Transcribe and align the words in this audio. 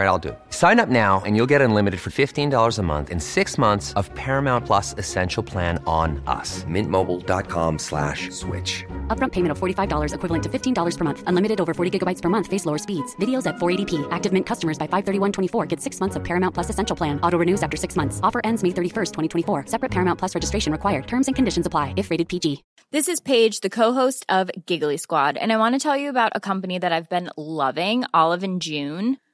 All 0.00 0.06
right, 0.06 0.12
I'll 0.12 0.18
do 0.18 0.30
it. 0.30 0.38
Sign 0.48 0.80
up 0.80 0.88
now 0.88 1.20
and 1.26 1.36
you'll 1.36 1.50
get 1.54 1.60
unlimited 1.60 2.00
for 2.00 2.08
$15 2.08 2.78
a 2.78 2.82
month 2.82 3.10
and 3.10 3.22
six 3.22 3.58
months 3.58 3.92
of 3.96 4.08
Paramount 4.14 4.64
Plus 4.64 4.94
Essential 4.96 5.42
Plan 5.42 5.78
on 5.86 6.22
us. 6.26 6.64
Mintmobile.com 6.64 7.78
slash 7.78 8.30
switch. 8.30 8.86
Upfront 9.08 9.32
payment 9.32 9.52
of 9.52 9.58
$45 9.58 10.14
equivalent 10.14 10.42
to 10.44 10.48
$15 10.48 10.96
per 10.96 11.04
month. 11.04 11.22
Unlimited 11.26 11.60
over 11.60 11.74
40 11.74 11.98
gigabytes 11.98 12.22
per 12.22 12.30
month. 12.30 12.46
Face 12.46 12.64
lower 12.64 12.78
speeds. 12.78 13.14
Videos 13.16 13.46
at 13.46 13.56
480p. 13.56 14.08
Active 14.10 14.32
Mint 14.32 14.46
customers 14.46 14.78
by 14.78 14.86
531.24 14.86 15.68
get 15.68 15.82
six 15.82 16.00
months 16.00 16.16
of 16.16 16.24
Paramount 16.24 16.54
Plus 16.54 16.70
Essential 16.70 16.96
Plan. 16.96 17.20
Auto 17.20 17.36
renews 17.36 17.62
after 17.62 17.76
six 17.76 17.94
months. 17.94 18.20
Offer 18.22 18.40
ends 18.42 18.62
May 18.62 18.70
31st, 18.70 19.12
2024. 19.12 19.66
Separate 19.66 19.90
Paramount 19.90 20.18
Plus 20.18 20.34
registration 20.34 20.72
required. 20.72 21.06
Terms 21.06 21.26
and 21.26 21.36
conditions 21.36 21.66
apply 21.66 21.92
if 21.98 22.10
rated 22.10 22.28
PG. 22.28 22.64
This 22.90 23.06
is 23.06 23.20
Paige, 23.20 23.60
the 23.60 23.70
co-host 23.70 24.24
of 24.30 24.50
Giggly 24.66 24.96
Squad, 24.96 25.36
and 25.36 25.52
I 25.52 25.58
want 25.58 25.74
to 25.74 25.78
tell 25.78 25.96
you 25.96 26.08
about 26.08 26.32
a 26.34 26.40
company 26.40 26.78
that 26.78 26.90
I've 26.90 27.08
been 27.08 27.30
loving, 27.36 28.04
Olive 28.14 28.42
and 28.42 28.62
June. 28.62 29.18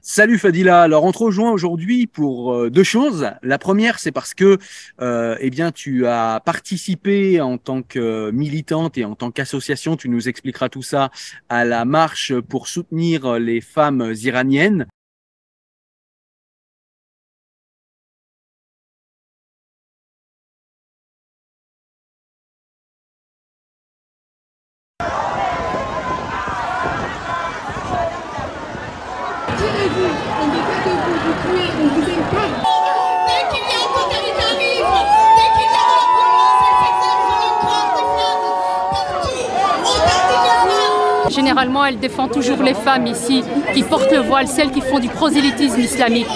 Salut 0.00 0.38
Fadila. 0.38 0.82
Alors 0.82 1.04
on 1.04 1.12
te 1.12 1.18
rejoint 1.18 1.52
aujourd'hui 1.52 2.08
pour 2.08 2.52
euh, 2.52 2.70
deux 2.70 2.82
choses. 2.82 3.30
La 3.42 3.58
première, 3.58 4.00
c'est 4.00 4.10
parce 4.10 4.34
que 4.34 4.58
euh, 5.00 5.36
eh 5.38 5.50
bien 5.50 5.70
tu 5.70 6.06
as 6.06 6.40
participé 6.44 7.40
en 7.40 7.56
tant 7.56 7.82
que 7.82 8.30
militante 8.32 8.98
et 8.98 9.04
en 9.04 9.14
tant 9.14 9.30
qu'association. 9.30 9.96
Tu 9.96 10.08
nous 10.08 10.28
expliqueras 10.28 10.70
tout 10.70 10.82
ça 10.82 11.10
à 11.48 11.64
la 11.64 11.84
marche 11.84 12.32
pour 12.40 12.66
soutenir 12.66 13.38
les 13.38 13.60
femmes 13.60 14.12
iraniennes. 14.22 14.86
Tirez-vous, 29.58 30.10
on 30.40 30.46
ne 30.46 30.52
veut 30.52 30.82
pas 30.84 31.37
que 31.48 31.82
vous 31.82 31.88
vous 31.88 32.02
tuez, 32.02 32.14
on 32.14 32.48
vous 32.60 32.67
Généralement, 41.38 41.84
elle 41.84 42.00
défend 42.00 42.26
toujours 42.26 42.64
les 42.64 42.74
femmes 42.74 43.06
ici 43.06 43.44
qui 43.72 43.84
portent 43.84 44.10
le 44.10 44.18
voile, 44.18 44.48
celles 44.48 44.72
qui 44.72 44.80
font 44.80 44.98
du 44.98 45.08
prosélytisme 45.08 45.78
islamique. 45.78 46.26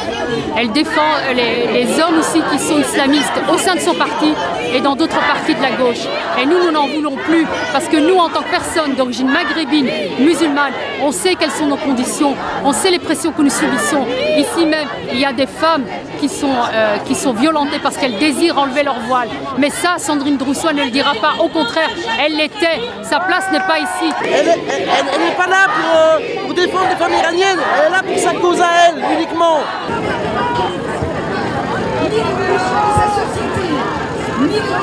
Elle 0.57 0.71
défend 0.71 1.11
les, 1.35 1.73
les 1.73 2.01
hommes 2.01 2.21
ici 2.21 2.41
qui 2.53 2.59
sont 2.61 2.79
islamistes 2.79 3.33
au 3.53 3.59
sein 3.59 3.75
de 3.75 3.81
son 3.81 3.95
parti 3.95 4.33
et 4.73 4.81
dans 4.81 4.95
d'autres 4.95 5.19
partis 5.19 5.57
de 5.57 5.61
la 5.61 5.73
gauche. 5.73 6.07
Et 6.41 6.47
nous, 6.47 6.63
nous 6.65 6.71
n'en 6.71 6.87
voulons 6.87 7.17
plus 7.17 7.45
parce 7.73 7.89
que 7.89 7.97
nous, 7.97 8.17
en 8.17 8.29
tant 8.29 8.43
que 8.43 8.51
personnes 8.51 8.95
d'origine 8.95 9.29
maghrébine, 9.29 9.89
musulmane, 10.21 10.73
on 11.03 11.11
sait 11.11 11.35
quelles 11.35 11.51
sont 11.51 11.67
nos 11.67 11.77
conditions, 11.77 12.37
on 12.65 12.73
sait 12.73 12.93
les 12.93 13.01
pressions 13.01 13.33
que 13.33 13.43
nous 13.43 13.51
subissons. 13.51 14.07
Ici 14.39 14.67
même, 14.67 14.87
il 15.13 15.19
y 15.19 15.25
a 15.25 15.33
des 15.33 15.49
femmes 15.49 15.85
qui 16.21 16.29
sont, 16.29 16.47
euh, 16.73 16.99
qui 17.07 17.17
sont 17.17 17.33
violentées 17.33 17.81
parce 17.83 17.97
qu'elles 17.97 18.19
désirent 18.19 18.57
enlever 18.57 18.85
leur 18.85 19.01
voile. 19.01 19.29
Mais 19.59 19.71
ça, 19.71 19.97
Sandrine 19.99 20.37
Droussois 20.37 20.73
ne 20.73 20.85
le 20.85 20.91
dira 20.91 21.15
pas. 21.15 21.43
Au 21.43 21.49
contraire, 21.49 21.91
elle 22.25 22.37
l'était. 22.37 22.81
Sa 23.03 23.19
place 23.19 23.51
n'est 23.51 23.59
pas 23.59 23.81
ici. 23.81 24.13
Elle- 24.99 25.21
n'est 25.25 25.37
pas 25.37 25.47
là 25.47 25.67
pour, 25.77 25.91
euh, 25.95 26.19
pour 26.45 26.55
défendre 26.55 26.87
les 26.91 26.97
femmes 26.97 27.13
iraniennes, 27.13 27.59
elle 27.79 27.87
est 27.89 27.91
là 27.91 28.03
pour 28.03 28.19
sa 28.19 28.33
cause 28.35 28.61
à 28.61 28.69
elle, 28.89 29.03
uniquement. 29.17 29.59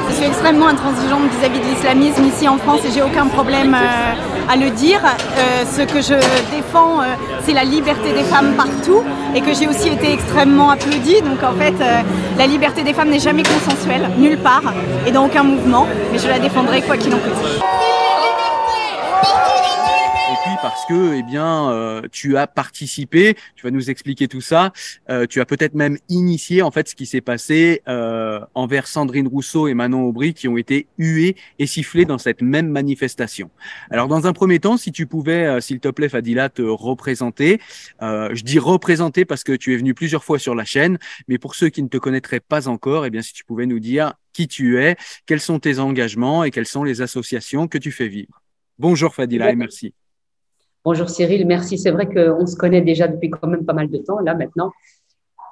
Je 0.10 0.16
suis 0.16 0.26
extrêmement 0.26 0.68
intransigeante 0.68 1.22
vis-à-vis 1.40 1.60
de 1.60 1.66
l'islamisme 1.66 2.26
ici 2.26 2.48
en 2.48 2.58
France 2.58 2.82
et 2.86 2.92
j'ai 2.92 3.02
aucun 3.02 3.28
problème 3.28 3.76
euh, 3.76 4.52
à 4.52 4.56
le 4.56 4.70
dire. 4.72 5.00
Euh, 5.04 5.64
ce 5.70 5.82
que 5.84 6.02
je 6.02 6.16
défends, 6.56 7.00
c'est 7.46 7.54
la 7.54 7.64
liberté 7.64 8.12
des 8.14 8.24
femmes 8.24 8.54
partout 8.56 9.04
et 9.36 9.42
que 9.42 9.54
j'ai 9.54 9.68
aussi 9.68 9.90
été 9.90 10.12
extrêmement 10.14 10.72
applaudie. 10.72 11.22
Donc 11.22 11.44
en 11.44 11.54
fait, 11.60 11.76
la 12.38 12.48
liberté 12.48 12.84
des 12.84 12.94
femmes 12.94 13.10
n'est 13.10 13.20
jamais 13.20 13.44
consensuelle, 13.44 14.10
nulle 14.18 14.38
part 14.40 14.64
et 15.06 15.12
dans 15.12 15.26
aucun 15.26 15.44
mouvement, 15.44 15.86
mais 16.12 16.18
je 16.20 16.28
la 16.28 16.40
défendrai 16.40 16.82
quoi 16.82 16.98
qu'il 16.98 17.14
en 17.14 17.18
coûte. 17.18 17.62
Parce 20.62 20.86
que, 20.88 21.14
eh 21.14 21.24
bien, 21.24 21.72
euh, 21.72 22.02
tu 22.12 22.36
as 22.36 22.46
participé, 22.46 23.36
tu 23.56 23.64
vas 23.66 23.72
nous 23.72 23.90
expliquer 23.90 24.28
tout 24.28 24.42
ça. 24.42 24.74
euh, 25.10 25.26
tu 25.26 25.40
as 25.40 25.46
peut-être 25.46 25.74
même 25.74 25.98
initié 26.10 26.62
en 26.62 26.70
fait 26.70 26.90
ce 26.90 26.96
qui 26.96 27.06
s'est 27.06 27.22
passé 27.22 27.82
euh, 27.88 28.42
envers 28.56 28.86
Sandrine 28.88 29.28
Rousseau 29.28 29.70
et 29.70 29.74
Manon 29.74 30.04
Aubry 30.04 30.34
qui 30.34 30.50
ont 30.50 30.58
été 30.58 30.88
huées 30.98 31.38
et 31.60 31.66
sifflées 31.66 32.04
dans 32.04 32.18
cette 32.18 32.42
même 32.42 32.68
manifestation. 32.68 33.50
Alors, 33.90 34.10
dans 34.10 34.28
un 34.28 34.34
premier 34.34 34.60
temps, 34.60 34.76
si 34.76 34.92
tu 34.92 35.08
pouvais, 35.08 35.46
euh, 35.46 35.62
s'il 35.62 35.80
te 35.80 35.88
plaît, 35.88 36.10
Fadila, 36.10 36.50
te 36.50 36.62
représenter. 36.62 37.62
Euh, 38.02 38.30
je 38.34 38.44
dis 38.44 38.60
représenter 38.60 39.24
parce 39.24 39.46
que 39.46 39.54
tu 39.54 39.74
es 39.74 39.78
venu 39.78 39.94
plusieurs 39.94 40.26
fois 40.26 40.40
sur 40.40 40.56
la 40.56 40.66
chaîne, 40.66 41.00
mais 41.30 41.38
pour 41.38 41.56
ceux 41.56 41.70
qui 41.70 41.82
ne 41.84 41.88
te 41.88 41.98
connaîtraient 41.98 42.42
pas 42.42 42.68
encore, 42.68 43.06
eh 43.06 43.10
bien, 43.10 43.22
si 43.22 43.32
tu 43.32 43.46
pouvais 43.46 43.66
nous 43.66 43.80
dire 43.80 44.14
qui 44.34 44.50
tu 44.50 44.82
es, 44.82 44.98
quels 45.26 45.42
sont 45.42 45.60
tes 45.60 45.80
engagements 45.80 46.44
et 46.44 46.52
quelles 46.52 46.68
sont 46.68 46.84
les 46.84 47.02
associations 47.02 47.70
que 47.70 47.78
tu 47.78 47.92
fais 47.94 48.10
vivre. 48.10 48.42
Bonjour 48.78 49.16
Fadila 49.16 49.52
et 49.52 49.56
merci. 49.56 49.94
Bonjour 50.86 51.10
Cyril, 51.10 51.46
merci. 51.46 51.78
C'est 51.78 51.92
vrai 51.92 52.08
qu'on 52.08 52.46
se 52.46 52.56
connaît 52.56 52.82
déjà 52.82 53.08
depuis 53.08 53.30
quand 53.30 53.48
même 53.48 53.66
pas 53.66 53.74
mal 53.74 53.90
de 53.90 53.98
temps, 53.98 54.20
là 54.20 54.34
maintenant. 54.34 54.72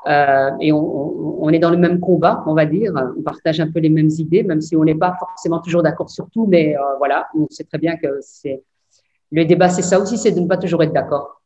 Euh, 0.07 0.51
et 0.61 0.71
on, 0.71 0.77
on- 0.79 1.37
on 1.41 1.49
est 1.49 1.59
dans 1.59 1.69
le 1.69 1.77
même 1.77 1.99
combat, 1.99 2.43
on 2.47 2.53
va 2.53 2.65
dire. 2.65 2.93
On 3.17 3.21
partage 3.21 3.59
un 3.59 3.69
peu 3.69 3.79
les 3.79 3.89
mêmes 3.89 4.09
idées, 4.09 4.43
même 4.43 4.61
si 4.61 4.75
on 4.75 4.83
n'est 4.83 4.95
pas 4.95 5.15
forcément 5.19 5.59
toujours 5.59 5.83
d'accord 5.83 6.09
sur 6.09 6.29
tout. 6.29 6.45
Mais 6.47 6.75
euh, 6.77 6.79
voilà, 6.97 7.27
on 7.37 7.45
sait 7.49 7.63
très 7.65 7.77
bien 7.77 7.95
que 7.97 8.07
c'est 8.21 8.63
le 9.31 9.43
débat, 9.45 9.67
c'est 9.69 9.81
ça 9.81 9.99
aussi, 9.99 10.17
c'est 10.17 10.31
de 10.31 10.39
ne 10.39 10.47
pas 10.47 10.57
toujours 10.57 10.81
être 10.83 10.93
d'accord. 10.93 11.41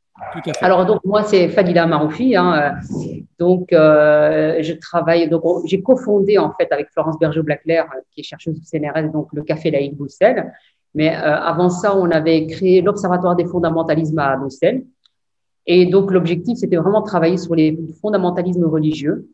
Alors 0.61 0.85
donc 0.85 0.99
moi 1.03 1.23
c'est 1.23 1.47
Fadila 1.49 1.87
Maroufi, 1.87 2.35
hein, 2.35 2.75
euh, 2.85 3.15
donc 3.39 3.73
euh, 3.73 4.57
je 4.61 4.73
travaille 4.73 5.27
donc 5.27 5.43
on- 5.45 5.65
j'ai 5.65 5.81
cofondé 5.81 6.37
en 6.37 6.51
fait 6.53 6.71
avec 6.71 6.89
Florence 6.91 7.17
Bergeau-Blaclair 7.17 7.85
euh, 7.85 8.01
qui 8.11 8.19
est 8.19 8.23
chercheuse 8.23 8.55
au 8.59 8.63
CNRS 8.63 9.11
donc 9.11 9.29
le 9.33 9.41
Café 9.41 9.71
Laïque 9.71 9.97
Bruxelles. 9.97 10.53
Mais 10.93 11.15
euh, 11.15 11.35
avant 11.35 11.69
ça 11.69 11.95
on 11.95 12.09
avait 12.11 12.47
créé 12.47 12.81
l'Observatoire 12.81 13.35
des 13.35 13.45
fondamentalismes 13.45 14.19
à 14.19 14.35
Bruxelles. 14.35 14.85
Et 15.65 15.85
donc 15.85 16.11
l'objectif 16.11 16.57
c'était 16.57 16.77
vraiment 16.77 17.01
de 17.01 17.07
travailler 17.07 17.37
sur 17.37 17.55
les 17.55 17.79
fondamentalismes 18.01 18.65
religieux. 18.65 19.27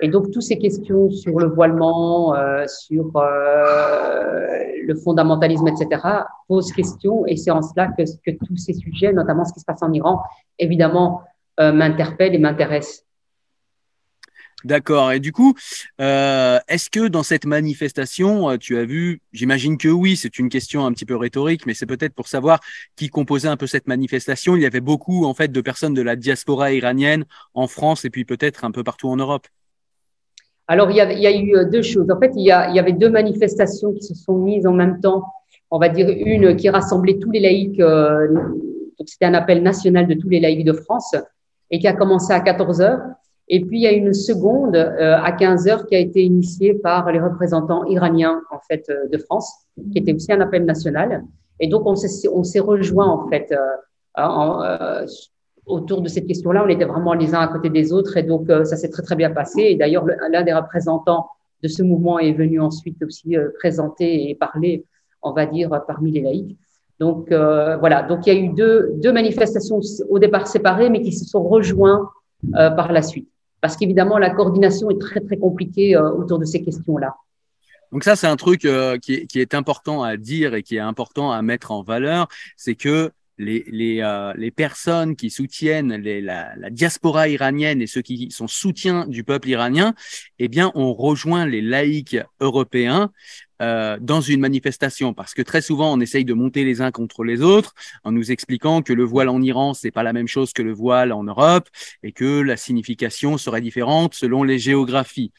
Et 0.00 0.08
donc 0.08 0.30
toutes 0.30 0.42
ces 0.42 0.58
questions 0.58 1.10
sur 1.10 1.38
le 1.38 1.48
voilement, 1.48 2.34
euh, 2.34 2.64
sur 2.66 3.16
euh, 3.16 4.48
le 4.82 4.94
fondamentalisme, 4.94 5.68
etc., 5.68 6.02
posent 6.48 6.72
question. 6.72 7.26
Et 7.26 7.36
c'est 7.36 7.50
en 7.50 7.62
cela 7.62 7.88
que, 7.88 8.02
que 8.24 8.36
tous 8.44 8.56
ces 8.56 8.72
sujets, 8.72 9.12
notamment 9.12 9.44
ce 9.44 9.52
qui 9.52 9.60
se 9.60 9.64
passe 9.64 9.82
en 9.82 9.92
Iran, 9.92 10.22
évidemment, 10.58 11.22
euh, 11.60 11.72
m'interpelle 11.72 12.34
et 12.34 12.38
m'intéresse. 12.38 13.04
D'accord. 14.64 15.12
Et 15.12 15.20
du 15.20 15.32
coup, 15.32 15.54
euh, 16.00 16.58
est-ce 16.68 16.90
que 16.90 17.08
dans 17.08 17.22
cette 17.22 17.46
manifestation, 17.46 18.50
euh, 18.50 18.56
tu 18.58 18.76
as 18.76 18.84
vu, 18.84 19.22
j'imagine 19.32 19.78
que 19.78 19.88
oui, 19.88 20.16
c'est 20.16 20.38
une 20.38 20.48
question 20.48 20.84
un 20.84 20.92
petit 20.92 21.06
peu 21.06 21.16
rhétorique, 21.16 21.66
mais 21.66 21.74
c'est 21.74 21.86
peut-être 21.86 22.14
pour 22.14 22.28
savoir 22.28 22.60
qui 22.96 23.08
composait 23.08 23.48
un 23.48 23.56
peu 23.56 23.66
cette 23.66 23.86
manifestation. 23.86 24.56
Il 24.56 24.62
y 24.62 24.66
avait 24.66 24.80
beaucoup, 24.80 25.24
en 25.24 25.34
fait, 25.34 25.50
de 25.50 25.60
personnes 25.60 25.94
de 25.94 26.02
la 26.02 26.16
diaspora 26.16 26.72
iranienne 26.72 27.24
en 27.54 27.68
France 27.68 28.04
et 28.04 28.10
puis 28.10 28.24
peut-être 28.24 28.64
un 28.64 28.70
peu 28.70 28.84
partout 28.84 29.08
en 29.08 29.16
Europe. 29.16 29.46
Alors, 30.68 30.90
il 30.90 30.96
y, 30.96 31.00
a, 31.00 31.36
eu 31.36 31.56
euh, 31.56 31.64
deux 31.64 31.82
choses. 31.82 32.10
En 32.10 32.20
fait, 32.20 32.30
il 32.36 32.44
y, 32.44 32.52
avait 32.52 32.92
deux 32.92 33.10
manifestations 33.10 33.92
qui 33.92 34.02
se 34.02 34.14
sont 34.14 34.36
mises 34.36 34.66
en 34.66 34.72
même 34.72 35.00
temps. 35.00 35.24
On 35.70 35.78
va 35.78 35.88
dire 35.88 36.08
une 36.08 36.54
qui 36.54 36.68
rassemblait 36.68 37.18
tous 37.18 37.30
les 37.30 37.40
laïcs, 37.40 37.78
donc 37.78 39.08
c'était 39.08 39.24
un 39.24 39.34
appel 39.34 39.62
national 39.62 40.08
de 40.08 40.14
tous 40.14 40.28
les 40.28 40.40
laïcs 40.40 40.64
de 40.64 40.72
France, 40.72 41.14
et 41.70 41.78
qui 41.78 41.86
a 41.86 41.92
commencé 41.92 42.32
à 42.32 42.40
14 42.40 42.80
heures. 42.80 43.00
Et 43.52 43.60
puis, 43.64 43.78
il 43.78 43.82
y 43.82 43.86
a 43.88 43.92
une 43.92 44.14
seconde 44.14 44.76
euh, 44.76 45.16
à 45.20 45.32
15 45.32 45.66
heures 45.66 45.84
qui 45.86 45.96
a 45.96 45.98
été 45.98 46.22
initiée 46.22 46.72
par 46.74 47.10
les 47.10 47.18
représentants 47.20 47.84
iraniens, 47.86 48.40
en 48.52 48.60
fait, 48.68 48.84
euh, 48.88 49.08
de 49.12 49.18
France, 49.18 49.52
qui 49.90 49.98
était 49.98 50.14
aussi 50.14 50.32
un 50.32 50.40
appel 50.40 50.64
national. 50.64 51.24
Et 51.58 51.66
donc, 51.66 51.82
on 51.84 51.96
s'est, 51.96 52.28
on 52.32 52.44
s'est 52.44 52.60
rejoint, 52.60 53.08
en 53.08 53.28
fait, 53.28 53.50
euh, 53.50 53.56
en, 54.16 54.62
euh, 54.62 55.04
autour 55.66 56.00
de 56.00 56.08
cette 56.08 56.26
question-là. 56.26 56.62
On 56.64 56.68
était 56.68 56.84
vraiment 56.84 57.12
les 57.14 57.34
uns 57.34 57.40
à 57.40 57.48
côté 57.48 57.70
des 57.70 57.92
autres. 57.92 58.16
Et 58.16 58.22
donc, 58.22 58.46
ça 58.48 58.76
s'est 58.76 58.88
très, 58.88 59.02
très 59.02 59.16
bien 59.16 59.30
passé. 59.30 59.62
Et 59.62 59.74
d'ailleurs, 59.74 60.04
le- 60.04 60.16
l'un 60.30 60.42
des 60.44 60.52
représentants 60.54 61.26
de 61.62 61.68
ce 61.68 61.82
mouvement 61.82 62.18
est 62.20 62.32
venu 62.32 62.60
ensuite 62.60 63.02
aussi 63.02 63.36
présenter 63.58 64.30
et 64.30 64.34
parler, 64.36 64.84
on 65.22 65.32
va 65.32 65.46
dire, 65.46 65.68
parmi 65.86 66.12
les 66.12 66.22
laïcs. 66.22 66.56
Donc, 67.00 67.32
euh, 67.32 67.76
voilà. 67.78 68.02
Donc, 68.02 68.26
il 68.26 68.32
y 68.32 68.36
a 68.36 68.40
eu 68.40 68.48
deux, 68.50 68.92
deux 68.96 69.12
manifestations 69.12 69.80
au 70.08 70.18
départ 70.18 70.46
séparées, 70.46 70.88
mais 70.90 71.00
qui 71.02 71.12
se 71.12 71.24
sont 71.24 71.42
rejoints 71.42 72.08
euh, 72.56 72.70
par 72.70 72.92
la 72.92 73.02
suite 73.02 73.29
parce 73.60 73.76
qu'évidemment, 73.76 74.18
la 74.18 74.30
coordination 74.30 74.90
est 74.90 75.00
très, 75.00 75.20
très 75.20 75.36
compliquée 75.36 75.96
euh, 75.96 76.10
autour 76.10 76.38
de 76.38 76.44
ces 76.44 76.62
questions-là. 76.62 77.14
Donc 77.92 78.04
ça, 78.04 78.16
c'est 78.16 78.28
un 78.28 78.36
truc 78.36 78.64
euh, 78.64 78.98
qui, 78.98 79.14
est, 79.14 79.26
qui 79.26 79.40
est 79.40 79.54
important 79.54 80.02
à 80.02 80.16
dire 80.16 80.54
et 80.54 80.62
qui 80.62 80.76
est 80.76 80.80
important 80.80 81.32
à 81.32 81.42
mettre 81.42 81.72
en 81.72 81.82
valeur, 81.82 82.28
c'est 82.56 82.76
que 82.76 83.10
les, 83.40 83.64
les, 83.68 84.00
euh, 84.02 84.32
les 84.36 84.50
personnes 84.50 85.16
qui 85.16 85.30
soutiennent 85.30 85.96
la, 85.96 86.70
diaspora 86.70 87.28
iranienne 87.28 87.80
et 87.80 87.86
ceux 87.86 88.02
qui 88.02 88.30
sont 88.30 88.48
soutiens 88.48 89.06
du 89.06 89.24
peuple 89.24 89.48
iranien, 89.48 89.94
eh 90.38 90.48
bien, 90.48 90.70
ont 90.74 90.92
rejoint 90.92 91.46
les 91.46 91.62
laïcs 91.62 92.18
européens 92.40 93.10
euh, 93.62 93.98
dans 94.00 94.20
une 94.20 94.40
manifestation 94.40 95.14
parce 95.14 95.34
que 95.34 95.42
très 95.42 95.62
souvent 95.62 95.92
on 95.92 96.00
essaye 96.00 96.24
de 96.24 96.34
monter 96.34 96.64
les 96.64 96.80
uns 96.80 96.90
contre 96.90 97.24
les 97.24 97.42
autres 97.42 97.74
en 98.04 98.12
nous 98.12 98.30
expliquant 98.30 98.80
que 98.80 98.94
le 98.94 99.04
voile 99.04 99.28
en 99.28 99.42
Iran 99.42 99.74
c'est 99.74 99.90
pas 99.90 100.02
la 100.02 100.14
même 100.14 100.28
chose 100.28 100.54
que 100.54 100.62
le 100.62 100.72
voile 100.72 101.12
en 101.12 101.24
Europe 101.24 101.68
et 102.02 102.12
que 102.12 102.40
la 102.40 102.56
signification 102.56 103.36
serait 103.36 103.60
différente 103.60 104.14
selon 104.14 104.44
les 104.44 104.58
géographies. 104.58 105.32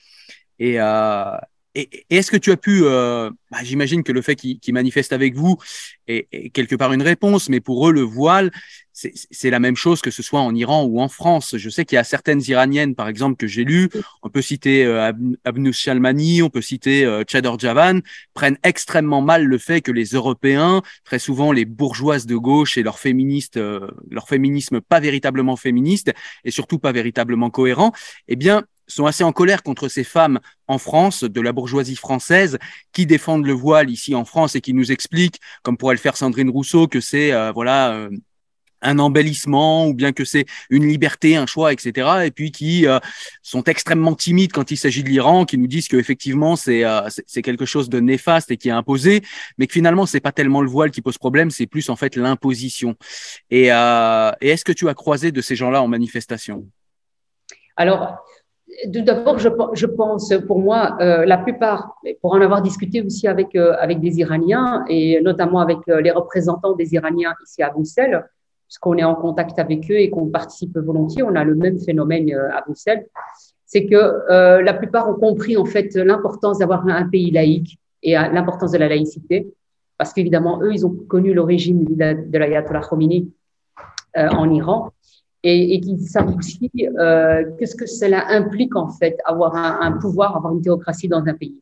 Et, 0.60 0.80
euh, 0.80 1.36
et, 1.76 2.06
est-ce 2.10 2.32
que 2.32 2.38
tu 2.38 2.52
as 2.52 2.58
pu, 2.58 2.82
euh, 2.84 3.30
bah, 3.52 3.60
j'imagine 3.64 4.04
que 4.04 4.12
le 4.12 4.22
fait 4.22 4.36
qu'ils 4.36 4.60
qu'ils 4.60 4.74
manifestent 4.74 5.14
avec 5.14 5.36
vous 5.36 5.58
est, 6.08 6.28
est 6.32 6.50
quelque 6.50 6.76
part 6.76 6.94
une 6.94 7.02
réponse, 7.02 7.50
mais 7.50 7.60
pour 7.60 7.88
eux 7.88 7.92
le 7.92 8.02
voile 8.02 8.52
c'est 8.94 9.50
la 9.50 9.60
même 9.60 9.76
chose 9.76 10.02
que 10.02 10.12
ce 10.12 10.22
soit 10.22 10.42
en 10.42 10.54
Iran 10.54 10.84
ou 10.84 11.02
en 11.02 11.08
France. 11.08 11.56
Je 11.58 11.70
sais 11.70 11.86
qu'il 11.86 11.96
y 11.96 12.00
a 12.00 12.04
certaines 12.04 12.42
Iraniennes, 12.48 12.96
par 12.96 13.08
exemple, 13.08 13.38
que 13.38 13.48
j'ai 13.48 13.64
lues. 13.64 13.90
On 14.22 14.30
peut 14.30 14.42
citer 14.42 14.86
euh, 14.86 15.02
Ab- 15.02 15.36
Abnous 15.46 15.74
Shalmani, 15.74 16.42
on 16.42 16.50
peut 16.50 16.62
citer 16.62 17.06
euh, 17.06 17.24
Chador 17.28 17.58
Javan, 17.60 18.02
prennent 18.34 18.58
extrêmement 18.64 19.22
mal 19.22 19.46
le 19.46 19.58
fait 19.58 19.82
que 19.82 19.92
les 19.92 20.06
Européens, 20.06 20.82
très 21.04 21.20
souvent 21.20 21.52
les 21.52 21.66
bourgeoises 21.66 22.26
de 22.26 22.36
gauche 22.36 22.78
et 22.78 22.84
leur 22.84 23.00
féministe, 23.00 23.58
euh, 23.58 23.88
leur 24.10 24.28
féminisme 24.28 24.82
pas 24.82 25.00
véritablement 25.00 25.56
féministe 25.56 26.12
et 26.44 26.52
surtout 26.52 26.80
pas 26.80 26.92
véritablement 26.92 27.50
cohérent, 27.50 27.92
eh 28.28 28.36
bien 28.36 28.64
sont 28.88 29.06
assez 29.06 29.24
en 29.24 29.32
colère 29.32 29.64
contre 29.64 29.88
ces 29.88 30.04
femmes 30.04 30.40
en 30.68 30.78
France, 30.78 31.24
de 31.24 31.42
la 31.42 31.52
bourgeoisie 31.52 31.96
française, 31.96 32.58
qui 32.94 33.06
défendent 33.06 33.46
le 33.46 33.54
voile 33.54 33.90
ici 33.90 34.16
en 34.16 34.26
France 34.26 34.56
et 34.56 34.62
qui 34.62 34.74
nous 34.74 34.92
expliquent, 34.92 35.40
comme 35.64 35.78
pourrait 35.78 35.96
le 35.96 36.00
faire 36.00 36.18
Sandrine 36.18 36.50
Rousseau, 36.50 36.88
que 36.88 37.00
c'est 37.00 37.32
euh, 37.34 37.52
voilà 37.52 37.94
euh, 37.94 38.10
un 38.84 38.98
embellissement 38.98 39.88
ou 39.88 39.94
bien 39.94 40.12
que 40.12 40.26
c'est 40.26 40.46
une 40.72 40.88
liberté, 40.88 41.36
un 41.36 41.46
choix, 41.46 41.72
etc. 41.72 42.26
Et 42.26 42.32
puis 42.32 42.52
qui 42.52 42.88
euh, 42.88 43.00
sont 43.44 43.64
extrêmement 43.66 44.16
timides 44.16 44.52
quand 44.52 44.72
il 44.72 44.78
s'agit 44.78 45.04
de 45.04 45.10
l'Iran, 45.10 45.46
qui 45.46 45.58
nous 45.58 45.68
disent 45.68 45.88
que 45.88 45.98
effectivement 45.98 46.56
c'est 46.56 46.84
c'est 47.28 47.44
quelque 47.44 47.66
chose 47.66 47.90
de 47.90 48.00
néfaste 48.00 48.50
et 48.50 48.58
qui 48.58 48.70
est 48.70 48.72
imposé, 48.72 49.22
mais 49.58 49.68
que 49.68 49.74
finalement 49.74 50.06
c'est 50.06 50.20
pas 50.20 50.32
tellement 50.32 50.62
le 50.62 50.70
voile 50.70 50.90
qui 50.92 51.02
pose 51.02 51.18
problème, 51.18 51.52
c'est 51.52 51.68
plus 51.68 51.90
en 51.90 51.96
fait 51.96 52.16
l'imposition. 52.16 52.96
Et, 53.52 53.66
et 53.66 54.50
est-ce 54.50 54.66
que 54.66 54.72
tu 54.72 54.90
as 54.90 54.96
croisé 54.96 55.32
de 55.32 55.42
ces 55.42 55.56
gens-là 55.56 55.84
en 55.84 55.88
manifestation? 55.88 56.66
Alors, 57.76 58.24
tout 58.94 59.02
d'abord, 59.02 59.38
je, 59.40 59.50
pe- 59.50 59.72
je 59.74 59.86
pense, 59.86 60.34
pour 60.48 60.60
moi, 60.60 60.98
euh, 61.02 61.26
la 61.26 61.38
plupart, 61.38 61.96
pour 62.22 62.34
en 62.34 62.42
avoir 62.42 62.62
discuté 62.62 63.02
aussi 63.02 63.28
avec, 63.28 63.56
euh, 63.56 63.76
avec 63.80 64.00
des 64.00 64.20
Iraniens 64.20 64.84
et 64.88 65.22
notamment 65.22 65.60
avec 65.60 65.80
euh, 65.90 66.02
les 66.02 66.12
représentants 66.12 66.74
des 66.74 66.94
Iraniens 66.94 67.34
ici 67.44 67.62
à 67.64 67.70
Bruxelles, 67.70 68.26
puisqu'on 68.68 68.98
est 68.98 69.04
en 69.04 69.16
contact 69.16 69.60
avec 69.60 69.90
eux 69.92 69.96
et 70.00 70.10
qu'on 70.10 70.28
participe 70.28 70.78
volontiers, 70.78 71.24
on 71.24 71.36
a 71.36 71.44
le 71.44 71.56
même 71.56 71.78
phénomène 71.80 72.32
euh, 72.34 72.56
à 72.58 72.62
Bruxelles, 72.62 73.06
c'est 73.66 73.86
que 73.86 73.96
euh, 73.96 74.62
la 74.62 74.74
plupart 74.74 75.10
ont 75.10 75.16
compris 75.16 75.58
en 75.58 75.66
fait 75.66 75.94
l'importance 75.96 76.60
d'avoir 76.60 76.88
un 76.88 77.08
pays 77.08 77.32
laïque 77.32 77.78
et 78.04 78.14
l'importance 78.14 78.72
de 78.72 78.78
la 78.78 78.90
laïcité, 78.90 79.54
parce 79.98 80.12
qu'évidemment, 80.14 80.60
eux, 80.64 80.74
ils 80.74 80.86
ont 80.86 80.96
connu 81.08 81.34
le 81.34 81.42
régime 81.42 81.84
de 81.86 82.00
la- 82.00 82.14
de 82.16 82.38
l'ayatollah 82.38 82.82
Khomeini 82.82 83.32
en 84.16 84.50
Iran 84.50 84.92
et, 85.44 85.76
et 85.76 85.82
qui 85.82 85.98
aussi 86.38 86.72
euh, 87.00 87.44
qu'est-ce 87.58 87.76
que 87.76 87.86
cela 87.88 88.28
implique 88.30 88.76
en 88.76 88.90
fait, 88.90 89.18
avoir 89.26 89.56
un, 89.56 89.80
un 89.82 89.92
pouvoir, 89.94 90.38
avoir 90.38 90.54
une 90.54 90.62
théocratie 90.62 91.08
dans 91.08 91.26
un 91.26 91.34
pays? 91.34 91.58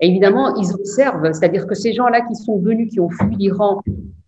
Et 0.00 0.08
évidemment, 0.08 0.56
ils 0.56 0.72
observent, 0.72 1.30
c'est-à-dire 1.32 1.66
que 1.66 1.74
ces 1.74 1.92
gens-là 1.92 2.22
qui 2.22 2.34
sont 2.34 2.58
venus, 2.58 2.90
qui 2.90 3.00
ont 3.00 3.10
fui 3.10 3.36
l'Iran 3.36 3.82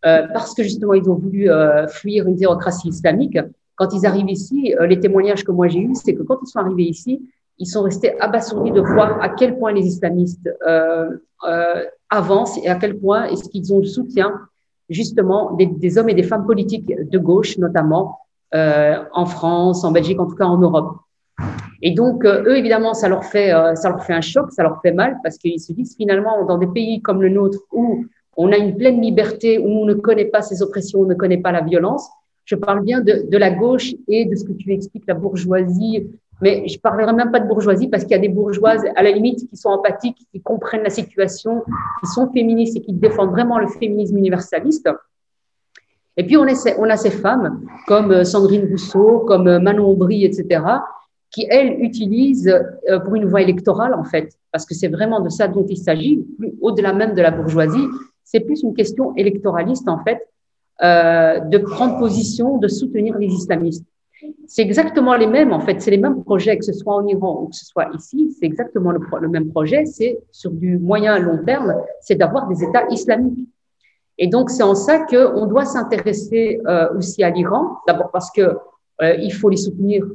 euh, 0.05 0.27
parce 0.33 0.55
que 0.55 0.63
justement 0.63 0.95
ils 0.95 1.09
ont 1.09 1.15
voulu 1.15 1.51
euh, 1.51 1.87
fuir 1.89 2.27
une 2.27 2.37
théocratie 2.37 2.89
islamique, 2.89 3.39
quand 3.75 3.89
ils 3.95 4.07
arrivent 4.07 4.29
ici, 4.29 4.75
euh, 4.79 4.87
les 4.87 5.01
témoignages 5.01 5.45
que 5.45 5.51
moi 5.51 5.69
j'ai 5.69 5.81
eus, 5.81 5.95
c'est 5.95 6.15
que 6.15 6.23
quand 6.23 6.39
ils 6.43 6.47
sont 6.47 6.59
arrivés 6.59 6.85
ici, 6.85 7.23
ils 7.59 7.67
sont 7.67 7.83
restés 7.83 8.21
abasourdis 8.21 8.73
de 8.73 8.81
voir 8.81 9.21
à 9.23 9.29
quel 9.31 9.59
point 9.59 9.73
les 9.73 9.87
islamistes 9.87 10.49
euh, 10.67 11.11
euh, 11.49 11.85
avancent 12.11 12.59
et 12.63 12.69
à 12.69 12.75
quel 12.77 12.99
point 12.99 13.25
est-ce 13.25 13.49
qu'ils 13.49 13.73
ont 13.73 13.79
le 13.79 13.87
soutien 13.87 14.41
justement 14.89 15.53
des, 15.53 15.67
des 15.67 15.97
hommes 15.97 16.09
et 16.09 16.15
des 16.15 16.23
femmes 16.23 16.45
politiques 16.45 16.93
de 17.11 17.19
gauche 17.19 17.57
notamment 17.59 18.19
en 18.55 19.27
France, 19.27 19.85
en 19.85 19.93
Belgique, 19.93 20.21
en 20.21 20.27
tout 20.27 20.37
cas 20.37 20.45
en 20.45 20.59
Europe. 20.59 20.97
Et 21.83 21.91
donc, 21.91 22.25
euh, 22.25 22.45
eux, 22.47 22.57
évidemment, 22.57 22.95
ça 22.95 23.09
leur 23.09 23.25
fait, 23.25 23.53
euh, 23.53 23.75
ça 23.75 23.89
leur 23.89 24.05
fait 24.05 24.13
un 24.13 24.21
choc, 24.21 24.53
ça 24.53 24.63
leur 24.63 24.81
fait 24.81 24.93
mal, 24.93 25.19
parce 25.23 25.37
qu'ils 25.37 25.61
se 25.61 25.73
disent 25.73 25.97
finalement, 25.97 26.45
dans 26.45 26.59
des 26.59 26.69
pays 26.69 27.03
comme 27.03 27.21
le 27.21 27.29
nôtre, 27.29 27.59
où 27.73 28.05
on 28.37 28.53
a 28.53 28.57
une 28.57 28.77
pleine 28.77 29.01
liberté, 29.01 29.59
où 29.59 29.67
on 29.67 29.85
ne 29.85 29.95
connaît 29.95 30.27
pas 30.27 30.43
ces 30.43 30.63
oppressions, 30.63 31.01
on 31.01 31.07
ne 31.07 31.15
connaît 31.15 31.39
pas 31.39 31.51
la 31.51 31.61
violence. 31.61 32.09
Je 32.45 32.55
parle 32.55 32.83
bien 32.83 33.01
de, 33.01 33.29
de 33.29 33.39
la 33.39 33.51
gauche 33.51 33.95
et 34.09 34.25
de 34.25 34.35
ce 34.37 34.45
que 34.45 34.53
tu 34.53 34.73
expliques, 34.73 35.05
la 35.07 35.15
bourgeoisie. 35.15 36.09
Mais 36.41 36.67
je 36.67 36.79
parlerai 36.79 37.13
même 37.13 37.31
pas 37.31 37.41
de 37.41 37.47
bourgeoisie 37.47 37.89
parce 37.89 38.05
qu'il 38.05 38.13
y 38.13 38.17
a 38.17 38.19
des 38.19 38.29
bourgeoises, 38.29 38.85
à 38.97 39.03
la 39.03 39.11
limite, 39.11 39.49
qui 39.49 39.57
sont 39.57 39.69
empathiques, 39.69 40.27
qui 40.33 40.41
comprennent 40.41 40.83
la 40.83 40.91
situation, 40.91 41.63
qui 42.01 42.07
sont 42.11 42.31
féministes 42.33 42.77
et 42.77 42.81
qui 42.81 42.93
défendent 42.93 43.31
vraiment 43.31 43.59
le 43.59 43.69
féminisme 43.69 44.19
universaliste. 44.19 44.89
Et 46.17 46.25
puis, 46.25 46.37
on, 46.37 46.47
ces, 46.55 46.75
on 46.79 46.85
a 46.85 46.97
ces 46.97 47.11
femmes 47.11 47.61
comme 47.87 48.11
euh, 48.13 48.25
Sandrine 48.25 48.69
Rousseau, 48.71 49.21
comme 49.27 49.49
euh, 49.49 49.59
Manon 49.59 49.89
Aubry, 49.89 50.25
etc., 50.25 50.63
qui, 51.31 51.47
elles, 51.49 51.81
utilisent 51.81 52.55
euh, 52.91 53.01
pour 53.01 53.15
une 53.15 53.25
voie 53.25 53.41
électorale, 53.41 53.95
en 53.95 54.05
fait, 54.05 54.37
parce 54.53 54.67
que 54.67 54.75
c'est 54.75 54.89
vraiment 54.89 55.21
de 55.21 55.31
ça 55.31 55.49
dont 55.49 55.65
il 55.69 55.79
s'agit, 55.79 56.25
au-delà 56.61 56.93
même 56.93 57.15
de 57.15 57.23
la 57.23 57.31
bourgeoisie, 57.31 57.87
c'est 58.23 58.41
plus 58.41 58.63
une 58.63 58.75
question 58.75 59.15
électoraliste, 59.17 59.89
en 59.89 60.03
fait, 60.05 60.21
euh, 60.83 61.41
de 61.41 61.59
prendre 61.59 61.99
position, 61.99 62.59
de 62.59 62.69
soutenir 62.69 63.17
les 63.19 63.29
islamistes. 63.29 63.85
C'est 64.47 64.63
exactement 64.63 65.17
les 65.17 65.27
mêmes, 65.27 65.53
en 65.53 65.61
fait, 65.61 65.81
c'est 65.81 65.91
les 65.91 65.99
mêmes 65.99 66.23
projets, 66.23 66.57
que 66.57 66.65
ce 66.65 66.73
soit 66.73 66.95
en 66.95 67.07
Iran 67.07 67.43
ou 67.43 67.49
que 67.49 67.57
ce 67.57 67.65
soit 67.65 67.89
ici, 67.95 68.35
c'est 68.39 68.47
exactement 68.47 68.93
le, 68.93 69.01
le 69.21 69.29
même 69.29 69.49
projet, 69.49 69.85
c'est 69.85 70.19
sur 70.31 70.51
du 70.51 70.79
moyen 70.79 71.19
long 71.19 71.39
terme, 71.45 71.75
c'est 72.01 72.15
d'avoir 72.15 72.47
des 72.49 72.63
États 72.63 72.87
islamiques. 72.91 73.49
Et 74.19 74.27
donc, 74.27 74.51
c'est 74.51 74.63
en 74.63 74.75
ça 74.75 75.01
qu'on 75.01 75.47
doit 75.47 75.65
s'intéresser 75.65 76.61
euh, 76.67 76.89
aussi 76.97 77.23
à 77.23 77.31
l'Iran, 77.31 77.79
d'abord 77.87 78.11
parce 78.11 78.31
que 78.31 78.57
euh, 79.03 79.15
il 79.21 79.33
faut 79.33 79.49
les 79.49 79.57
soutenir. 79.57 80.07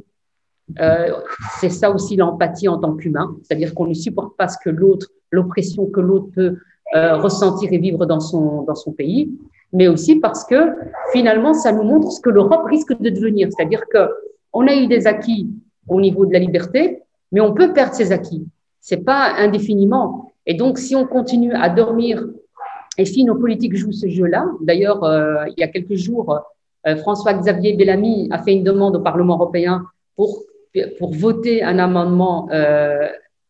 Euh, 0.80 1.12
c'est 1.60 1.70
ça 1.70 1.92
aussi 1.92 2.16
l'empathie 2.18 2.68
en 2.68 2.78
tant 2.78 2.94
qu'humain, 2.96 3.36
c'est-à-dire 3.42 3.74
qu'on 3.74 3.88
ne 3.88 3.94
supporte 3.94 4.36
pas 4.36 4.48
ce 4.48 4.58
que 4.64 4.70
l'autre, 4.70 5.08
l'oppression 5.32 5.86
que 5.86 6.02
l'autre 6.02 6.28
peut 6.36 6.58
euh, 6.96 7.18
ressentir 7.18 7.72
et 7.72 7.78
vivre 7.78 8.06
dans 8.06 8.20
son, 8.20 8.64
dans 8.64 8.76
son 8.76 8.92
pays, 8.92 9.32
mais 9.72 9.88
aussi 9.88 10.18
parce 10.18 10.44
que 10.44 10.74
finalement, 11.14 11.54
ça 11.54 11.72
nous 11.72 11.84
montre 11.84 12.12
ce 12.12 12.20
que 12.20 12.30
l'Europe 12.30 12.66
risque 12.66 13.00
de 13.00 13.10
devenir, 13.10 13.48
c'est-à-dire 13.52 13.84
que 13.90 14.10
on 14.54 14.68
a 14.68 14.76
eu 14.76 14.88
des 14.88 15.08
acquis 15.08 15.50
au 15.88 16.02
niveau 16.02 16.26
de 16.26 16.34
la 16.34 16.40
liberté, 16.40 17.02
mais 17.32 17.42
on 17.42 17.54
peut 17.54 17.74
perdre 17.74 17.94
ces 17.94 18.12
acquis. 18.12 18.46
C'est 18.82 19.04
pas 19.04 19.34
indéfiniment. 19.38 20.32
Et 20.46 20.54
donc, 20.54 20.78
si 20.78 20.96
on 20.96 21.06
continue 21.06 21.54
à 21.54 21.70
dormir 21.70 22.26
et 22.98 23.06
si 23.06 23.24
nos 23.24 23.36
politiques 23.36 23.76
jouent 23.76 23.92
ce 23.92 24.08
jeu-là, 24.08 24.46
d'ailleurs, 24.62 25.04
euh, 25.04 25.46
il 25.50 25.60
y 25.60 25.64
a 25.64 25.68
quelques 25.68 25.96
jours, 25.96 26.30
Euh, 26.86 26.96
François-Xavier 26.96 27.74
Bellamy 27.74 28.30
a 28.32 28.38
fait 28.44 28.54
une 28.54 28.64
demande 28.64 28.96
au 28.96 29.02
Parlement 29.02 29.36
européen 29.40 29.86
pour, 30.16 30.44
pour 31.00 31.12
voter 31.14 31.56
un 31.72 31.80
amendement 31.80 32.48
euh, 32.52 33.08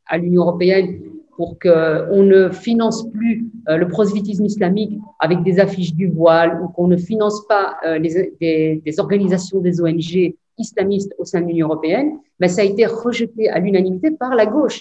à 0.08 0.18
l'Union 0.18 0.42
européenne 0.44 0.88
pour 1.36 1.60
qu'on 1.60 2.24
ne 2.24 2.50
finance 2.50 3.00
plus 3.12 3.46
le 3.68 3.86
prosélytisme 3.88 4.46
islamique 4.46 4.94
avec 5.20 5.44
des 5.44 5.60
affiches 5.60 5.94
du 5.94 6.08
voile 6.08 6.60
ou 6.62 6.70
qu'on 6.70 6.88
ne 6.88 6.98
finance 6.98 7.46
pas 7.48 7.66
les, 8.04 8.13
des, 8.42 8.82
des, 8.84 9.00
organisations 9.00 9.60
des 9.60 9.75
ONG 9.80 10.34
islamistes 10.58 11.13
au 11.20 11.25
sein 11.25 11.42
de 11.42 11.48
l'Union 11.50 11.68
européenne, 11.68 12.10
mais 12.39 12.48
ça 12.48 12.62
a 12.62 12.66
été 12.66 12.88
rejeté 12.88 13.50
à 13.50 13.60
l'unanimité 13.60 14.10
par 14.10 14.34
la 14.34 14.48
gauche. 14.48 14.80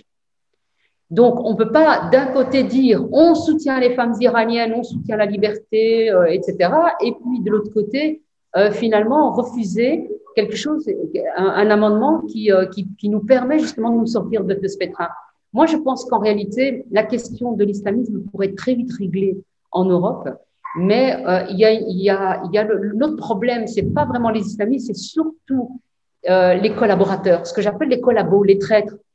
Donc, 1.11 1.39
on 1.45 1.53
ne 1.53 1.57
peut 1.57 1.71
pas 1.71 2.09
d'un 2.11 2.27
côté 2.27 2.65
dire 2.65 3.07
on 3.13 3.35
soutient 3.35 3.79
les 3.79 3.95
femmes 3.95 4.15
iraniennes, 4.21 4.75
on 4.75 4.83
soutient 4.83 5.17
la 5.17 5.27
liberté, 5.27 6.11
euh, 6.11 6.25
etc., 6.27 6.71
et 7.01 7.13
puis 7.13 7.41
de 7.41 7.51
l'autre 7.51 7.73
côté, 7.73 8.23
euh, 8.57 8.73
finalement, 8.73 9.33
refuser 9.33 10.09
quelque 10.35 10.57
chose, 10.57 10.89
un, 11.37 11.45
un 11.45 11.71
amendement 11.71 12.23
qui, 12.23 12.51
euh, 12.51 12.67
qui, 12.67 12.89
qui, 12.99 13.09
nous 13.09 13.21
permet 13.21 13.59
justement 13.59 13.91
de 13.91 13.99
nous 13.99 14.07
sortir 14.07 14.45
de, 14.45 14.55
de 14.55 14.69
ce 14.69 14.77
pétrin. 14.77 15.09
Moi, 15.53 15.67
je 15.67 15.77
pense 15.77 16.05
qu'en 16.07 16.19
réalité, 16.19 16.85
la 16.91 17.05
question 17.05 17.53
de 17.53 17.65
l'islamisme 17.65 18.23
pourrait 18.31 18.49
être 18.49 18.57
très 18.57 18.75
vite 18.75 18.93
réglée 18.99 19.39
en 19.71 19.85
Europe, 19.85 20.29
mais 20.77 21.17
euh, 21.27 21.47
il 21.51 21.59
y 21.59 21.65
a, 21.65 21.71
y 21.73 22.11
a, 22.11 22.43
y 22.53 22.59
a 22.59 22.65
l'autre 22.65 23.17
problème, 23.17 23.67
c'est 23.67 23.95
pas 23.95 24.07
vraiment 24.07 24.31
les 24.31 24.41
islamistes, 24.41 24.89
c'est 24.89 24.97
surtout 24.97 25.81
les 26.29 26.75
collaborateurs, 26.77 27.47
ce 27.47 27.53
que 27.53 27.63
j'appelle 27.63 27.89
les 27.89 28.01
collabos, 28.01 28.43
les 28.43 28.59
traîtres 28.59 28.97
euh, 28.97 29.06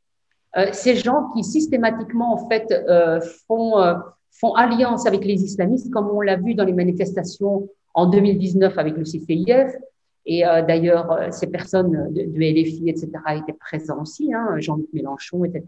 ces 0.74 0.96
gens 0.96 1.30
qui 1.34 1.44
systématiquement 1.44 2.34
en 2.34 2.50
fait 2.50 2.72
euh, 2.72 3.22
font 3.48 3.80
euh, 3.80 3.96
font 4.32 4.54
alliance 4.54 5.06
avec 5.06 5.24
les 5.24 5.44
islamistes, 5.44 5.92
comme 5.92 6.10
on 6.10 6.22
l'a 6.22 6.36
vu 6.36 6.56
dans 6.56 6.66
les 6.66 6.74
manifestations 6.74 7.70
en 7.94 8.08
2019 8.08 8.78
avec 8.78 8.98
le 8.98 9.04
CCIF. 9.04 9.76
Et 10.26 10.46
euh, 10.46 10.62
d'ailleurs, 10.62 11.18
ces 11.32 11.48
personnes 11.48 11.92
de, 12.12 12.24
de, 12.24 12.40
LFI, 12.40 12.90
etc., 12.90 13.12
étaient 13.36 13.58
présents 13.58 14.02
aussi, 14.02 14.34
hein, 14.34 14.56
Jean-Luc 14.58 14.88
Mélenchon, 14.94 15.44
etc. 15.46 15.66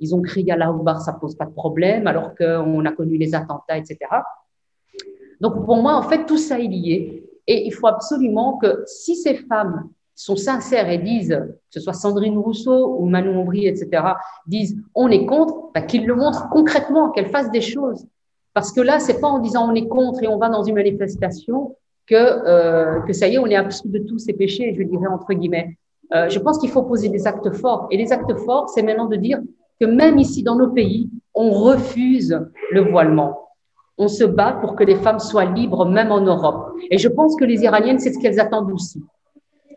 Ils 0.00 0.14
ont 0.14 0.22
crié 0.22 0.52
à 0.52 0.56
la 0.56 0.68
Akbar, 0.68 1.00
ça 1.00 1.12
pose 1.12 1.36
pas 1.36 1.46
de 1.46 1.52
problème, 1.52 2.06
alors 2.06 2.34
qu'on 2.34 2.84
a 2.84 2.92
connu 2.92 3.16
les 3.16 3.34
attentats, 3.34 3.78
etc. 3.78 3.98
Donc 5.40 5.64
pour 5.64 5.76
moi, 5.76 5.94
en 5.94 6.02
fait, 6.02 6.26
tout 6.26 6.38
ça 6.38 6.58
est 6.58 6.66
lié. 6.66 7.24
Et 7.46 7.66
il 7.66 7.72
faut 7.72 7.86
absolument 7.86 8.58
que 8.58 8.82
si 8.86 9.14
ces 9.14 9.34
femmes 9.34 9.88
sont 10.16 10.34
sincères 10.34 10.88
et 10.88 10.98
disent, 10.98 11.38
que 11.38 11.54
ce 11.70 11.80
soit 11.80 11.92
Sandrine 11.92 12.38
Rousseau 12.38 12.96
ou 12.98 13.06
Manon 13.06 13.42
Aubry, 13.42 13.66
etc., 13.66 14.02
disent 14.46 14.76
on 14.94 15.08
est 15.08 15.26
contre, 15.26 15.70
bah, 15.74 15.82
qu'ils 15.82 16.06
le 16.06 16.14
montrent 16.16 16.48
concrètement, 16.48 17.10
qu'elles 17.10 17.28
fassent 17.28 17.50
des 17.50 17.60
choses. 17.60 18.06
Parce 18.54 18.72
que 18.72 18.80
là, 18.80 18.98
c'est 18.98 19.20
pas 19.20 19.28
en 19.28 19.38
disant 19.38 19.70
on 19.70 19.74
est 19.74 19.86
contre 19.86 20.22
et 20.22 20.26
on 20.26 20.38
va 20.38 20.48
dans 20.48 20.62
une 20.62 20.74
manifestation 20.74 21.76
que, 22.06 22.14
euh, 22.14 23.00
que 23.02 23.12
ça 23.12 23.28
y 23.28 23.34
est, 23.34 23.38
on 23.38 23.46
est 23.46 23.56
absous 23.56 23.88
de 23.88 23.98
tous 23.98 24.18
ces 24.18 24.32
péchés, 24.32 24.74
je 24.76 24.82
dirais 24.82 25.06
entre 25.06 25.34
guillemets. 25.34 25.76
Euh, 26.14 26.30
je 26.30 26.38
pense 26.38 26.58
qu'il 26.58 26.70
faut 26.70 26.82
poser 26.82 27.10
des 27.10 27.26
actes 27.26 27.52
forts. 27.52 27.86
Et 27.90 27.98
les 27.98 28.10
actes 28.10 28.34
forts, 28.38 28.70
c'est 28.70 28.82
maintenant 28.82 29.06
de 29.06 29.16
dire 29.16 29.40
que 29.78 29.84
même 29.84 30.18
ici 30.18 30.42
dans 30.42 30.56
nos 30.56 30.68
pays, 30.68 31.10
on 31.34 31.50
refuse 31.50 32.40
le 32.70 32.80
voilement. 32.90 33.50
On 33.98 34.08
se 34.08 34.24
bat 34.24 34.52
pour 34.62 34.76
que 34.76 34.84
les 34.84 34.96
femmes 34.96 35.18
soient 35.18 35.44
libres, 35.44 35.84
même 35.84 36.10
en 36.10 36.20
Europe. 36.20 36.72
Et 36.90 36.96
je 36.96 37.08
pense 37.08 37.36
que 37.36 37.44
les 37.44 37.62
Iraniennes, 37.62 37.98
c'est 37.98 38.12
ce 38.12 38.18
qu'elles 38.18 38.40
attendent 38.40 38.72
aussi 38.72 39.02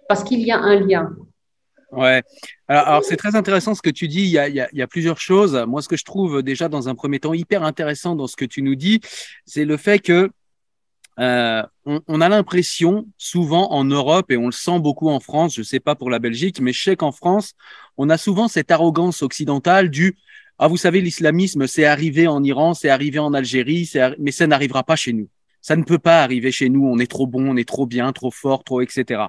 parce 0.09 0.23
qu'il 0.23 0.41
y 0.41 0.51
a 0.51 0.57
un 0.57 0.79
lien. 0.79 1.15
Ouais. 1.91 2.23
Alors, 2.67 3.03
c'est 3.03 3.15
très 3.15 3.35
intéressant 3.35 3.75
ce 3.75 3.81
que 3.81 3.89
tu 3.91 4.07
dis. 4.07 4.23
Il 4.23 4.31
y, 4.31 4.81
a, 4.81 4.87
plusieurs 4.87 5.19
choses. 5.19 5.55
Moi, 5.67 5.81
ce 5.81 5.87
que 5.87 5.95
je 5.95 6.03
trouve 6.03 6.41
déjà 6.41 6.67
dans 6.67 6.89
un 6.89 6.95
premier 6.95 7.19
temps 7.19 7.33
hyper 7.33 7.63
intéressant 7.63 8.15
dans 8.15 8.27
ce 8.27 8.35
que 8.35 8.45
tu 8.45 8.63
nous 8.63 8.75
dis, 8.75 9.01
c'est 9.45 9.65
le 9.65 9.77
fait 9.77 9.99
que 9.99 10.29
euh, 11.19 11.63
on, 11.85 12.21
a 12.21 12.29
l'impression 12.29 13.05
souvent 13.17 13.71
en 13.71 13.83
Europe 13.83 14.31
et 14.31 14.37
on 14.37 14.47
le 14.47 14.51
sent 14.51 14.79
beaucoup 14.79 15.09
en 15.09 15.19
France. 15.19 15.55
Je 15.55 15.63
sais 15.63 15.79
pas 15.79 15.93
pour 15.93 16.09
la 16.09 16.17
Belgique, 16.17 16.59
mais 16.59 16.73
je 16.73 16.81
sais 16.81 16.95
qu'en 16.95 17.11
France, 17.11 17.53
on 17.97 18.09
a 18.09 18.17
souvent 18.17 18.47
cette 18.47 18.71
arrogance 18.71 19.21
occidentale 19.21 19.89
du 19.89 20.17
ah 20.61 20.67
vous 20.67 20.75
savez 20.75 20.99
l'islamisme 20.99 21.67
c'est 21.67 21.85
arrivé 21.85 22.27
en 22.27 22.43
Iran, 22.43 22.73
c'est 22.73 22.89
arrivé 22.89 23.17
en 23.17 23.33
Algérie, 23.33 23.89
mais 24.17 24.31
ça 24.31 24.45
n'arrivera 24.45 24.83
pas 24.83 24.97
chez 24.97 25.13
nous. 25.13 25.29
Ça 25.61 25.75
ne 25.75 25.83
peut 25.83 25.99
pas 25.99 26.23
arriver 26.23 26.51
chez 26.51 26.69
nous. 26.69 26.85
On 26.85 26.99
est 26.99 27.09
trop 27.09 27.27
bon, 27.27 27.51
on 27.51 27.57
est 27.57 27.67
trop 27.67 27.85
bien, 27.85 28.11
trop 28.13 28.31
fort, 28.31 28.63
trop 28.63 28.81
etc. 28.81 29.23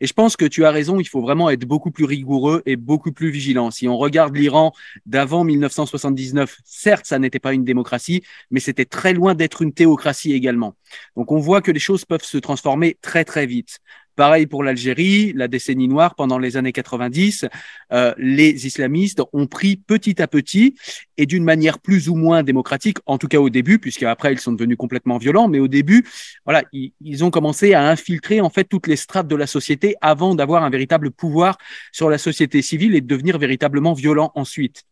Et 0.00 0.06
je 0.06 0.12
pense 0.12 0.36
que 0.36 0.44
tu 0.44 0.64
as 0.64 0.70
raison, 0.70 1.00
il 1.00 1.08
faut 1.08 1.20
vraiment 1.20 1.50
être 1.50 1.64
beaucoup 1.64 1.90
plus 1.90 2.04
rigoureux 2.04 2.62
et 2.66 2.76
beaucoup 2.76 3.12
plus 3.12 3.30
vigilant. 3.30 3.70
Si 3.70 3.88
on 3.88 3.96
regarde 3.96 4.36
l'Iran 4.36 4.72
d'avant 5.06 5.44
1979, 5.44 6.58
certes, 6.64 7.06
ça 7.06 7.18
n'était 7.18 7.38
pas 7.38 7.52
une 7.52 7.64
démocratie, 7.64 8.22
mais 8.50 8.60
c'était 8.60 8.84
très 8.84 9.14
loin 9.14 9.34
d'être 9.34 9.62
une 9.62 9.72
théocratie 9.72 10.32
également. 10.32 10.74
Donc 11.16 11.32
on 11.32 11.38
voit 11.38 11.62
que 11.62 11.70
les 11.70 11.80
choses 11.80 12.04
peuvent 12.04 12.22
se 12.22 12.38
transformer 12.38 12.98
très 13.00 13.24
très 13.24 13.46
vite. 13.46 13.78
Pareil 14.16 14.46
pour 14.46 14.64
l'Algérie, 14.64 15.34
la 15.34 15.46
décennie 15.46 15.88
noire 15.88 16.14
pendant 16.14 16.38
les 16.38 16.56
années 16.56 16.72
90, 16.72 17.44
euh, 17.92 18.14
les 18.16 18.66
islamistes 18.66 19.20
ont 19.34 19.46
pris 19.46 19.76
petit 19.76 20.22
à 20.22 20.26
petit 20.26 20.74
et 21.18 21.26
d'une 21.26 21.44
manière 21.44 21.78
plus 21.78 22.08
ou 22.08 22.14
moins 22.14 22.42
démocratique, 22.42 22.96
en 23.04 23.18
tout 23.18 23.28
cas 23.28 23.38
au 23.38 23.50
début, 23.50 23.78
puisqu'après 23.78 24.32
ils 24.32 24.40
sont 24.40 24.52
devenus 24.52 24.78
complètement 24.78 25.18
violents, 25.18 25.48
mais 25.48 25.58
au 25.58 25.68
début, 25.68 26.06
voilà, 26.46 26.62
ils, 26.72 27.24
ont 27.24 27.30
commencé 27.30 27.74
à 27.74 27.86
infiltrer 27.88 28.40
en 28.40 28.48
fait 28.48 28.64
toutes 28.64 28.86
les 28.86 28.96
strates 28.96 29.28
de 29.28 29.36
la 29.36 29.46
société 29.46 29.96
avant 30.00 30.34
d'avoir 30.34 30.64
un 30.64 30.70
véritable 30.70 31.10
pouvoir 31.10 31.58
sur 31.92 32.08
la 32.08 32.16
société 32.16 32.62
civile 32.62 32.94
et 32.94 33.02
de 33.02 33.06
devenir 33.06 33.36
véritablement 33.36 33.92
violents 33.92 34.32
ensuite. 34.34 34.84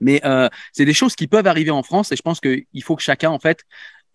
Mais 0.00 0.20
euh, 0.24 0.48
c'est 0.72 0.86
des 0.86 0.94
choses 0.94 1.14
qui 1.14 1.28
peuvent 1.28 1.46
arriver 1.46 1.70
en 1.70 1.84
France 1.84 2.10
et 2.10 2.16
je 2.16 2.22
pense 2.22 2.40
qu'il 2.40 2.82
faut 2.82 2.96
que 2.96 3.02
chacun 3.02 3.30
en 3.30 3.38
fait 3.38 3.64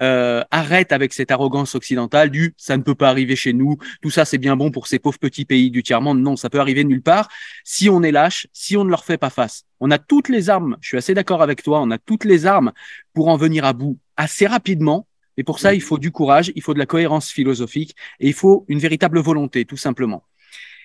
euh, 0.01 0.43
arrête 0.51 0.91
avec 0.91 1.13
cette 1.13 1.31
arrogance 1.31 1.75
occidentale 1.75 2.29
du 2.29 2.53
ça 2.57 2.75
ne 2.77 2.83
peut 2.83 2.95
pas 2.95 3.09
arriver 3.09 3.35
chez 3.35 3.53
nous, 3.53 3.77
tout 4.01 4.09
ça 4.09 4.25
c'est 4.25 4.37
bien 4.37 4.55
bon 4.55 4.71
pour 4.71 4.87
ces 4.87 4.99
pauvres 4.99 5.19
petits 5.19 5.45
pays 5.45 5.71
du 5.71 5.83
tiers-monde. 5.83 6.21
Non, 6.21 6.35
ça 6.35 6.49
peut 6.49 6.59
arriver 6.59 6.83
nulle 6.83 7.01
part 7.01 7.29
si 7.63 7.89
on 7.89 8.03
est 8.03 8.11
lâche, 8.11 8.47
si 8.53 8.75
on 8.77 8.83
ne 8.83 8.89
leur 8.89 9.05
fait 9.05 9.17
pas 9.17 9.29
face. 9.29 9.63
On 9.79 9.91
a 9.91 9.97
toutes 9.97 10.29
les 10.29 10.49
armes, 10.49 10.77
je 10.81 10.89
suis 10.89 10.97
assez 10.97 11.13
d'accord 11.13 11.41
avec 11.41 11.63
toi, 11.63 11.81
on 11.81 11.91
a 11.91 11.97
toutes 11.97 12.25
les 12.25 12.45
armes 12.45 12.71
pour 13.13 13.27
en 13.27 13.37
venir 13.37 13.65
à 13.65 13.73
bout 13.73 13.97
assez 14.17 14.47
rapidement. 14.47 15.07
Et 15.37 15.43
pour 15.43 15.59
ça, 15.59 15.73
il 15.73 15.81
faut 15.81 15.97
du 15.97 16.11
courage, 16.11 16.51
il 16.55 16.61
faut 16.61 16.73
de 16.73 16.79
la 16.79 16.85
cohérence 16.85 17.29
philosophique 17.29 17.95
et 18.19 18.27
il 18.27 18.33
faut 18.33 18.63
une 18.69 18.79
véritable 18.79 19.19
volonté, 19.19 19.65
tout 19.65 19.77
simplement. 19.77 20.23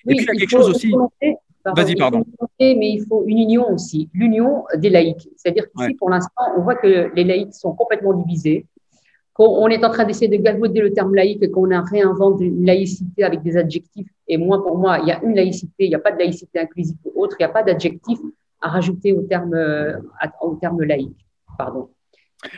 Oui, 0.05 0.13
et 0.13 0.15
puis 0.17 0.25
il 0.25 0.27
y 0.27 0.37
a 0.37 0.39
quelque 0.39 0.49
chose 0.49 0.69
aussi. 0.69 0.93
Vas-y, 1.63 1.95
pardon. 1.95 2.25
mais 2.59 2.89
il 2.89 3.05
faut 3.07 3.23
une 3.27 3.37
union 3.37 3.71
aussi, 3.71 4.09
l'union 4.13 4.65
des 4.77 4.89
laïcs. 4.89 5.29
C'est-à-dire 5.35 5.65
qu'ici, 5.69 5.89
ouais. 5.89 5.95
pour 5.95 6.09
l'instant, 6.09 6.43
on 6.57 6.61
voit 6.61 6.75
que 6.75 7.11
les 7.13 7.23
laïcs 7.23 7.53
sont 7.53 7.73
complètement 7.73 8.13
divisés 8.13 8.65
on 9.49 9.67
est 9.67 9.83
en 9.83 9.89
train 9.89 10.05
d'essayer 10.05 10.27
de 10.27 10.41
galvauder 10.41 10.81
le 10.81 10.93
terme 10.93 11.15
laïque 11.15 11.43
et 11.43 11.51
qu'on 11.51 11.69
réinvente 11.83 12.41
une 12.41 12.65
laïcité 12.65 13.23
avec 13.23 13.41
des 13.41 13.57
adjectifs. 13.57 14.07
Et 14.27 14.37
moi, 14.37 14.63
pour 14.63 14.77
moi, 14.77 14.99
il 14.99 15.07
y 15.07 15.11
a 15.11 15.21
une 15.23 15.35
laïcité, 15.35 15.85
il 15.85 15.89
n'y 15.89 15.95
a 15.95 15.99
pas 15.99 16.11
de 16.11 16.19
laïcité 16.19 16.59
inclusive 16.59 16.97
ou 17.05 17.23
autre, 17.23 17.35
il 17.39 17.43
n'y 17.43 17.49
a 17.49 17.53
pas 17.53 17.63
d'adjectif 17.63 18.19
à 18.61 18.69
rajouter 18.69 19.13
au 19.13 19.21
terme, 19.23 19.55
au 20.41 20.55
terme 20.55 20.81
laïque. 20.83 21.25
Pardon. 21.57 21.89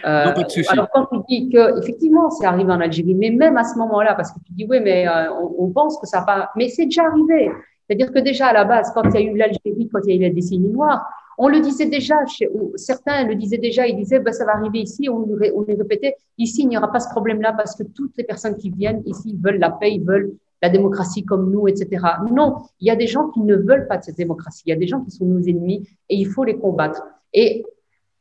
Euh, 0.05 0.25
non, 0.25 0.43
alors 0.69 0.87
quand 0.93 1.05
tu 1.07 1.17
dis 1.27 1.49
que 1.49 1.79
effectivement 1.79 2.29
c'est 2.29 2.45
arrivé 2.45 2.71
en 2.71 2.79
Algérie, 2.79 3.15
mais 3.15 3.31
même 3.31 3.57
à 3.57 3.65
ce 3.65 3.77
moment-là, 3.79 4.15
parce 4.15 4.31
que 4.31 4.39
tu 4.45 4.53
dis 4.53 4.65
oui, 4.69 4.79
mais 4.81 5.05
euh, 5.07 5.29
on, 5.33 5.65
on, 5.65 5.69
pense 5.71 5.99
que 5.99 6.07
ça 6.07 6.21
pas, 6.21 6.51
mais 6.55 6.69
c'est 6.69 6.85
déjà 6.85 7.03
arrivé. 7.03 7.51
C'est-à-dire 7.85 8.13
que 8.13 8.19
déjà 8.19 8.47
à 8.47 8.53
la 8.53 8.63
base, 8.63 8.91
quand 8.93 9.03
il 9.03 9.13
y 9.13 9.17
a 9.17 9.21
eu 9.21 9.35
l'Algérie, 9.35 9.89
quand 9.91 9.99
il 10.05 10.09
y 10.09 10.13
a 10.13 10.15
eu 10.15 10.29
la 10.29 10.33
décennie 10.33 10.69
noire, 10.69 11.05
on 11.37 11.47
le 11.47 11.59
disait 11.59 11.87
déjà, 11.87 12.15
chez, 12.25 12.49
certains 12.75 13.25
le 13.25 13.35
disaient 13.35 13.57
déjà, 13.57 13.87
ils 13.87 13.95
disaient, 13.95 14.19
bah, 14.19 14.31
ça 14.31 14.45
va 14.45 14.55
arriver 14.55 14.79
ici, 14.79 15.09
on, 15.09 15.25
les 15.67 15.75
répétait, 15.75 16.15
ici, 16.37 16.61
il 16.63 16.67
n'y 16.67 16.77
aura 16.77 16.91
pas 16.91 16.99
ce 16.99 17.09
problème-là 17.09 17.53
parce 17.53 17.75
que 17.75 17.83
toutes 17.83 18.15
les 18.17 18.23
personnes 18.23 18.55
qui 18.55 18.69
viennent 18.69 19.01
ici 19.05 19.37
veulent 19.41 19.59
la 19.59 19.71
paix, 19.71 19.99
veulent 20.03 20.33
la 20.61 20.69
démocratie 20.69 21.25
comme 21.25 21.51
nous, 21.51 21.67
etc. 21.67 22.05
Non, 22.31 22.57
il 22.79 22.87
y 22.87 22.91
a 22.91 22.95
des 22.95 23.07
gens 23.07 23.29
qui 23.29 23.41
ne 23.41 23.55
veulent 23.55 23.87
pas 23.87 23.97
de 23.97 24.03
cette 24.03 24.17
démocratie, 24.17 24.63
il 24.65 24.69
y 24.69 24.73
a 24.73 24.77
des 24.77 24.87
gens 24.87 25.01
qui 25.01 25.11
sont 25.11 25.25
nos 25.25 25.41
ennemis 25.41 25.87
et 26.09 26.15
il 26.15 26.27
faut 26.27 26.43
les 26.43 26.57
combattre. 26.57 27.03
Et 27.33 27.65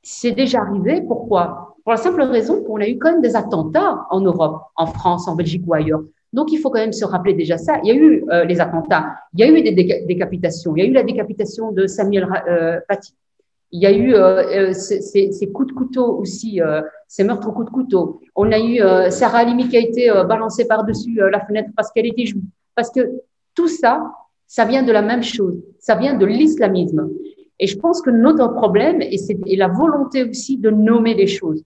c'est 0.03 0.33
déjà 0.33 0.61
arrivé, 0.63 1.03
pourquoi? 1.03 1.77
Pour 1.85 1.93
la 1.93 1.99
simple 1.99 2.23
raison 2.23 2.63
qu'on 2.63 2.81
a 2.81 2.89
eu 2.89 2.99
quand 2.99 3.13
même 3.13 3.23
des 3.23 3.37
attentats 3.37 4.07
en 4.11 4.21
Europe, 4.21 4.63
en 4.77 4.87
France, 4.87 5.29
en 5.29 5.37
Belgique 5.37 5.63
ou 5.67 5.75
ailleurs. 5.75 6.03
Donc, 6.33 6.53
il 6.53 6.59
faut 6.59 6.71
quand 6.71 6.81
même 6.81 6.93
se 6.93 7.05
rappeler 7.05 7.35
déjà 7.35 7.59
ça. 7.59 7.79
Il 7.85 7.89
y 7.89 7.91
a 7.91 7.95
eu 7.95 8.25
euh, 8.31 8.45
les 8.45 8.61
attentats, 8.61 9.15
il 9.35 9.41
y 9.41 9.43
a 9.43 9.49
eu 9.49 9.63
des 9.63 9.73
décapitations, 10.07 10.75
il 10.77 10.83
y 10.83 10.87
a 10.87 10.89
eu 10.89 10.93
la 10.93 11.03
décapitation 11.03 11.73
de 11.73 11.87
Samuel 11.87 12.27
euh, 12.49 12.81
Paty. 12.89 13.15
Il 13.73 13.81
y 13.81 13.87
a 13.87 13.91
eu 13.91 14.15
euh, 14.15 14.69
euh 14.69 14.73
ces, 14.75 15.01
ces, 15.33 15.51
coups 15.51 15.69
de 15.69 15.73
couteau 15.73 16.19
aussi, 16.19 16.61
euh, 16.61 16.83
ces 17.09 17.25
meurtres 17.25 17.49
au 17.49 17.53
coup 17.53 17.65
de 17.65 17.71
couteau. 17.71 18.21
On 18.37 18.53
a 18.53 18.59
eu 18.59 18.83
euh, 18.83 19.09
Sarah 19.09 19.39
Halimi 19.39 19.69
qui 19.69 19.79
a 19.79 19.81
été 19.81 20.11
balancée 20.29 20.67
par-dessus 20.67 21.15
la 21.15 21.41
fenêtre 21.41 21.71
parce 21.75 21.91
qu'elle 21.91 22.07
était 22.07 22.27
juive. 22.27 22.45
Parce 22.75 22.91
que 22.91 23.01
tout 23.55 23.69
ça, 23.69 24.13
ça 24.47 24.67
vient 24.67 24.83
de 24.83 24.93
la 24.93 25.01
même 25.01 25.23
chose. 25.23 25.57
Ça 25.79 25.95
vient 25.95 26.15
de 26.15 26.27
l'islamisme. 26.27 27.09
Et 27.59 27.67
je 27.67 27.79
pense 27.79 28.03
que 28.03 28.11
notre 28.11 28.49
problème, 28.49 29.01
et 29.01 29.17
c'est 29.17 29.39
la 29.57 29.69
volonté 29.69 30.25
aussi 30.25 30.59
de 30.59 30.69
nommer 30.69 31.15
les 31.15 31.27
choses 31.27 31.63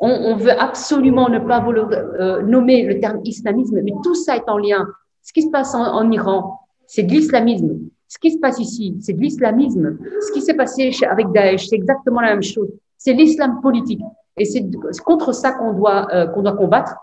on, 0.00 0.08
on, 0.08 0.36
veut 0.36 0.58
absolument 0.58 1.28
ne 1.28 1.38
pas 1.38 1.60
vouloir, 1.60 1.90
euh, 1.92 2.42
nommer 2.42 2.84
le 2.84 2.98
terme 3.00 3.20
islamisme, 3.24 3.80
mais 3.82 3.92
tout 4.02 4.14
ça 4.14 4.36
est 4.36 4.48
en 4.48 4.58
lien. 4.58 4.86
Ce 5.22 5.32
qui 5.32 5.42
se 5.42 5.50
passe 5.50 5.74
en, 5.74 5.84
en 5.84 6.10
Iran, 6.10 6.58
c'est 6.86 7.02
de 7.02 7.12
l'islamisme. 7.12 7.78
Ce 8.08 8.18
qui 8.18 8.32
se 8.32 8.38
passe 8.38 8.58
ici, 8.58 8.96
c'est 9.00 9.12
de 9.12 9.20
l'islamisme. 9.20 9.98
Ce 10.20 10.32
qui 10.32 10.40
s'est 10.40 10.54
passé 10.54 10.90
avec 11.08 11.30
Daesh, 11.30 11.68
c'est 11.68 11.76
exactement 11.76 12.20
la 12.20 12.30
même 12.30 12.42
chose. 12.42 12.68
C'est 12.98 13.12
l'islam 13.12 13.60
politique. 13.60 14.00
Et 14.36 14.44
c'est 14.44 14.64
contre 15.04 15.32
ça 15.32 15.52
qu'on 15.52 15.72
doit, 15.74 16.08
euh, 16.12 16.26
qu'on 16.26 16.42
doit 16.42 16.56
combattre. 16.56 16.96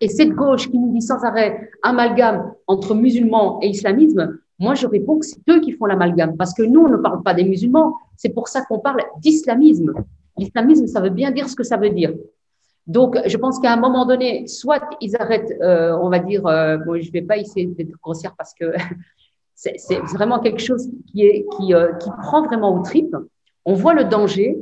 Et 0.00 0.08
cette 0.08 0.30
gauche 0.30 0.70
qui 0.70 0.78
nous 0.78 0.92
dit 0.92 1.02
sans 1.02 1.22
arrêt 1.22 1.70
amalgame 1.82 2.52
entre 2.66 2.94
musulmans 2.94 3.58
et 3.62 3.68
islamisme, 3.68 4.38
moi 4.58 4.74
je 4.74 4.86
réponds 4.86 5.18
que 5.18 5.26
c'est 5.26 5.40
eux 5.50 5.60
qui 5.60 5.72
font 5.72 5.86
l'amalgame 5.86 6.36
parce 6.36 6.54
que 6.54 6.62
nous 6.62 6.80
on 6.80 6.88
ne 6.88 6.96
parle 6.96 7.22
pas 7.22 7.34
des 7.34 7.44
musulmans, 7.44 7.96
c'est 8.16 8.30
pour 8.30 8.48
ça 8.48 8.62
qu'on 8.62 8.78
parle 8.78 9.02
d'islamisme. 9.20 9.92
L'islamisme, 10.42 10.86
ça 10.86 11.00
veut 11.00 11.10
bien 11.10 11.30
dire 11.30 11.48
ce 11.48 11.56
que 11.56 11.64
ça 11.64 11.76
veut 11.76 11.90
dire. 11.90 12.12
Donc, 12.86 13.16
je 13.26 13.36
pense 13.36 13.60
qu'à 13.60 13.72
un 13.72 13.76
moment 13.76 14.04
donné, 14.06 14.46
soit 14.48 14.82
ils 15.00 15.14
arrêtent, 15.16 15.54
euh, 15.62 15.96
on 16.00 16.08
va 16.08 16.18
dire, 16.18 16.46
euh, 16.46 16.78
je 17.00 17.12
vais 17.12 17.22
pas 17.22 17.36
essayer 17.36 17.66
d'être 17.66 17.92
grossière 18.02 18.34
parce 18.36 18.54
que 18.54 18.72
c'est 19.54 19.76
vraiment 20.14 20.40
quelque 20.40 20.60
chose 20.60 20.88
qui 21.08 21.24
est 21.26 21.46
qui, 21.56 21.74
euh, 21.74 21.92
qui 21.94 22.10
prend 22.22 22.42
vraiment 22.44 22.76
aux 22.76 22.82
tripes. 22.82 23.16
On 23.64 23.74
voit 23.74 23.94
le 23.94 24.04
danger 24.04 24.58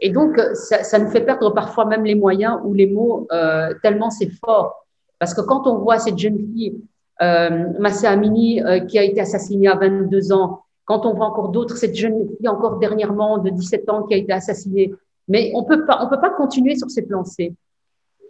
et 0.00 0.10
donc 0.10 0.40
ça, 0.54 0.84
ça 0.84 0.98
nous 0.98 1.10
fait 1.10 1.22
perdre 1.22 1.50
parfois 1.50 1.84
même 1.84 2.04
les 2.04 2.14
moyens 2.14 2.58
ou 2.64 2.72
les 2.72 2.86
mots 2.86 3.26
euh, 3.32 3.74
tellement 3.82 4.10
c'est 4.10 4.30
fort. 4.44 4.86
Parce 5.18 5.34
que 5.34 5.40
quand 5.40 5.66
on 5.66 5.78
voit 5.78 5.98
cette 5.98 6.18
jeune 6.18 6.38
fille, 6.38 6.80
euh, 7.22 7.66
Massa 7.78 8.10
Amini, 8.10 8.62
euh, 8.62 8.80
qui 8.80 8.98
a 8.98 9.04
été 9.04 9.20
assassinée 9.20 9.68
à 9.68 9.76
22 9.76 10.32
ans, 10.32 10.62
quand 10.84 11.06
on 11.06 11.14
voit 11.14 11.26
encore 11.26 11.50
d'autres, 11.50 11.76
cette 11.76 11.94
jeune 11.94 12.28
fille 12.36 12.48
encore 12.48 12.78
dernièrement 12.78 13.38
de 13.38 13.50
17 13.50 13.88
ans 13.90 14.02
qui 14.04 14.14
a 14.14 14.16
été 14.16 14.32
assassinée, 14.32 14.92
mais 15.28 15.52
on 15.54 15.64
peut 15.64 15.84
pas, 15.86 16.04
on 16.04 16.08
peut 16.08 16.20
pas 16.20 16.30
continuer 16.30 16.76
sur 16.76 16.90
cette 16.90 17.08
lancée. 17.08 17.54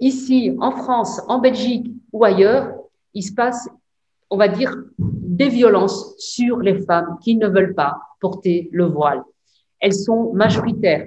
Ici, 0.00 0.56
en 0.60 0.72
France, 0.72 1.20
en 1.28 1.38
Belgique 1.38 1.90
ou 2.12 2.24
ailleurs, 2.24 2.74
il 3.14 3.22
se 3.22 3.32
passe, 3.32 3.68
on 4.30 4.36
va 4.36 4.48
dire, 4.48 4.76
des 4.98 5.48
violences 5.48 6.14
sur 6.18 6.58
les 6.58 6.80
femmes 6.82 7.18
qui 7.22 7.36
ne 7.36 7.48
veulent 7.48 7.74
pas 7.74 7.98
porter 8.20 8.68
le 8.72 8.84
voile. 8.84 9.22
Elles 9.78 9.94
sont 9.94 10.32
majoritaires. 10.32 11.06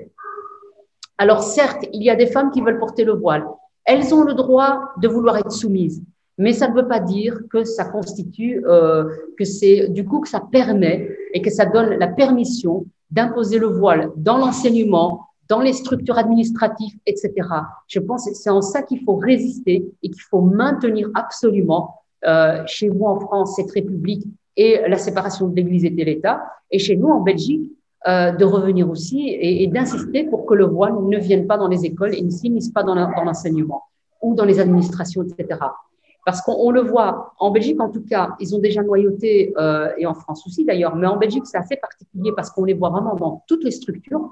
Alors 1.18 1.44
certes, 1.44 1.86
il 1.94 2.04
y 2.04 2.10
a 2.10 2.16
des 2.16 2.28
femmes 2.28 2.52
qui 2.52 2.62
veulent 2.62 2.80
porter 2.80 3.04
le 3.04 3.14
voile. 3.14 3.46
Elles 3.86 4.14
ont 4.14 4.24
le 4.24 4.34
droit 4.34 4.92
de 4.98 5.08
vouloir 5.08 5.38
être 5.38 5.52
soumises, 5.52 6.02
mais 6.38 6.54
ça 6.54 6.68
ne 6.68 6.76
veut 6.76 6.88
pas 6.88 7.00
dire 7.00 7.40
que 7.52 7.64
ça 7.64 7.86
constitue, 7.86 8.64
euh, 8.66 9.06
que 9.38 9.46
c'est 9.46 9.88
du 9.90 10.06
coup 10.06 10.20
que 10.20 10.30
ça 10.30 10.40
permet 10.40 11.10
et 11.34 11.42
que 11.42 11.52
ça 11.52 11.66
donne 11.66 11.98
la 12.00 12.08
permission 12.08 12.86
d'imposer 13.12 13.60
le 13.60 13.68
voile 13.68 14.12
dans 14.16 14.38
l'enseignement, 14.38 15.28
dans 15.48 15.60
les 15.60 15.74
structures 15.74 16.18
administratives, 16.18 16.98
etc. 17.06 17.32
Je 17.88 18.00
pense 18.00 18.28
que 18.28 18.34
c'est 18.34 18.50
en 18.50 18.62
ça 18.62 18.82
qu'il 18.82 19.04
faut 19.04 19.16
résister 19.16 19.86
et 20.02 20.10
qu'il 20.10 20.22
faut 20.22 20.42
maintenir 20.42 21.10
absolument 21.14 22.00
euh, 22.26 22.64
chez 22.66 22.90
vous 22.90 23.06
en 23.06 23.20
France 23.20 23.56
cette 23.56 23.72
République 23.72 24.26
et 24.56 24.80
la 24.88 24.98
séparation 24.98 25.48
de 25.48 25.56
l'Église 25.56 25.86
et 25.86 25.90
de 25.90 26.04
l'État, 26.04 26.44
et 26.72 26.80
chez 26.80 26.96
nous 26.96 27.08
en 27.08 27.22
Belgique 27.22 27.72
euh, 28.08 28.32
de 28.32 28.46
revenir 28.46 28.90
aussi 28.90 29.30
et, 29.30 29.64
et 29.64 29.68
d'insister 29.68 30.24
pour 30.24 30.46
que 30.46 30.54
le 30.54 30.66
voile 30.66 30.94
ne 31.06 31.18
vienne 31.18 31.48
pas 31.48 31.58
dans 31.58 31.68
les 31.68 31.86
écoles 31.86 32.16
et 32.16 32.22
ne 32.22 32.30
s'immisce 32.30 32.70
pas 32.70 32.84
dans 32.84 32.96
l'enseignement 32.96 33.84
ou 34.22 34.36
dans 34.36 34.46
les 34.46 34.60
administrations, 34.60 35.24
etc. 35.24 35.60
Parce 36.26 36.42
qu'on 36.42 36.56
on 36.58 36.72
le 36.72 36.82
voit, 36.82 37.34
en 37.40 37.52
Belgique 37.52 37.82
en 37.82 37.90
tout 37.90 38.04
cas, 38.04 38.30
ils 38.40 38.56
ont 38.56 38.60
déjà 38.60 38.82
noyauté, 38.82 39.54
euh, 39.58 39.90
et 39.98 40.06
en 40.06 40.14
France 40.14 40.46
aussi 40.48 40.64
d'ailleurs, 40.64 40.96
mais 40.96 41.08
en 41.08 41.18
Belgique 41.18 41.46
c'est 41.46 41.58
assez 41.58 41.76
particulier 41.76 42.32
parce 42.36 42.50
qu'on 42.50 42.64
les 42.64 42.74
voit 42.74 42.90
vraiment 42.90 43.16
dans 43.16 43.44
toutes 43.48 43.64
les 43.64 43.72
structures. 43.72 44.30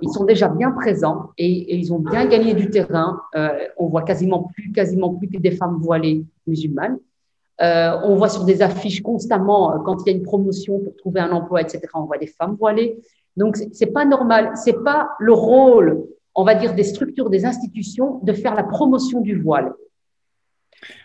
Ils 0.00 0.10
sont 0.10 0.24
déjà 0.24 0.48
bien 0.48 0.72
présents 0.72 1.30
et, 1.38 1.46
et 1.46 1.76
ils 1.76 1.92
ont 1.92 2.00
bien 2.00 2.26
gagné 2.26 2.54
du 2.54 2.68
terrain. 2.70 3.20
Euh, 3.36 3.50
on 3.76 3.86
voit 3.86 4.02
quasiment 4.02 4.42
plus, 4.54 4.72
quasiment 4.72 5.14
plus 5.14 5.28
que 5.28 5.38
des 5.38 5.52
femmes 5.52 5.78
voilées 5.80 6.24
musulmanes. 6.48 6.98
Euh, 7.60 7.96
on 8.02 8.16
voit 8.16 8.28
sur 8.28 8.44
des 8.44 8.62
affiches 8.62 9.02
constamment, 9.02 9.72
euh, 9.72 9.78
quand 9.84 9.98
il 10.02 10.10
y 10.10 10.14
a 10.14 10.16
une 10.16 10.24
promotion 10.24 10.80
pour 10.80 10.96
trouver 10.96 11.20
un 11.20 11.30
emploi, 11.30 11.60
etc., 11.60 11.82
on 11.94 12.04
voit 12.04 12.18
des 12.18 12.26
femmes 12.26 12.56
voilées. 12.58 12.98
Donc, 13.36 13.56
c'est 13.72 13.86
pas 13.86 14.04
normal. 14.04 14.52
C'est 14.56 14.82
pas 14.82 15.10
le 15.20 15.32
rôle, 15.32 16.04
on 16.34 16.44
va 16.44 16.54
dire, 16.54 16.74
des 16.74 16.82
structures, 16.82 17.30
des 17.30 17.44
institutions 17.44 18.20
de 18.22 18.32
faire 18.32 18.54
la 18.54 18.64
promotion 18.64 19.20
du 19.20 19.40
voile. 19.40 19.72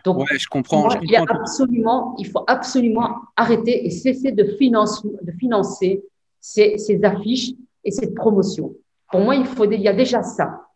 Donc, 0.03 0.17
Ouais, 0.20 0.38
je 0.38 0.48
comprends. 0.48 0.82
moi, 0.82 0.89
je 0.91 0.98
il, 1.03 1.12
y 1.12 1.15
a 1.15 1.20
comprends 1.20 1.36
tout. 1.36 1.41
absolument, 1.41 2.15
il 2.17 2.27
faut 2.27 2.44
absolument 2.48 3.15
arrêter 3.36 3.86
et 3.86 3.89
cesser 3.89 4.32
de, 4.32 4.44
finance, 4.58 5.06
de 5.06 5.32
financer 5.32 6.03
ces, 6.40 6.77
ces 6.77 7.03
affiches 7.03 7.51
et 7.83 7.92
cette 7.92 8.16
promotion. 8.16 8.74
Pour 9.12 9.22
moi, 9.22 9.35
il, 9.35 9.46
faut, 9.46 9.70
il 9.70 9.81
y 9.81 9.88
a 9.88 9.94
déjà 9.94 10.22
ça. 10.24 10.67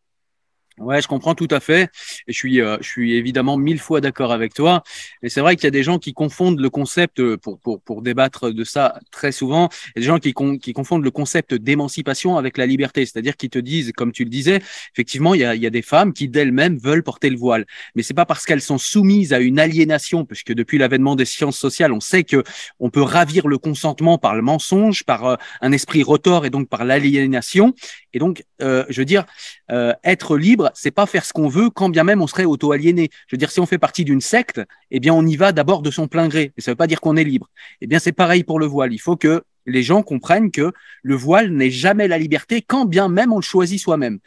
Ouais, 0.78 1.02
je 1.02 1.08
comprends 1.08 1.36
tout 1.36 1.50
à 1.52 1.60
fait. 1.60 1.90
Et 2.28 2.34
je 2.34 2.38
suis, 2.38 2.60
euh, 2.62 2.78
je 2.82 2.88
suis 2.88 3.14
évidemment 3.16 3.58
mille 3.58 3.78
fois 3.78 4.02
d'accord 4.02 4.32
avec 4.32 4.54
toi. 4.54 4.82
Et 5.22 5.30
c'est 5.30 5.42
vrai 5.42 5.56
qu'il 5.56 5.66
y 5.66 5.68
a 5.68 5.72
des 5.72 5.84
gens 5.84 6.00
qui 6.00 6.14
confondent 6.14 6.60
le 6.60 6.70
concept, 6.70 7.20
euh, 7.20 7.38
pour, 7.38 7.60
pour, 7.60 7.82
pour 7.82 8.02
débattre 8.02 8.52
de 8.52 8.64
ça 8.64 8.98
très 9.12 9.32
souvent, 9.32 9.70
il 9.88 9.90
y 9.90 10.00
a 10.00 10.02
des 10.02 10.08
gens 10.08 10.18
qui, 10.20 10.34
con- 10.34 10.58
qui 10.58 10.74
confondent 10.74 11.04
le 11.04 11.12
concept 11.12 11.54
d'émancipation 11.54 12.38
avec 12.38 12.58
la 12.58 12.66
liberté. 12.66 13.06
C'est-à-dire 13.06 13.36
qu'ils 13.38 13.50
te 13.50 13.60
disent, 13.60 13.92
comme 13.96 14.12
tu 14.12 14.24
le 14.24 14.30
disais, 14.30 14.60
effectivement, 14.94 15.34
il 15.36 15.42
y 15.42 15.46
a, 15.46 15.56
il 15.56 15.62
y 15.62 15.68
a 15.68 15.70
des 15.70 15.82
femmes 15.84 16.14
qui 16.14 16.30
d'elles-mêmes 16.30 16.78
veulent 16.78 17.04
porter 17.04 17.30
le 17.30 17.38
voile. 17.38 17.66
Mais 17.96 18.02
c'est 18.02 18.14
pas 18.16 18.26
parce 18.26 18.46
qu'elles 18.46 18.62
sont 18.62 18.78
soumises 18.80 19.34
à 19.34 19.40
une 19.40 19.60
aliénation, 19.60 20.26
puisque 20.26 20.54
depuis 20.54 20.78
l'avènement 20.80 21.16
des 21.16 21.26
sciences 21.26 21.58
sociales, 21.60 21.92
on 21.92 22.00
sait 22.00 22.24
que 22.24 22.44
on 22.80 22.90
peut 22.90 23.02
ravir 23.04 23.48
le 23.48 23.58
consentement 23.58 24.18
par 24.18 24.36
le 24.36 24.42
mensonge, 24.42 25.04
par 25.04 25.26
euh, 25.26 25.36
un 25.62 25.74
esprit 25.74 26.02
retors 26.02 26.46
et 26.46 26.50
donc 26.50 26.70
par 26.70 26.86
l'aliénation. 26.86 27.76
Et 28.14 28.20
donc, 28.20 28.44
euh, 28.62 28.86
je 28.90 29.02
veux 29.02 29.06
dire, 29.06 29.26
euh, 29.72 29.94
être 30.04 30.38
libre, 30.38 30.61
c'est 30.74 30.92
pas 30.92 31.06
faire 31.06 31.26
ce 31.26 31.34
qu'on 31.34 31.48
veut, 31.48 31.70
quand 31.70 31.90
bien 31.90 32.04
même 32.04 32.22
on 32.22 32.28
serait 32.28 32.46
auto-aliéné. 32.46 33.10
Je 33.28 33.36
veux 33.36 33.38
dire, 33.38 33.52
si 33.52 33.60
on 33.60 33.66
fait 33.66 33.78
partie 33.78 34.04
d'une 34.04 34.22
secte, 34.22 34.62
eh 34.92 35.00
bien, 35.00 35.14
on 35.14 35.26
y 35.26 35.36
va 35.36 35.52
d'abord 35.52 35.82
de 35.82 35.92
son 35.92 36.08
plein 36.08 36.28
gré. 36.28 36.52
Et 36.58 36.62
ça 36.62 36.72
veut 36.72 36.76
pas 36.76 36.88
dire 36.88 37.02
qu'on 37.02 37.18
est 37.18 37.24
libre. 37.24 37.50
Eh 37.82 37.88
bien, 37.88 38.00
c'est 38.00 38.12
pareil 38.12 38.44
pour 38.44 38.60
le 38.60 38.66
voile. 38.66 38.94
Il 38.94 39.00
faut 39.00 39.16
que 39.16 39.44
les 39.66 39.84
gens 39.84 40.04
comprennent 40.04 40.52
que 40.52 40.72
le 41.04 41.16
voile 41.16 41.52
n'est 41.52 41.70
jamais 41.70 42.08
la 42.08 42.18
liberté, 42.18 42.62
quand 42.62 42.86
bien 42.86 43.08
même 43.08 43.32
on 43.32 43.38
le 43.38 43.44
choisit 43.44 43.80
soi-même. 43.80 44.20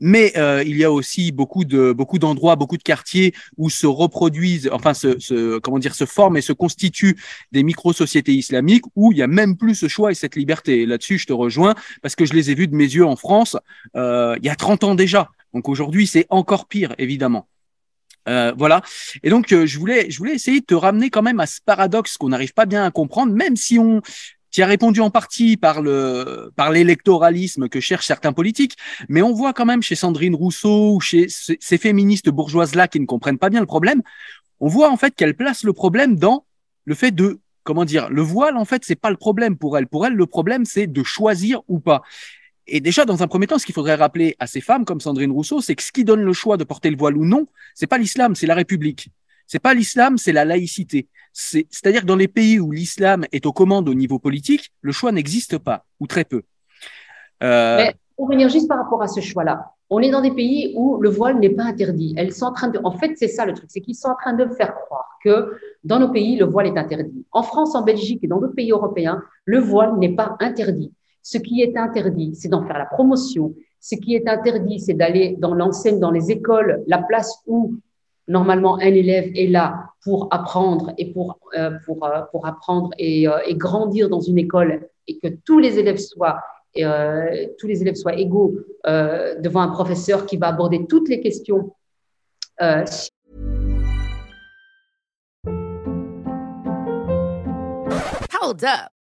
Mais 0.00 0.32
euh, 0.36 0.62
il 0.64 0.76
y 0.76 0.84
a 0.84 0.92
aussi 0.92 1.32
beaucoup 1.32 1.64
de 1.64 1.92
beaucoup 1.92 2.18
d'endroits, 2.20 2.54
beaucoup 2.54 2.76
de 2.76 2.82
quartiers 2.82 3.34
où 3.56 3.68
se 3.68 3.86
reproduisent, 3.86 4.70
enfin, 4.72 4.94
se, 4.94 5.58
comment 5.58 5.78
dire, 5.78 5.94
se 5.94 6.06
forment 6.06 6.36
et 6.36 6.40
se 6.40 6.52
constituent 6.52 7.16
des 7.50 7.64
micro-sociétés 7.64 8.32
islamiques 8.32 8.84
où 8.94 9.12
il 9.12 9.18
y 9.18 9.22
a 9.22 9.26
même 9.26 9.56
plus 9.56 9.74
ce 9.74 9.88
choix 9.88 10.12
et 10.12 10.14
cette 10.14 10.36
liberté. 10.36 10.86
Là-dessus, 10.86 11.18
je 11.18 11.26
te 11.26 11.32
rejoins 11.32 11.74
parce 12.00 12.14
que 12.14 12.24
je 12.26 12.32
les 12.32 12.50
ai 12.50 12.54
vus 12.54 12.68
de 12.68 12.76
mes 12.76 12.84
yeux 12.84 13.06
en 13.06 13.16
France 13.16 13.56
euh, 13.96 14.36
il 14.38 14.46
y 14.46 14.50
a 14.50 14.56
30 14.56 14.84
ans 14.84 14.94
déjà. 14.94 15.30
Donc 15.54 15.68
aujourd'hui, 15.68 16.06
c'est 16.06 16.26
encore 16.30 16.66
pire, 16.66 16.94
évidemment. 16.98 17.48
Euh, 18.28 18.52
voilà. 18.56 18.82
Et 19.22 19.30
donc, 19.30 19.52
euh, 19.52 19.66
je 19.66 19.78
voulais, 19.78 20.10
je 20.10 20.18
voulais 20.18 20.34
essayer 20.34 20.60
de 20.60 20.66
te 20.66 20.74
ramener 20.74 21.08
quand 21.10 21.22
même 21.22 21.40
à 21.40 21.46
ce 21.46 21.60
paradoxe 21.64 22.16
qu'on 22.16 22.28
n'arrive 22.28 22.52
pas 22.52 22.66
bien 22.66 22.84
à 22.84 22.90
comprendre, 22.90 23.32
même 23.32 23.56
si 23.56 23.78
on 23.78 24.02
tu 24.50 24.62
as 24.62 24.66
répondu 24.66 25.00
en 25.00 25.10
partie 25.10 25.56
par 25.56 25.82
le 25.82 26.50
par 26.56 26.70
l'électoralisme 26.70 27.68
que 27.68 27.80
cherchent 27.80 28.06
certains 28.06 28.32
politiques, 28.32 28.76
mais 29.08 29.22
on 29.22 29.32
voit 29.32 29.52
quand 29.52 29.66
même 29.66 29.82
chez 29.82 29.94
Sandrine 29.94 30.34
Rousseau 30.34 30.94
ou 30.94 31.00
chez 31.00 31.26
ces 31.28 31.78
féministes 31.78 32.30
bourgeoises 32.30 32.74
là 32.74 32.88
qui 32.88 32.98
ne 32.98 33.06
comprennent 33.06 33.38
pas 33.38 33.50
bien 33.50 33.60
le 33.60 33.66
problème, 33.66 34.02
on 34.60 34.68
voit 34.68 34.90
en 34.90 34.96
fait 34.96 35.14
qu'elle 35.14 35.36
place 35.36 35.64
le 35.64 35.72
problème 35.72 36.16
dans 36.16 36.46
le 36.86 36.94
fait 36.94 37.10
de 37.10 37.40
comment 37.62 37.84
dire, 37.84 38.08
le 38.08 38.22
voile 38.22 38.56
en 38.56 38.64
fait 38.64 38.84
c'est 38.84 38.96
pas 38.96 39.10
le 39.10 39.16
problème 39.16 39.58
pour 39.58 39.76
elle. 39.76 39.86
Pour 39.86 40.06
elle, 40.06 40.14
le 40.14 40.26
problème 40.26 40.64
c'est 40.64 40.86
de 40.86 41.02
choisir 41.02 41.60
ou 41.68 41.78
pas. 41.78 42.02
Et 42.70 42.80
déjà, 42.80 43.04
dans 43.06 43.22
un 43.22 43.26
premier 43.28 43.46
temps, 43.46 43.58
ce 43.58 43.64
qu'il 43.66 43.74
faudrait 43.74 43.94
rappeler 43.94 44.36
à 44.38 44.46
ces 44.46 44.60
femmes 44.60 44.84
comme 44.84 45.00
Sandrine 45.00 45.32
Rousseau, 45.32 45.60
c'est 45.62 45.74
que 45.74 45.82
ce 45.82 45.90
qui 45.90 46.04
donne 46.04 46.20
le 46.22 46.32
choix 46.34 46.56
de 46.58 46.64
porter 46.64 46.90
le 46.90 46.96
voile 46.96 47.16
ou 47.16 47.24
non, 47.24 47.46
c'est 47.74 47.86
pas 47.86 47.96
l'islam, 47.98 48.34
c'est 48.34 48.46
la 48.46 48.54
République. 48.54 49.10
C'est 49.46 49.58
pas 49.58 49.72
l'islam, 49.72 50.18
c'est 50.18 50.32
la 50.32 50.44
laïcité. 50.44 51.08
C'est- 51.32 51.66
C'est-à-dire 51.70 52.02
que 52.02 52.06
dans 52.06 52.16
les 52.16 52.28
pays 52.28 52.60
où 52.60 52.70
l'islam 52.70 53.24
est 53.32 53.46
aux 53.46 53.52
commandes 53.52 53.88
au 53.88 53.94
niveau 53.94 54.18
politique, 54.18 54.70
le 54.82 54.92
choix 54.92 55.12
n'existe 55.12 55.56
pas, 55.56 55.86
ou 56.00 56.06
très 56.06 56.24
peu. 56.24 56.42
Euh, 57.42 57.86
pour 58.16 58.26
revenir 58.26 58.48
juste 58.50 58.68
par 58.68 58.78
rapport 58.78 59.02
à 59.02 59.08
ce 59.08 59.20
choix-là, 59.20 59.72
on 59.90 60.00
est 60.00 60.10
dans 60.10 60.20
des 60.20 60.32
pays 60.32 60.74
où 60.76 61.00
le 61.00 61.08
voile 61.08 61.38
n'est 61.38 61.50
pas 61.50 61.62
interdit. 61.62 62.12
Elles 62.18 62.34
sont 62.34 62.46
en 62.46 62.52
train 62.52 62.68
de, 62.68 62.78
en 62.84 62.92
fait, 62.98 63.12
c'est 63.16 63.28
ça 63.28 63.46
le 63.46 63.54
truc, 63.54 63.70
c'est 63.72 63.80
qu'ils 63.80 63.94
sont 63.94 64.08
en 64.08 64.16
train 64.16 64.34
de 64.34 64.44
faire 64.58 64.74
croire 64.74 65.08
que 65.24 65.56
dans 65.84 65.98
nos 65.98 66.10
pays, 66.10 66.36
le 66.36 66.44
voile 66.44 66.66
est 66.66 66.76
interdit. 66.78 67.24
En 67.32 67.42
France, 67.42 67.74
en 67.74 67.82
Belgique 67.82 68.20
et 68.22 68.26
dans 68.28 68.38
d'autres 68.40 68.54
pays 68.54 68.70
européens, 68.72 69.22
le 69.46 69.58
voile 69.60 69.96
n'est 69.98 70.14
pas 70.14 70.36
interdit. 70.40 70.92
Ce 71.30 71.36
qui 71.36 71.60
est 71.60 71.76
interdit, 71.76 72.34
c'est 72.34 72.48
d'en 72.48 72.64
faire 72.66 72.78
la 72.78 72.86
promotion. 72.86 73.54
Ce 73.80 73.94
qui 73.96 74.14
est 74.14 74.26
interdit, 74.26 74.80
c'est 74.80 74.94
d'aller 74.94 75.36
dans 75.38 75.52
l'enseigne, 75.52 76.00
dans 76.00 76.10
les 76.10 76.30
écoles, 76.30 76.82
la 76.86 77.02
place 77.02 77.42
où 77.46 77.74
normalement 78.28 78.76
un 78.76 78.94
élève 79.02 79.30
est 79.34 79.48
là 79.48 79.90
pour 80.02 80.28
apprendre 80.30 80.94
et 80.96 81.12
pour 81.12 81.38
euh, 81.54 81.72
pour 81.84 82.06
euh, 82.06 82.22
pour 82.30 82.46
apprendre 82.46 82.92
et, 82.96 83.28
euh, 83.28 83.40
et 83.46 83.56
grandir 83.56 84.08
dans 84.08 84.22
une 84.22 84.38
école 84.38 84.88
et 85.06 85.18
que 85.18 85.28
tous 85.44 85.58
les 85.58 85.78
élèves 85.78 85.98
soient 85.98 86.40
tous 87.58 87.66
les 87.66 87.82
élèves 87.82 87.96
soient 87.96 88.14
égaux 88.14 88.54
devant 88.86 89.60
un 89.60 89.68
professeur 89.68 90.24
qui 90.24 90.36
va 90.38 90.48
aborder 90.48 90.86
toutes 90.86 91.08
les 91.10 91.20
questions. 91.20 91.74
Hold 98.40 98.64
up. 98.64 98.97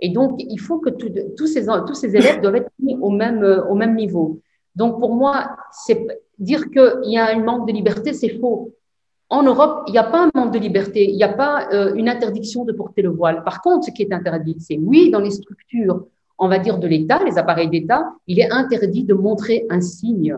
Et 0.00 0.08
donc, 0.08 0.36
il 0.38 0.58
faut 0.58 0.78
que 0.78 0.90
tous, 0.90 1.46
ces, 1.46 2.16
élèves 2.16 2.40
doivent 2.40 2.56
être 2.56 2.70
mis 2.78 2.96
au 2.96 3.10
même, 3.10 3.44
même 3.74 3.94
niveau. 3.94 4.40
Donc, 4.74 4.98
pour 4.98 5.14
moi, 5.14 5.56
dire 6.38 6.70
qu'il 6.70 7.10
y 7.12 7.18
a 7.18 7.28
un 7.28 7.42
manque 7.42 7.68
de 7.68 7.72
liberté, 7.72 8.12
c'est 8.12 8.38
faux. 8.40 8.74
En 9.28 9.42
Europe, 9.42 9.84
il 9.86 9.92
n'y 9.92 9.98
a 9.98 10.04
pas 10.04 10.24
un 10.24 10.30
manque 10.34 10.52
de 10.52 10.58
liberté, 10.58 11.08
il 11.08 11.16
n'y 11.16 11.22
a 11.22 11.32
pas 11.32 11.68
euh, 11.72 11.94
une 11.94 12.08
interdiction 12.08 12.64
de 12.64 12.72
porter 12.72 13.02
le 13.02 13.10
voile. 13.10 13.44
Par 13.44 13.62
contre, 13.62 13.86
ce 13.86 13.90
qui 13.92 14.02
est 14.02 14.12
interdit, 14.12 14.56
c'est 14.58 14.78
oui, 14.78 15.10
dans 15.10 15.20
les 15.20 15.30
structures, 15.30 16.04
on 16.38 16.48
va 16.48 16.58
dire, 16.58 16.78
de 16.78 16.88
l'État, 16.88 17.22
les 17.24 17.38
appareils 17.38 17.68
d'État, 17.68 18.12
il 18.26 18.40
est 18.40 18.50
interdit 18.50 19.04
de 19.04 19.14
montrer 19.14 19.66
un 19.70 19.80
signe, 19.80 20.36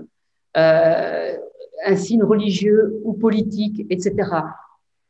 euh, 0.56 1.36
un 1.86 1.96
signe 1.96 2.22
religieux 2.22 3.00
ou 3.04 3.14
politique, 3.14 3.86
etc 3.88 4.12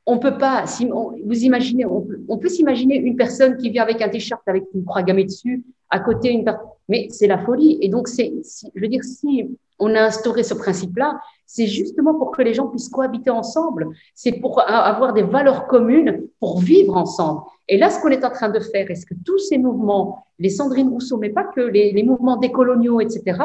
on 0.07 0.19
peut 0.19 0.37
pas, 0.37 0.67
si 0.67 0.87
vous 0.87 1.45
imaginez, 1.45 1.87
on 1.87 2.39
peut, 2.39 2.49
s'imaginer 2.49 2.97
une 2.97 3.17
personne 3.17 3.57
qui 3.57 3.71
vient 3.71 3.85
avec 3.85 4.03
un 4.03 4.09
t-shirt 4.09 4.43
avec 4.47 4.65
une 4.75 4.85
croix 4.85 5.03
gammée 5.03 5.25
dessus, 5.25 5.65
à 5.91 6.01
côté 6.01 6.31
une 6.31 6.45
mais 6.89 7.07
c'est 7.11 7.29
la 7.29 7.39
folie. 7.39 7.79
Et 7.81 7.89
donc 7.89 8.09
c'est, 8.09 8.33
je 8.75 8.81
veux 8.81 8.89
dire, 8.89 9.05
si 9.05 9.49
on 9.79 9.95
a 9.95 10.03
instauré 10.03 10.43
ce 10.43 10.55
principe-là, 10.55 11.21
c'est 11.47 11.67
justement 11.67 12.15
pour 12.15 12.31
que 12.31 12.43
les 12.43 12.55
gens 12.55 12.67
puissent 12.67 12.89
cohabiter 12.89 13.31
ensemble. 13.31 13.89
C'est 14.15 14.33
pour 14.33 14.61
avoir 14.69 15.13
des 15.13 15.23
valeurs 15.23 15.67
communes, 15.67 16.27
pour 16.41 16.61
vivre 16.61 16.97
ensemble. 16.97 17.43
Et 17.69 17.79
là, 17.79 17.91
ce 17.91 18.01
qu'on 18.01 18.09
est 18.09 18.25
en 18.25 18.31
train 18.31 18.49
de 18.49 18.61
faire, 18.61 18.91
est-ce 18.91 19.07
que 19.07 19.15
tous 19.25 19.39
ces 19.39 19.59
mouvements, 19.59 20.27
les 20.39 20.51
Sandrine 20.51 20.89
Rousseau, 20.89 21.19
mais 21.19 21.31
pas 21.31 21.45
que 21.45 21.61
les, 21.61 22.03
mouvements 22.03 22.37
décoloniaux, 22.37 23.01
etc., 23.01 23.41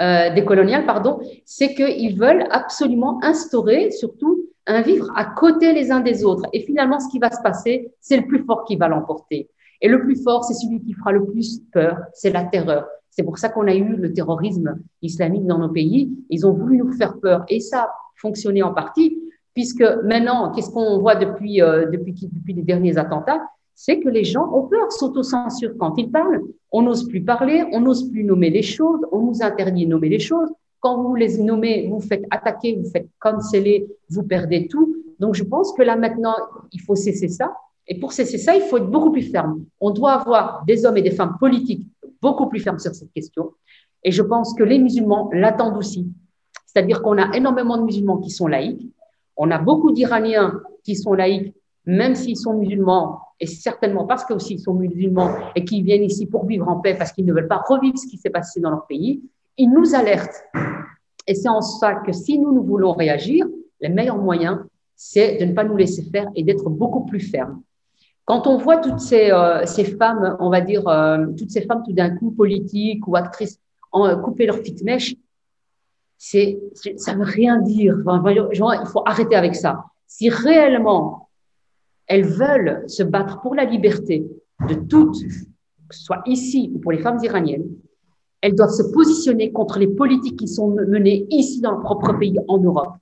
euh, 0.00 0.30
décolonial, 0.34 0.86
pardon, 0.86 1.20
c'est 1.44 1.74
qu'ils 1.74 2.18
veulent 2.18 2.46
absolument 2.50 3.18
instaurer, 3.22 3.90
surtout, 3.90 4.49
un 4.66 4.82
vivre 4.82 5.10
à 5.16 5.24
côté 5.24 5.72
les 5.72 5.90
uns 5.90 6.00
des 6.00 6.24
autres. 6.24 6.44
Et 6.52 6.60
finalement, 6.60 7.00
ce 7.00 7.08
qui 7.08 7.18
va 7.18 7.30
se 7.30 7.42
passer, 7.42 7.92
c'est 8.00 8.16
le 8.16 8.26
plus 8.26 8.44
fort 8.44 8.64
qui 8.64 8.76
va 8.76 8.88
l'emporter. 8.88 9.48
Et 9.80 9.88
le 9.88 10.00
plus 10.00 10.22
fort, 10.22 10.44
c'est 10.44 10.54
celui 10.54 10.80
qui 10.80 10.92
fera 10.92 11.12
le 11.12 11.24
plus 11.24 11.62
peur, 11.72 11.98
c'est 12.12 12.30
la 12.30 12.44
terreur. 12.44 12.86
C'est 13.10 13.22
pour 13.22 13.38
ça 13.38 13.48
qu'on 13.48 13.66
a 13.66 13.74
eu 13.74 13.96
le 13.96 14.12
terrorisme 14.12 14.78
islamique 15.02 15.46
dans 15.46 15.58
nos 15.58 15.68
pays. 15.68 16.10
Ils 16.28 16.46
ont 16.46 16.52
voulu 16.52 16.76
nous 16.76 16.92
faire 16.92 17.18
peur. 17.18 17.44
Et 17.48 17.60
ça 17.60 17.82
a 17.82 17.90
fonctionné 18.16 18.62
en 18.62 18.72
partie, 18.72 19.18
puisque 19.54 19.84
maintenant, 20.04 20.52
qu'est-ce 20.52 20.70
qu'on 20.70 20.98
voit 20.98 21.16
depuis, 21.16 21.60
euh, 21.60 21.86
depuis, 21.90 22.14
depuis 22.30 22.52
les 22.52 22.62
derniers 22.62 22.98
attentats? 22.98 23.40
C'est 23.74 23.98
que 23.98 24.10
les 24.10 24.24
gens 24.24 24.46
ont 24.52 24.68
peur, 24.68 24.92
s'autocensurent 24.92 25.76
quand 25.78 25.96
ils 25.96 26.10
parlent. 26.10 26.42
On 26.70 26.82
n'ose 26.82 27.08
plus 27.08 27.22
parler, 27.22 27.64
on 27.72 27.80
n'ose 27.80 28.10
plus 28.10 28.24
nommer 28.24 28.50
les 28.50 28.62
choses, 28.62 29.00
on 29.10 29.22
nous 29.22 29.42
interdit 29.42 29.86
de 29.86 29.90
nommer 29.90 30.10
les 30.10 30.18
choses. 30.18 30.50
Quand 30.80 31.02
vous 31.02 31.14
les 31.14 31.38
nommez, 31.38 31.88
vous 31.88 32.00
faites 32.00 32.24
attaquer, 32.30 32.76
vous 32.76 32.90
faites 32.90 33.08
canceller, 33.18 33.86
vous 34.08 34.22
perdez 34.22 34.66
tout. 34.66 34.96
Donc, 35.18 35.34
je 35.34 35.44
pense 35.44 35.72
que 35.74 35.82
là, 35.82 35.96
maintenant, 35.96 36.34
il 36.72 36.80
faut 36.80 36.94
cesser 36.94 37.28
ça. 37.28 37.54
Et 37.86 37.98
pour 37.98 38.12
cesser 38.12 38.38
ça, 38.38 38.56
il 38.56 38.62
faut 38.62 38.78
être 38.78 38.90
beaucoup 38.90 39.12
plus 39.12 39.30
ferme. 39.30 39.64
On 39.80 39.90
doit 39.90 40.12
avoir 40.12 40.64
des 40.64 40.86
hommes 40.86 40.96
et 40.96 41.02
des 41.02 41.10
femmes 41.10 41.36
politiques 41.38 41.86
beaucoup 42.22 42.48
plus 42.48 42.60
fermes 42.60 42.78
sur 42.78 42.94
cette 42.94 43.12
question. 43.12 43.52
Et 44.02 44.12
je 44.12 44.22
pense 44.22 44.54
que 44.54 44.62
les 44.62 44.78
musulmans 44.78 45.28
l'attendent 45.32 45.76
aussi. 45.76 46.06
C'est-à-dire 46.66 47.02
qu'on 47.02 47.18
a 47.18 47.36
énormément 47.36 47.76
de 47.76 47.82
musulmans 47.82 48.18
qui 48.18 48.30
sont 48.30 48.46
laïcs. 48.46 48.86
On 49.36 49.50
a 49.50 49.58
beaucoup 49.58 49.92
d'Iraniens 49.92 50.60
qui 50.84 50.96
sont 50.96 51.14
laïcs, 51.14 51.54
même 51.84 52.14
s'ils 52.14 52.36
sont 52.36 52.54
musulmans, 52.54 53.20
et 53.40 53.46
certainement 53.46 54.06
parce 54.06 54.24
qu'ils 54.24 54.60
sont 54.60 54.74
musulmans 54.74 55.30
et 55.54 55.64
qu'ils 55.64 55.82
viennent 55.82 56.04
ici 56.04 56.26
pour 56.26 56.46
vivre 56.46 56.68
en 56.68 56.80
paix, 56.80 56.94
parce 56.96 57.12
qu'ils 57.12 57.24
ne 57.24 57.32
veulent 57.32 57.48
pas 57.48 57.62
revivre 57.66 57.98
ce 57.98 58.06
qui 58.06 58.18
s'est 58.18 58.30
passé 58.30 58.60
dans 58.60 58.70
leur 58.70 58.86
pays 58.86 59.22
il 59.56 59.70
nous 59.70 59.94
alerte. 59.94 60.44
Et 61.26 61.34
c'est 61.34 61.48
en 61.48 61.60
ça 61.60 61.94
que 61.94 62.12
si 62.12 62.38
nous, 62.38 62.52
nous 62.52 62.62
voulons 62.62 62.92
réagir, 62.92 63.46
le 63.80 63.88
meilleur 63.88 64.18
moyen, 64.18 64.66
c'est 64.96 65.38
de 65.38 65.44
ne 65.44 65.52
pas 65.52 65.64
nous 65.64 65.76
laisser 65.76 66.02
faire 66.02 66.28
et 66.34 66.42
d'être 66.42 66.68
beaucoup 66.68 67.04
plus 67.06 67.20
ferme. 67.20 67.62
Quand 68.24 68.46
on 68.46 68.58
voit 68.58 68.76
toutes 68.78 69.00
ces, 69.00 69.30
euh, 69.30 69.64
femmes, 69.98 70.36
on 70.40 70.50
va 70.50 70.60
dire, 70.60 70.86
euh, 70.86 71.26
toutes 71.36 71.50
ces 71.50 71.62
femmes 71.62 71.82
tout 71.84 71.92
d'un 71.92 72.16
coup 72.16 72.30
politiques 72.30 73.06
ou 73.08 73.16
actrices 73.16 73.58
euh, 73.94 74.16
couper 74.16 74.46
leur 74.46 74.58
petite 74.58 74.82
mèche, 74.82 75.16
c'est, 76.16 76.60
ça 76.96 77.14
veut 77.14 77.24
rien 77.24 77.58
dire. 77.58 77.96
il 77.98 78.86
faut 78.86 79.02
arrêter 79.06 79.34
avec 79.34 79.56
ça. 79.56 79.84
Si 80.06 80.28
réellement 80.28 81.30
elles 82.06 82.26
veulent 82.26 82.84
se 82.88 83.02
battre 83.02 83.40
pour 83.40 83.54
la 83.54 83.64
liberté 83.64 84.26
de 84.68 84.74
toutes, 84.74 85.16
soit 85.90 86.22
ici 86.26 86.70
ou 86.74 86.78
pour 86.78 86.92
les 86.92 86.98
femmes 86.98 87.18
iraniennes, 87.22 87.68
elles 88.40 88.54
doivent 88.54 88.70
se 88.70 88.82
positionner 88.92 89.52
contre 89.52 89.78
les 89.78 89.88
politiques 89.88 90.38
qui 90.38 90.48
sont 90.48 90.68
menées 90.68 91.26
ici 91.30 91.60
dans 91.60 91.72
le 91.72 91.80
propre 91.80 92.12
pays 92.18 92.38
en 92.48 92.58
Europe. 92.58 92.94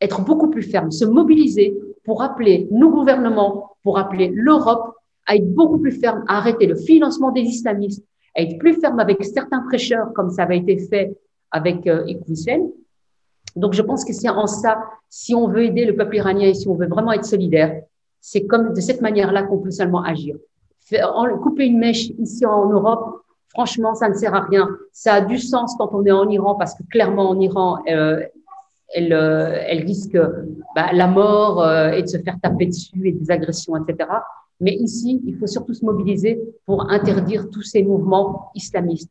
Être 0.00 0.22
beaucoup 0.22 0.50
plus 0.50 0.62
ferme, 0.62 0.90
se 0.90 1.04
mobiliser 1.04 1.74
pour 2.04 2.22
appeler 2.22 2.68
nos 2.70 2.90
gouvernements, 2.90 3.76
pour 3.82 3.98
appeler 3.98 4.30
l'Europe 4.34 4.94
à 5.26 5.36
être 5.36 5.54
beaucoup 5.54 5.78
plus 5.78 5.92
ferme, 5.92 6.24
à 6.28 6.38
arrêter 6.38 6.66
le 6.66 6.76
financement 6.76 7.30
des 7.30 7.42
islamistes, 7.42 8.04
à 8.36 8.42
être 8.42 8.58
plus 8.58 8.74
ferme 8.74 8.98
avec 8.98 9.24
certains 9.24 9.60
prêcheurs, 9.60 10.12
comme 10.14 10.30
ça 10.30 10.42
avait 10.42 10.58
été 10.58 10.78
fait 10.78 11.16
avec 11.50 11.86
euh, 11.86 12.04
Donc, 13.56 13.74
je 13.74 13.82
pense 13.82 14.04
que 14.04 14.12
c'est 14.12 14.28
en 14.28 14.46
ça, 14.46 14.82
si 15.08 15.34
on 15.34 15.48
veut 15.48 15.64
aider 15.64 15.84
le 15.84 15.94
peuple 15.94 16.16
iranien 16.16 16.48
et 16.48 16.54
si 16.54 16.66
on 16.68 16.74
veut 16.74 16.88
vraiment 16.88 17.12
être 17.12 17.24
solidaire, 17.24 17.82
c'est 18.20 18.46
comme 18.46 18.72
de 18.72 18.80
cette 18.80 19.00
manière-là 19.00 19.44
qu'on 19.44 19.58
peut 19.58 19.70
seulement 19.70 20.02
agir. 20.02 20.36
couper 21.42 21.66
une 21.66 21.78
mèche 21.78 22.10
ici 22.18 22.44
en 22.46 22.68
Europe, 22.68 23.22
Franchement, 23.52 23.94
ça 23.94 24.08
ne 24.08 24.14
sert 24.14 24.34
à 24.34 24.40
rien. 24.40 24.68
Ça 24.92 25.14
a 25.14 25.20
du 25.20 25.38
sens 25.38 25.74
quand 25.76 25.90
on 25.92 26.04
est 26.04 26.10
en 26.10 26.28
Iran 26.28 26.54
parce 26.54 26.74
que 26.74 26.82
clairement 26.84 27.30
en 27.30 27.38
Iran, 27.38 27.78
euh, 27.88 28.20
elle, 28.94 29.12
euh, 29.12 29.58
elle, 29.66 29.84
risque 29.84 30.16
bah, 30.74 30.92
la 30.92 31.06
mort 31.06 31.62
euh, 31.62 31.90
et 31.90 32.02
de 32.02 32.06
se 32.06 32.18
faire 32.18 32.36
taper 32.42 32.66
dessus 32.66 33.06
et 33.06 33.12
des 33.12 33.30
agressions, 33.30 33.76
etc. 33.76 34.08
Mais 34.60 34.74
ici, 34.74 35.20
il 35.26 35.36
faut 35.36 35.46
surtout 35.46 35.74
se 35.74 35.84
mobiliser 35.84 36.40
pour 36.66 36.90
interdire 36.90 37.50
tous 37.50 37.62
ces 37.62 37.82
mouvements 37.82 38.50
islamistes. 38.54 39.10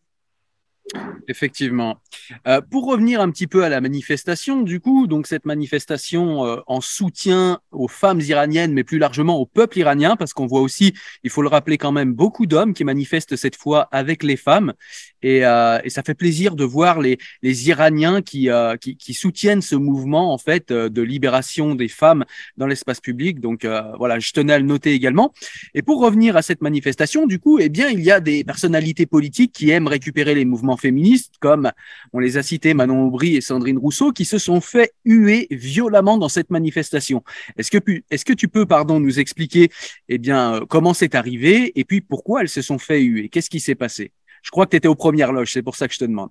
Effectivement. 1.28 2.02
Euh, 2.48 2.62
pour 2.62 2.86
revenir 2.86 3.22
un 3.22 3.32
petit 3.32 3.48
peu 3.48 3.64
à 3.64 3.70
la 3.70 3.80
manifestation, 3.80 4.62
du 4.62 4.80
coup, 4.80 5.08
donc 5.08 5.28
cette 5.28 5.46
manifestation 5.46 6.46
euh, 6.46 6.58
en 6.68 6.82
soutien 6.82 7.60
aux 7.72 7.88
femmes 7.88 8.20
iraniennes, 8.20 8.74
mais 8.74 8.84
plus 8.84 8.98
largement 8.98 9.38
au 9.38 9.46
peuple 9.46 9.80
iranien, 9.80 10.16
parce 10.16 10.34
qu'on 10.34 10.48
voit 10.48 10.62
aussi, 10.62 10.94
il 11.24 11.30
faut 11.30 11.42
le 11.42 11.48
rappeler 11.48 11.78
quand 11.78 11.92
même, 11.92 12.14
beaucoup 12.14 12.46
d'hommes 12.46 12.74
qui 12.74 12.84
manifestent 12.84 13.36
cette 13.36 13.56
fois 13.56 13.88
avec 13.92 14.24
les 14.24 14.36
femmes. 14.36 14.74
Et, 15.22 15.46
euh, 15.46 15.80
ça 15.88 16.04
fait 16.04 16.16
plaisir 16.16 16.56
de 16.56 16.64
voir 16.64 17.00
les, 17.00 17.18
Iraniens 17.44 18.22
qui, 18.22 18.50
qui, 18.80 19.14
soutiennent 19.14 19.62
ce 19.62 19.76
mouvement 19.76 20.34
en 20.34 20.38
fait 20.38 20.72
de 20.72 21.02
libération 21.02 21.76
des 21.76 21.90
femmes 21.90 22.26
dans 22.58 22.66
l'espace 22.66 23.00
public. 23.00 23.40
Donc 23.40 23.66
voilà, 23.98 24.20
je 24.20 24.32
tenais 24.32 24.54
à 24.54 24.60
le 24.60 24.66
noter 24.66 24.94
également. 24.94 25.34
Et 25.74 25.82
pour 25.82 26.02
revenir 26.02 26.38
à 26.38 26.42
cette 26.42 26.62
manifestation, 26.62 27.28
du 27.28 27.40
coup, 27.40 27.60
eh 27.60 27.70
bien, 27.70 27.90
il 27.90 28.02
y 28.02 28.10
a 28.10 28.20
des 28.20 28.44
personnalités 28.44 29.06
politiques 29.06 29.52
qui 29.52 29.70
aiment 29.70 29.88
récupérer 29.88 30.34
les 30.34 30.46
mouvements 30.46 30.71
féministes, 30.78 31.36
comme 31.40 31.72
on 32.14 32.20
les 32.20 32.38
a 32.38 32.44
cités 32.44 32.74
Manon 32.74 33.08
Aubry 33.08 33.36
et 33.36 33.42
Sandrine 33.42 33.78
Rousseau, 33.78 34.12
qui 34.12 34.26
se 34.26 34.38
sont 34.38 34.62
fait 34.62 34.94
huer 35.06 35.48
violemment 35.52 36.18
dans 36.18 36.30
cette 36.30 36.50
manifestation. 36.50 37.24
Est-ce 37.58 37.72
que, 37.72 37.78
est-ce 38.10 38.26
que 38.26 38.34
tu 38.34 38.48
peux, 38.48 38.66
pardon, 38.66 39.00
nous 39.00 39.20
expliquer, 39.20 39.70
eh 40.10 40.18
bien, 40.18 40.62
comment 40.70 40.94
c'est 40.94 41.16
arrivé 41.16 41.72
et 41.80 41.84
puis 41.84 42.02
pourquoi 42.02 42.42
elles 42.42 42.50
se 42.50 42.62
sont 42.62 42.78
fait 42.78 43.02
huer? 43.02 43.30
Qu'est-ce 43.30 43.50
qui 43.50 43.60
s'est 43.60 43.76
passé? 43.76 44.12
Je 44.42 44.50
crois 44.50 44.66
que 44.66 44.72
tu 44.72 44.78
étais 44.78 44.88
aux 44.88 44.96
premières 44.96 45.32
loges, 45.32 45.54
c'est 45.54 45.62
pour 45.62 45.76
ça 45.76 45.88
que 45.88 45.94
je 45.94 46.00
te 46.00 46.06
demande. 46.06 46.30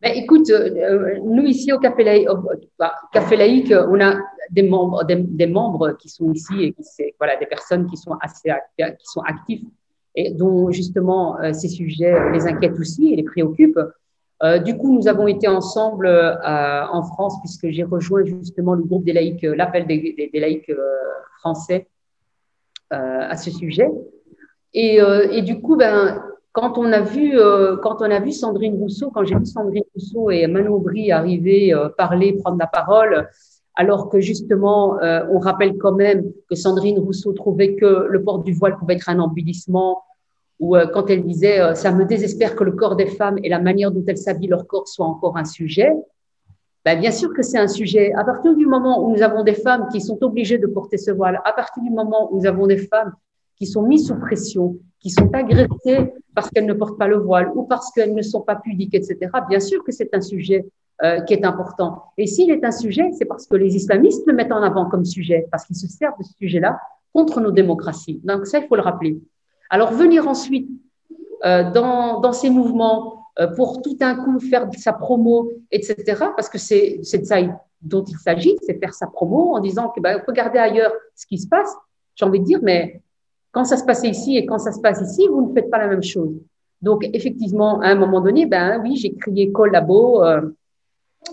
Ben, 0.00 0.12
écoute, 0.14 0.48
euh, 0.50 0.70
euh, 0.76 1.18
nous 1.24 1.42
ici 1.42 1.72
au 1.72 1.80
Café 1.80 2.04
Laïque, 2.04 2.28
bah, 2.78 2.94
on 3.12 4.00
a 4.00 4.16
des 4.50 4.62
membres, 4.62 5.04
des, 5.04 5.46
membres 5.46 5.96
qui 5.98 6.08
sont 6.08 6.32
ici 6.32 6.62
et 6.62 6.72
qui 6.72 6.82
voilà 7.18 7.36
des 7.36 7.46
personnes 7.46 7.86
qui 7.90 7.96
sont 7.96 8.16
assez 8.20 8.50
qui 8.78 9.06
sont 9.06 9.22
actifs 9.22 9.62
et 10.14 10.30
dont 10.32 10.70
justement 10.70 11.40
euh, 11.40 11.52
ces 11.52 11.68
sujets 11.68 12.14
les 12.32 12.46
inquiètent 12.46 12.78
aussi 12.78 13.12
et 13.12 13.16
les 13.16 13.22
préoccupent. 13.22 13.80
du 14.64 14.76
coup, 14.76 14.92
nous 14.96 15.08
avons 15.08 15.26
été 15.26 15.48
ensemble 15.48 16.06
en 16.06 17.02
France 17.02 17.34
puisque 17.40 17.68
j'ai 17.70 17.82
rejoint 17.82 18.24
justement 18.24 18.74
le 18.74 18.84
groupe 18.84 19.04
des 19.04 19.12
laïcs, 19.12 19.42
l'appel 19.42 19.86
des, 19.86 20.30
laïcs 20.34 20.70
français 21.40 21.88
à 22.90 23.36
ce 23.36 23.50
sujet. 23.50 23.90
Et, 24.74 25.00
euh, 25.00 25.40
du 25.40 25.60
coup, 25.60 25.76
ben, 25.76 26.22
quand 26.52 26.78
on 26.78 26.92
a 26.92 27.00
vu, 27.00 27.38
euh, 27.38 27.76
quand 27.78 27.96
on 28.00 28.10
a 28.10 28.20
vu 28.20 28.32
Sandrine 28.32 28.76
Rousseau, 28.76 29.10
quand 29.10 29.24
j'ai 29.24 29.36
vu 29.36 29.46
Sandrine 29.46 29.84
Rousseau 29.94 30.30
et 30.30 30.46
Manon 30.46 30.74
Aubry 30.74 31.10
arriver, 31.10 31.72
euh, 31.72 31.88
parler, 31.88 32.34
prendre 32.34 32.58
la 32.58 32.66
parole, 32.66 33.28
alors 33.78 34.08
que 34.08 34.18
justement, 34.18 35.00
euh, 35.00 35.24
on 35.30 35.38
rappelle 35.38 35.78
quand 35.78 35.92
même 35.92 36.24
que 36.50 36.56
Sandrine 36.56 36.98
Rousseau 36.98 37.32
trouvait 37.32 37.76
que 37.76 38.08
le 38.10 38.22
port 38.24 38.40
du 38.40 38.52
voile 38.52 38.76
pouvait 38.76 38.94
être 38.94 39.08
un 39.08 39.20
embellissement, 39.20 40.02
ou 40.58 40.74
euh, 40.74 40.88
quand 40.92 41.08
elle 41.08 41.22
disait 41.22 41.60
euh, 41.60 41.74
ça 41.74 41.92
me 41.92 42.04
désespère 42.04 42.56
que 42.56 42.64
le 42.64 42.72
corps 42.72 42.96
des 42.96 43.06
femmes 43.06 43.38
et 43.44 43.48
la 43.48 43.60
manière 43.60 43.92
dont 43.92 44.02
elles 44.08 44.18
s'habillent 44.18 44.48
leur 44.48 44.66
corps 44.66 44.88
soit 44.88 45.06
encore 45.06 45.36
un 45.36 45.44
sujet. 45.44 45.92
Ben, 46.84 46.98
bien 46.98 47.12
sûr 47.12 47.32
que 47.32 47.42
c'est 47.42 47.58
un 47.58 47.68
sujet. 47.68 48.12
À 48.14 48.24
partir 48.24 48.56
du 48.56 48.66
moment 48.66 49.04
où 49.04 49.14
nous 49.14 49.22
avons 49.22 49.44
des 49.44 49.54
femmes 49.54 49.86
qui 49.92 50.00
sont 50.00 50.18
obligées 50.24 50.58
de 50.58 50.66
porter 50.66 50.96
ce 50.96 51.12
voile, 51.12 51.40
à 51.44 51.52
partir 51.52 51.80
du 51.80 51.90
moment 51.90 52.32
où 52.32 52.40
nous 52.40 52.46
avons 52.46 52.66
des 52.66 52.78
femmes 52.78 53.12
qui 53.56 53.66
sont 53.66 53.82
mises 53.82 54.08
sous 54.08 54.18
pression, 54.18 54.76
qui 54.98 55.10
sont 55.10 55.32
agressées 55.32 56.12
parce 56.34 56.50
qu'elles 56.50 56.66
ne 56.66 56.74
portent 56.74 56.98
pas 56.98 57.06
le 57.06 57.18
voile 57.18 57.52
ou 57.54 57.62
parce 57.62 57.92
qu'elles 57.92 58.14
ne 58.14 58.22
sont 58.22 58.40
pas 58.40 58.56
pudiques, 58.56 58.94
etc. 58.94 59.30
Bien 59.48 59.60
sûr 59.60 59.84
que 59.84 59.92
c'est 59.92 60.12
un 60.14 60.20
sujet 60.20 60.66
euh, 61.04 61.20
qui 61.20 61.34
est 61.34 61.44
important. 61.44 62.04
Et 62.16 62.26
s'il 62.26 62.50
est 62.50 62.64
un 62.64 62.72
sujet, 62.72 63.10
c'est 63.12 63.24
parce 63.24 63.46
que 63.46 63.56
les 63.56 63.76
islamistes 63.76 64.26
le 64.26 64.32
mettent 64.32 64.52
en 64.52 64.62
avant 64.62 64.88
comme 64.88 65.04
sujet, 65.04 65.46
parce 65.50 65.64
qu'ils 65.64 65.76
se 65.76 65.86
servent 65.86 66.18
de 66.18 66.24
ce 66.24 66.32
sujet-là 66.34 66.80
contre 67.12 67.40
nos 67.40 67.52
démocraties. 67.52 68.20
Donc 68.24 68.46
ça, 68.46 68.58
il 68.58 68.66
faut 68.66 68.76
le 68.76 68.82
rappeler. 68.82 69.18
Alors 69.70 69.92
venir 69.92 70.26
ensuite 70.26 70.68
euh, 71.44 71.70
dans, 71.70 72.20
dans 72.20 72.32
ces 72.32 72.50
mouvements 72.50 73.26
euh, 73.38 73.46
pour 73.46 73.80
tout 73.80 73.96
un 74.00 74.16
coup 74.16 74.40
faire 74.40 74.68
sa 74.76 74.92
promo, 74.92 75.50
etc., 75.70 76.04
parce 76.36 76.48
que 76.48 76.58
c'est 76.58 76.98
de 76.98 77.24
ça 77.24 77.36
dont 77.80 78.02
il 78.02 78.16
s'agit, 78.16 78.56
c'est 78.62 78.78
faire 78.80 78.92
sa 78.92 79.06
promo 79.06 79.54
en 79.54 79.60
disant 79.60 79.90
que 79.90 80.00
ben, 80.00 80.20
regardez 80.26 80.58
ailleurs 80.58 80.92
ce 81.14 81.26
qui 81.26 81.38
se 81.38 81.46
passe. 81.46 81.72
J'ai 82.16 82.24
envie 82.24 82.40
de 82.40 82.44
dire, 82.44 82.58
mais 82.62 83.00
quand 83.52 83.64
ça 83.64 83.76
se 83.76 83.84
passait 83.84 84.08
ici 84.08 84.36
et 84.36 84.46
quand 84.46 84.58
ça 84.58 84.72
se 84.72 84.80
passe 84.80 85.00
ici, 85.00 85.28
vous 85.28 85.48
ne 85.48 85.54
faites 85.54 85.70
pas 85.70 85.78
la 85.78 85.86
même 85.86 86.02
chose. 86.02 86.34
Donc, 86.82 87.08
effectivement, 87.12 87.80
à 87.80 87.88
un 87.88 87.94
moment 87.94 88.20
donné, 88.20 88.46
ben 88.46 88.80
oui, 88.82 88.96
j'ai 88.96 89.14
crié 89.14 89.52
collabo 89.52 90.24
euh, 90.24 90.42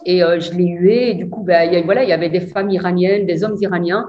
et 0.06 0.24
euh, 0.24 0.40
je 0.40 0.52
l'ai 0.54 0.66
hué. 0.66 1.12
Et 1.12 1.14
du 1.16 1.30
coup, 1.30 1.44
ben, 1.44 1.84
voilà, 1.86 2.04
il 2.04 2.10
y 2.10 2.14
avait 2.14 2.30
des 2.30 2.42
femmes 2.42 2.70
iraniennes, 2.70 3.26
des 3.26 3.44
hommes 3.44 3.58
iraniens 3.62 4.08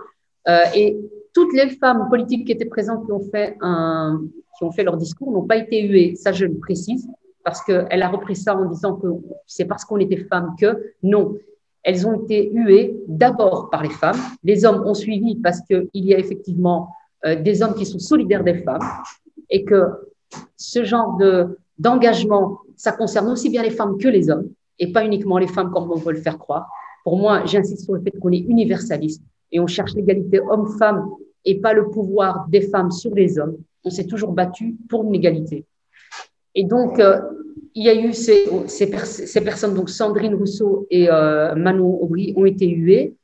euh, 0.49 0.59
et 0.75 0.99
toutes 1.35 1.53
les 1.53 1.68
femmes 1.70 2.09
politiques 2.09 2.46
qui 2.46 2.53
étaient 2.53 2.64
présentes 2.64 3.05
qui 3.05 3.12
ont 3.12 3.20
fait 3.31 3.57
un, 3.61 4.22
qui 4.57 4.64
ont 4.64 4.72
fait 4.72 4.85
leur 4.85 4.96
discours 4.96 5.31
n'ont 5.33 5.46
pas 5.46 5.57
été 5.57 5.87
huées. 5.87 6.14
Ça, 6.16 6.33
je 6.33 6.46
le 6.46 6.55
précise 6.55 7.09
parce 7.44 7.62
qu'elle 7.62 8.03
a 8.03 8.09
repris 8.09 8.35
ça 8.35 8.57
en 8.57 8.64
disant 8.64 8.96
que 8.96 9.07
c'est 9.46 9.66
parce 9.66 9.85
qu'on 9.85 9.99
était 9.99 10.25
femmes 10.25 10.55
que 10.59 10.94
non. 11.03 11.37
Elles 11.83 12.07
ont 12.07 12.22
été 12.22 12.51
huées 12.53 12.96
d'abord 13.07 13.70
par 13.70 13.83
les 13.83 13.90
femmes. 13.90 14.16
Les 14.42 14.64
hommes 14.64 14.83
ont 14.87 14.94
suivi 14.94 15.37
parce 15.37 15.61
qu'il 15.61 15.88
y 15.92 16.14
a 16.14 16.18
effectivement 16.18 16.88
euh, 17.25 17.37
des 17.37 17.62
hommes 17.62 17.75
qui 17.75 17.87
sont 17.87 18.01
solidaires 18.01 18.42
des 18.42 18.62
femmes 18.62 18.83
et 19.51 19.64
que 19.64 19.85
ce 20.57 20.85
genre 20.85 21.16
de 21.18 21.59
d'engagement, 21.79 22.61
ça 22.75 22.92
concerne 22.92 23.29
aussi 23.29 23.51
bien 23.51 23.62
les 23.62 23.70
femmes 23.70 23.99
que 23.99 24.09
les 24.09 24.31
hommes 24.31 24.49
et 24.78 24.92
pas 24.92 25.04
uniquement 25.04 25.38
les 25.38 25.46
femmes 25.46 25.70
comme 25.70 25.90
on 25.90 25.96
veut 25.96 26.12
le 26.12 26.20
faire 26.20 26.38
croire. 26.38 26.68
Pour 27.04 27.16
moi, 27.16 27.44
j'insiste 27.44 27.84
sur 27.84 27.94
le 27.94 28.00
fait 28.00 28.10
qu'on 28.10 28.32
est 28.32 28.38
universaliste 28.38 29.22
et 29.52 29.60
on 29.60 29.66
cherche 29.66 29.94
l'égalité 29.94 30.40
homme-femme 30.40 31.08
et 31.44 31.60
pas 31.60 31.72
le 31.72 31.88
pouvoir 31.88 32.46
des 32.48 32.62
femmes 32.62 32.90
sur 32.90 33.14
les 33.14 33.38
hommes. 33.38 33.56
On 33.84 33.90
s'est 33.90 34.06
toujours 34.06 34.32
battu 34.32 34.76
pour 34.88 35.04
une 35.04 35.14
égalité. 35.14 35.64
Et 36.54 36.64
donc, 36.64 36.98
euh, 36.98 37.20
il 37.74 37.84
y 37.84 37.88
a 37.88 37.94
eu 37.94 38.12
ces, 38.12 38.46
personnes, 39.42 39.74
donc 39.74 39.90
Sandrine 39.90 40.34
Rousseau 40.34 40.86
et 40.90 41.10
euh, 41.10 41.54
Manon 41.54 42.02
Aubry, 42.02 42.32
ont 42.36 42.46
été 42.46 42.66
huées 42.68 43.14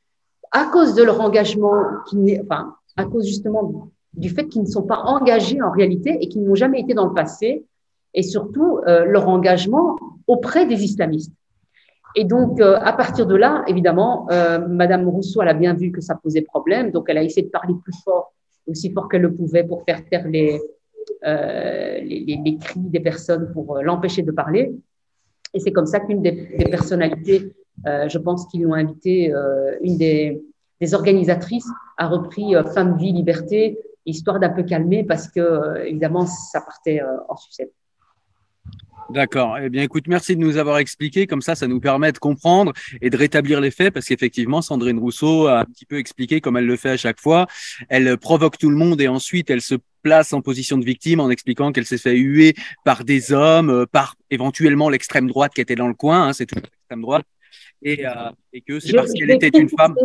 à 0.51 0.65
cause 0.65 0.93
de 0.93 1.03
leur 1.03 1.19
engagement, 1.19 1.81
qui 2.07 2.39
enfin, 2.39 2.75
à 2.95 3.05
cause 3.05 3.25
justement 3.25 3.89
du 4.13 4.29
fait 4.29 4.47
qu'ils 4.47 4.61
ne 4.61 4.67
sont 4.67 4.83
pas 4.83 4.99
engagés 4.99 5.61
en 5.61 5.71
réalité 5.71 6.17
et 6.21 6.29
qu'ils 6.29 6.43
n'ont 6.43 6.55
jamais 6.55 6.81
été 6.81 6.93
dans 6.93 7.07
le 7.07 7.13
passé, 7.13 7.65
et 8.13 8.21
surtout 8.21 8.79
euh, 8.87 9.05
leur 9.05 9.27
engagement 9.27 9.97
auprès 10.27 10.67
des 10.67 10.83
islamistes. 10.83 11.33
Et 12.15 12.25
donc, 12.25 12.61
euh, 12.61 12.77
à 12.81 12.93
partir 12.93 13.25
de 13.25 13.35
là, 13.35 13.63
évidemment, 13.67 14.27
euh, 14.31 14.59
Madame 14.67 15.07
Rousseau, 15.07 15.41
elle 15.41 15.47
a 15.47 15.53
bien 15.53 15.73
vu 15.73 15.91
que 15.91 16.01
ça 16.01 16.15
posait 16.15 16.41
problème, 16.41 16.91
donc 16.91 17.05
elle 17.07 17.17
a 17.17 17.23
essayé 17.23 17.45
de 17.45 17.51
parler 17.51 17.73
plus 17.83 17.95
fort, 18.03 18.33
aussi 18.67 18.91
fort 18.91 19.09
qu'elle 19.09 19.21
le 19.21 19.33
pouvait, 19.33 19.63
pour 19.63 19.83
faire 19.83 20.07
taire 20.09 20.27
les, 20.27 20.59
euh, 21.25 21.99
les, 22.01 22.39
les, 22.43 22.57
cris 22.57 22.79
des 22.79 22.99
personnes, 22.99 23.51
pour 23.53 23.77
euh, 23.77 23.81
l'empêcher 23.81 24.23
de 24.23 24.31
parler. 24.31 24.73
Et 25.53 25.59
c'est 25.59 25.71
comme 25.71 25.85
ça 25.85 25.99
qu'une 25.99 26.21
des, 26.21 26.31
des, 26.57 26.65
personnalités, 26.65 27.53
euh, 27.87 28.09
je 28.09 28.17
pense 28.17 28.45
qu'ils 28.47 28.63
l'ont 28.63 28.73
invité, 28.73 29.33
une 29.81 29.97
des, 29.97 30.43
des, 30.81 30.93
organisatrices, 30.93 31.69
a 31.97 32.07
repris 32.07 32.53
Femme, 32.73 32.97
Vie, 32.97 33.13
Liberté, 33.13 33.79
histoire 34.05 34.39
d'un 34.39 34.49
peu 34.49 34.63
calmer, 34.63 35.03
parce 35.03 35.27
que, 35.27 35.85
évidemment, 35.85 36.25
ça 36.25 36.59
partait 36.61 37.01
en 37.29 37.37
sucette. 37.37 37.71
D'accord. 39.09 39.57
Eh 39.61 39.69
bien, 39.69 39.83
écoute, 39.83 40.05
merci 40.07 40.35
de 40.35 40.41
nous 40.41 40.57
avoir 40.57 40.77
expliqué. 40.77 41.27
Comme 41.27 41.41
ça, 41.41 41.55
ça 41.55 41.67
nous 41.67 41.79
permet 41.79 42.11
de 42.11 42.17
comprendre 42.17 42.73
et 43.01 43.09
de 43.09 43.17
rétablir 43.17 43.61
les 43.61 43.71
faits 43.71 43.93
parce 43.93 44.05
qu'effectivement, 44.05 44.61
Sandrine 44.61 44.99
Rousseau 44.99 45.47
a 45.47 45.61
un 45.61 45.65
petit 45.65 45.85
peu 45.85 45.97
expliqué 45.97 46.41
comme 46.41 46.57
elle 46.57 46.65
le 46.65 46.75
fait 46.77 46.91
à 46.91 46.97
chaque 46.97 47.19
fois. 47.19 47.47
Elle 47.89 48.17
provoque 48.17 48.57
tout 48.57 48.69
le 48.69 48.75
monde 48.75 49.01
et 49.01 49.07
ensuite 49.07 49.49
elle 49.49 49.61
se 49.61 49.75
place 50.01 50.33
en 50.33 50.41
position 50.41 50.77
de 50.77 50.85
victime 50.85 51.19
en 51.19 51.29
expliquant 51.29 51.71
qu'elle 51.71 51.85
s'est 51.85 51.97
fait 51.97 52.17
huer 52.17 52.53
par 52.83 53.03
des 53.03 53.31
hommes, 53.31 53.69
euh, 53.69 53.85
par 53.85 54.15
éventuellement 54.29 54.89
l'extrême 54.89 55.27
droite 55.27 55.53
qui 55.53 55.61
était 55.61 55.75
dans 55.75 55.87
le 55.87 55.93
coin. 55.93 56.27
Hein, 56.27 56.33
c'est 56.33 56.45
toujours 56.45 56.63
l'extrême 56.63 57.01
droite. 57.01 57.25
Et, 57.81 58.05
euh, 58.05 58.11
et 58.51 58.61
que 58.61 58.79
c'est 58.79 58.93
parce 58.93 59.11
qu'elle 59.11 59.31
était 59.31 59.57
une 59.57 59.69
femme. 59.69 59.95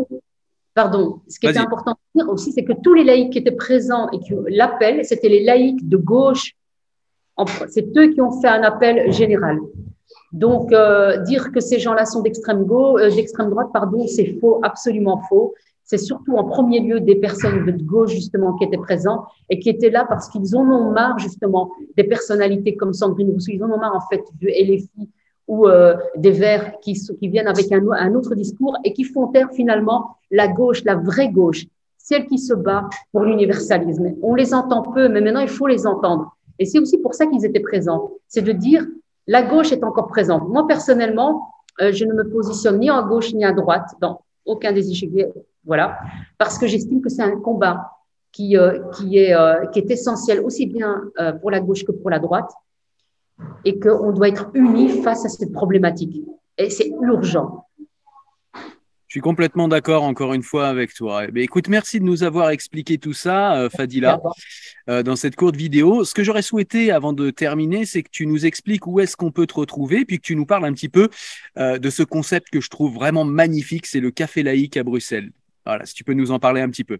Pardon. 0.75 1.23
Ce 1.29 1.41
qui 1.41 1.47
était 1.49 1.59
important 1.59 1.93
de 1.93 2.21
dire 2.21 2.31
aussi, 2.31 2.53
c'est 2.53 2.65
que 2.65 2.73
tous 2.73 2.95
les 2.95 3.03
laïcs 3.03 3.33
qui 3.33 3.39
étaient 3.39 3.51
présents 3.51 4.09
et 4.11 4.21
qui 4.21 4.33
l'appellent, 4.49 5.05
c'était 5.05 5.29
les 5.29 5.43
laïcs 5.43 5.89
de 5.89 5.97
gauche 5.97 6.53
c'est 7.69 7.87
eux 7.97 8.09
qui 8.09 8.21
ont 8.21 8.41
fait 8.41 8.49
un 8.49 8.63
appel 8.63 9.13
général. 9.13 9.59
Donc, 10.33 10.73
euh, 10.73 11.19
dire 11.23 11.53
que 11.53 11.61
ces 11.61 11.79
gens-là 11.79 12.05
sont 12.05 12.21
d'extrême 12.21 12.63
euh, 12.63 13.51
droite, 13.51 13.69
pardon, 13.73 14.07
c'est 14.07 14.39
faux, 14.41 14.61
absolument 14.63 15.23
faux. 15.29 15.55
C'est 15.85 15.99
surtout 15.99 16.37
en 16.37 16.45
premier 16.45 16.81
lieu 16.81 17.01
des 17.01 17.17
personnes 17.17 17.65
de 17.65 17.83
gauche 17.83 18.11
justement 18.11 18.53
qui 18.55 18.65
étaient 18.65 18.77
présents 18.77 19.25
et 19.49 19.59
qui 19.59 19.71
étaient 19.71 19.89
là 19.89 20.05
parce 20.07 20.29
qu'ils 20.29 20.55
en 20.55 20.69
ont 20.69 20.91
marre 20.91 21.19
justement 21.19 21.73
des 21.97 22.05
personnalités 22.05 22.77
comme 22.77 22.93
Sandrine 22.93 23.31
Rousseau. 23.31 23.53
Ils 23.53 23.65
en 23.65 23.71
ont 23.71 23.79
marre 23.79 23.97
en 23.97 24.07
fait 24.11 24.23
du 24.39 24.49
LFI 24.49 25.09
ou 25.47 25.67
euh, 25.67 25.97
des 26.15 26.33
Verts 26.33 26.79
qui, 26.83 26.93
qui 26.93 27.29
viennent 27.29 27.47
avec 27.47 27.73
un, 27.73 27.83
un 27.91 28.15
autre 28.15 28.35
discours 28.35 28.77
et 28.85 28.93
qui 28.93 29.05
font 29.05 29.29
taire 29.29 29.49
finalement 29.53 30.17
la 30.31 30.47
gauche, 30.47 30.85
la 30.85 30.95
vraie 30.95 31.31
gauche, 31.31 31.65
celle 31.97 32.27
qui 32.27 32.39
se 32.39 32.53
bat 32.53 32.91
pour 33.11 33.23
l'universalisme. 33.23 34.15
On 34.21 34.35
les 34.35 34.53
entend 34.53 34.83
peu, 34.83 35.09
mais 35.09 35.23
maintenant 35.23 35.41
il 35.41 35.49
faut 35.49 35.67
les 35.67 35.87
entendre. 35.87 36.37
Et 36.59 36.67
c'est 36.67 36.79
aussi 36.79 36.99
pour 36.99 37.15
ça 37.15 37.27
qu'ils 37.27 37.45
étaient 37.45 37.61
présents. 37.61 38.11
C'est 38.27 38.43
de 38.43 38.53
dire, 38.53 38.87
la 39.27 39.43
gauche 39.43 39.73
est 39.73 39.85
encore 39.85 40.09
présente. 40.09 40.49
Moi, 40.49 40.67
personnellement, 40.67 41.53
euh, 41.81 41.93
je 41.93 42.05
ne 42.05 42.13
me 42.13 42.29
positionne 42.29 42.81
ni 42.81 42.91
à 42.91 43.03
gauche 43.03 43.33
ni 43.35 43.45
à 43.45 43.53
droite 43.53 43.91
dans 44.01 44.23
aucun 44.45 44.73
des 44.73 44.91
échecs. 44.91 45.11
Voilà. 45.65 45.99
Parce 46.39 46.59
que 46.59 46.67
j'estime 46.67 47.01
que 47.01 47.09
c'est 47.09 47.23
un 47.23 47.39
combat 47.39 47.93
qui, 48.33 48.57
euh, 48.57 48.81
qui, 48.95 49.19
est, 49.19 49.35
euh, 49.35 49.67
qui 49.67 49.79
est 49.81 49.91
essentiel 49.91 50.41
aussi 50.41 50.67
bien 50.67 51.03
pour 51.41 51.51
la 51.51 51.61
gauche 51.61 51.85
que 51.85 51.93
pour 51.93 52.11
la 52.11 52.19
droite 52.19 52.51
et 53.65 53.79
qu'on 53.79 54.13
doit 54.13 54.29
être 54.29 54.51
unis 54.55 55.03
face 55.03 55.25
à 55.25 55.29
cette 55.29 55.53
problématique. 55.53 56.25
Et 56.57 56.71
c'est 56.71 56.93
urgent. 57.01 57.68
Je 59.09 59.15
suis 59.15 59.21
complètement 59.23 59.69
d'accord 59.69 60.03
encore 60.03 60.35
une 60.35 60.43
fois 60.43 60.69
avec 60.69 60.93
toi. 60.93 61.23
Mais 61.33 61.43
écoute, 61.43 61.69
merci 61.69 61.99
de 61.99 62.05
nous 62.05 62.25
avoir 62.25 62.51
expliqué 62.51 62.99
tout 62.99 63.15
ça, 63.15 63.57
euh, 63.57 63.71
Fadila, 63.71 64.21
euh, 64.91 65.03
dans 65.03 65.17
cette 65.17 65.35
courte 65.35 65.57
vidéo. 65.57 66.05
Ce 66.05 66.13
que 66.13 66.23
j'aurais 66.23 66.43
souhaité 66.43 66.91
avant 66.91 67.15
de 67.15 67.31
terminer, 67.31 67.87
c'est 67.87 68.03
que 68.03 68.11
tu 68.13 68.27
nous 68.27 68.45
expliques 68.45 68.87
où 68.87 69.01
est-ce 69.01 69.17
qu'on 69.17 69.33
peut 69.33 69.47
te 69.47 69.55
retrouver, 69.55 70.05
puis 70.05 70.19
que 70.19 70.23
tu 70.23 70.37
nous 70.37 70.45
parles 70.45 70.67
un 70.67 70.75
petit 70.75 70.91
peu 70.91 71.09
euh, 71.57 71.79
de 71.79 71.89
ce 71.89 72.03
concept 72.03 72.51
que 72.51 72.61
je 72.61 72.69
trouve 72.69 72.93
vraiment 72.93 73.25
magnifique, 73.25 73.87
c'est 73.87 74.01
le 74.01 74.11
Café 74.11 74.43
Laïque 74.43 74.77
à 74.77 74.83
Bruxelles. 74.83 75.31
Voilà, 75.65 75.87
si 75.87 75.95
tu 75.95 76.05
peux 76.05 76.13
nous 76.13 76.31
en 76.31 76.39
parler 76.39 76.61
un 76.61 76.69
petit 76.69 76.85
peu. 76.85 76.99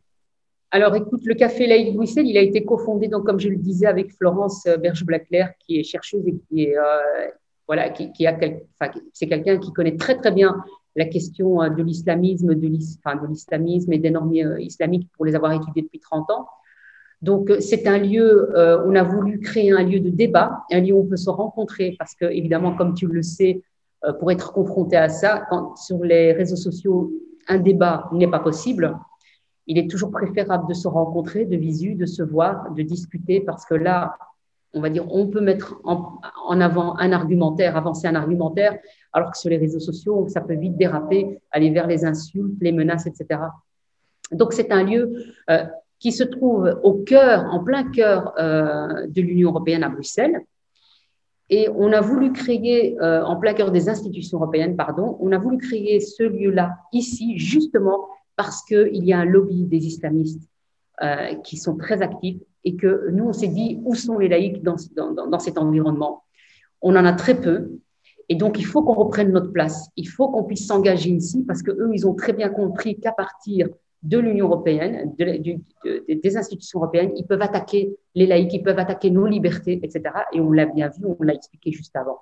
Alors, 0.71 0.95
écoute, 0.97 1.21
le 1.27 1.35
Café 1.35 1.67
Laïque 1.67 1.95
Bruxelles, 1.95 2.27
il 2.27 2.39
a 2.39 2.43
été 2.43 2.65
cofondé, 2.65 3.09
donc, 3.09 3.27
comme 3.27 3.39
je 3.39 3.51
le 3.51 3.57
disais, 3.57 3.87
avec 3.87 4.13
Florence 4.13 4.65
Berge-Blaclair, 4.65 5.53
qui 5.59 5.79
est 5.79 5.85
chercheuse 5.85 6.27
et 6.27 6.35
qui 6.49 6.65
est, 6.65 6.79
euh, 6.79 7.29
voilà, 7.67 7.91
qui, 7.91 8.13
qui 8.13 8.27
a, 8.27 8.35
enfin, 8.81 8.93
c'est 9.13 9.29
quelqu'un 9.29 9.59
qui 9.59 9.75
connaît 9.75 9.97
très, 9.97 10.17
très 10.17 10.33
bien 10.33 10.57
la 10.99 11.07
question 11.07 11.63
euh, 11.63 11.71
de 11.71 11.83
l'islamisme, 11.83 12.55
de 12.55 12.67
l'islamisme 12.67 13.93
et 13.93 13.99
des 13.99 14.11
normes 14.11 14.35
euh, 14.35 14.61
islamiques 14.61 15.09
pour 15.15 15.25
les 15.25 15.35
avoir 15.35 15.53
étudiées 15.53 15.83
depuis 15.83 16.01
30 16.01 16.31
ans. 16.31 16.49
Donc, 17.23 17.51
euh, 17.51 17.61
c'est 17.61 17.87
un 17.87 17.99
lieu, 17.99 18.51
on 18.87 18.95
a 18.95 19.03
voulu 19.03 19.41
créer 19.41 19.71
un 19.73 19.83
lieu 19.83 20.01
de 20.01 20.11
débat, 20.11 20.65
un 20.71 20.81
lieu 20.81 20.93
où 20.93 21.01
on 21.01 21.07
peut 21.07 21.17
se 21.17 21.31
rencontrer, 21.31 21.97
parce 21.99 22.15
que, 22.15 22.27
évidemment, 22.27 22.75
comme 22.75 22.95
tu 22.95 23.07
le 23.07 23.23
sais, 23.23 23.63
pour 24.21 24.31
être 24.31 24.53
confronté 24.53 24.97
à 24.97 25.09
ça, 25.09 25.45
quand, 25.51 25.75
sur 25.75 26.05
les 26.05 26.33
réseaux 26.33 26.57
sociaux, 26.57 27.11
un 27.49 27.59
débat 27.59 28.09
n'est 28.13 28.31
pas 28.31 28.39
possible. 28.39 28.97
Il 29.67 29.77
est 29.79 29.91
toujours 29.91 30.13
préférable 30.13 30.69
de 30.69 30.75
se 30.75 30.87
rencontrer, 30.87 31.45
de 31.45 31.57
visu, 31.57 31.97
de 31.97 32.07
se 32.07 32.23
voir, 32.23 32.73
de 32.73 32.83
discuter, 32.83 33.41
parce 33.41 33.65
que 33.67 33.75
là, 33.75 34.17
on 34.73 34.81
va 34.81 34.91
dire, 34.91 35.05
on 35.11 35.27
peut 35.27 35.41
mettre 35.41 35.81
en, 35.83 36.21
en, 36.47 36.61
avant 36.61 36.97
un 36.99 37.11
argumentaire, 37.11 37.77
avancer 37.77 38.07
un 38.07 38.15
argumentaire, 38.15 38.79
alors 39.19 39.33
que 39.33 39.39
sur 39.39 39.51
les 39.51 39.59
réseaux 39.59 39.81
sociaux, 39.81 40.27
ça 40.29 40.41
peut 40.41 40.55
vite 40.55 40.77
déraper, 40.77 41.41
aller 41.51 41.71
vers 41.71 41.87
les 41.87 42.05
insultes, 42.05 42.57
les 42.61 42.73
menaces, 42.73 43.07
etc. 43.07 43.41
Donc 44.33 44.53
c'est 44.53 44.71
un 44.73 44.85
lieu, 44.85 45.13
euh, 45.51 45.65
qui 45.99 46.13
se 46.13 46.23
trouve 46.23 46.79
au 46.85 46.95
cœur, 46.95 47.47
en 47.53 47.65
plein 47.65 47.91
cœur 47.91 48.33
euh, 48.39 49.07
de 49.09 49.21
l'Union 49.21 49.51
européenne 49.51 49.83
à 49.83 49.89
Bruxelles. 49.89 50.41
Et 51.51 51.69
on 51.75 51.93
a 51.93 52.01
voulu 52.01 52.33
créer, 52.33 52.97
euh, 53.01 53.25
en 53.25 53.37
plein 53.37 53.55
cœur 53.55 53.73
des 53.73 53.89
institutions 53.89 54.39
européennes, 54.39 54.77
pardon, 54.77 55.17
on 55.21 55.33
a 55.33 55.39
voulu 55.39 55.59
créer 55.59 55.99
ce 55.99 56.23
lieu-là 56.23 56.77
ici, 56.93 57.39
justement 57.39 58.07
parce 58.37 58.63
qu'il 58.63 59.05
y 59.05 59.13
a 59.13 59.19
un 59.19 59.25
lobby 59.25 59.65
des 59.65 59.85
islamistes 59.87 60.49
qui 61.45 61.57
sont 61.57 61.77
très 61.77 62.03
actifs 62.03 62.43
et 62.65 62.75
que 62.75 63.11
nous, 63.13 63.25
on 63.27 63.33
s'est 63.33 63.49
dit, 63.49 63.81
où 63.85 63.95
sont 63.95 64.19
les 64.19 64.29
laïcs 64.29 64.63
dans, 64.65 64.77
dans 64.97 65.39
cet 65.39 65.57
environnement? 65.57 66.25
On 66.83 66.97
en 66.97 67.05
a 67.05 67.13
très 67.13 67.41
peu. 67.41 67.79
Et 68.29 68.35
donc, 68.35 68.59
il 68.59 68.67
faut 68.67 68.83
qu'on 68.83 68.95
reprenne 68.95 69.33
notre 69.33 69.53
place. 69.53 69.89
Il 69.97 70.09
faut 70.09 70.29
qu'on 70.29 70.45
puisse 70.45 70.67
s'engager 70.67 71.11
ici 71.11 71.45
parce 71.47 71.63
que 71.63 71.71
eux, 71.71 71.91
ils 71.95 72.07
ont 72.07 72.15
très 72.15 72.33
bien 72.33 72.51
compris 72.51 72.99
qu'à 72.99 73.13
partir 73.13 73.69
de 74.03 74.19
l'Union 74.19 74.47
européenne, 74.47 75.13
des 75.19 76.37
institutions 76.37 76.79
européennes, 76.79 77.13
ils 77.17 77.27
peuvent 77.27 77.43
attaquer 77.43 77.97
les 78.15 78.27
laïcs, 78.27 78.53
ils 78.53 78.63
peuvent 78.63 78.79
attaquer 78.79 79.11
nos 79.11 79.27
libertés, 79.27 79.81
etc. 79.83 80.15
Et 80.33 80.41
on 80.41 80.53
l'a 80.53 80.67
bien 80.67 80.89
vu, 80.89 81.05
on 81.05 81.23
l'a 81.23 81.35
expliqué 81.35 81.73
juste 81.73 81.97
avant. 81.97 82.21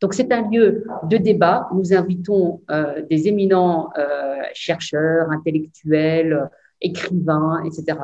Donc 0.00 0.14
c'est 0.14 0.32
un 0.32 0.50
lieu 0.50 0.84
de 1.04 1.16
débat. 1.16 1.68
Nous 1.74 1.94
invitons 1.94 2.60
euh, 2.70 3.02
des 3.08 3.28
éminents 3.28 3.90
euh, 3.96 4.42
chercheurs, 4.52 5.30
intellectuels, 5.30 6.50
écrivains, 6.80 7.62
etc. 7.64 7.98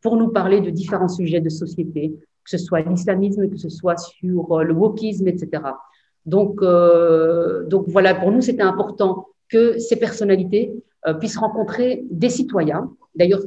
pour 0.00 0.16
nous 0.16 0.28
parler 0.28 0.60
de 0.60 0.70
différents 0.70 1.08
sujets 1.08 1.40
de 1.40 1.48
société, 1.48 2.12
que 2.44 2.50
ce 2.50 2.58
soit 2.58 2.82
l'islamisme, 2.82 3.50
que 3.50 3.56
ce 3.56 3.68
soit 3.68 3.96
sur 3.96 4.52
euh, 4.52 4.62
le 4.62 4.74
wokisme, 4.74 5.26
etc. 5.26 5.60
Donc, 6.26 6.62
euh, 6.62 7.64
donc 7.66 7.84
voilà, 7.88 8.14
pour 8.14 8.32
nous, 8.32 8.40
c'était 8.40 8.62
important 8.62 9.26
que 9.48 9.78
ces 9.78 9.96
personnalités 9.96 10.72
euh, 11.06 11.14
puissent 11.14 11.36
rencontrer 11.36 12.04
des 12.10 12.30
citoyens, 12.30 12.90
d'ailleurs 13.14 13.40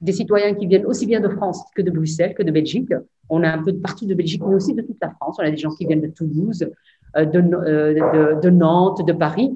des 0.00 0.12
citoyens 0.12 0.54
qui 0.54 0.66
viennent 0.66 0.86
aussi 0.86 1.06
bien 1.06 1.20
de 1.20 1.28
France 1.28 1.62
que 1.74 1.82
de 1.82 1.90
Bruxelles, 1.90 2.34
que 2.34 2.42
de 2.42 2.50
Belgique. 2.50 2.92
On 3.28 3.42
a 3.42 3.50
un 3.50 3.62
peu 3.62 3.72
de 3.72 3.78
partout 3.78 4.06
de 4.06 4.14
Belgique, 4.14 4.42
mais 4.46 4.54
aussi 4.54 4.74
de 4.74 4.82
toute 4.82 4.96
la 5.02 5.10
France. 5.10 5.36
On 5.38 5.44
a 5.44 5.50
des 5.50 5.56
gens 5.56 5.70
qui 5.70 5.86
viennent 5.86 6.00
de 6.00 6.08
Toulouse, 6.08 6.66
euh, 7.16 7.24
de, 7.24 8.40
de, 8.40 8.50
Nantes, 8.50 9.06
de 9.06 9.12
Paris. 9.12 9.52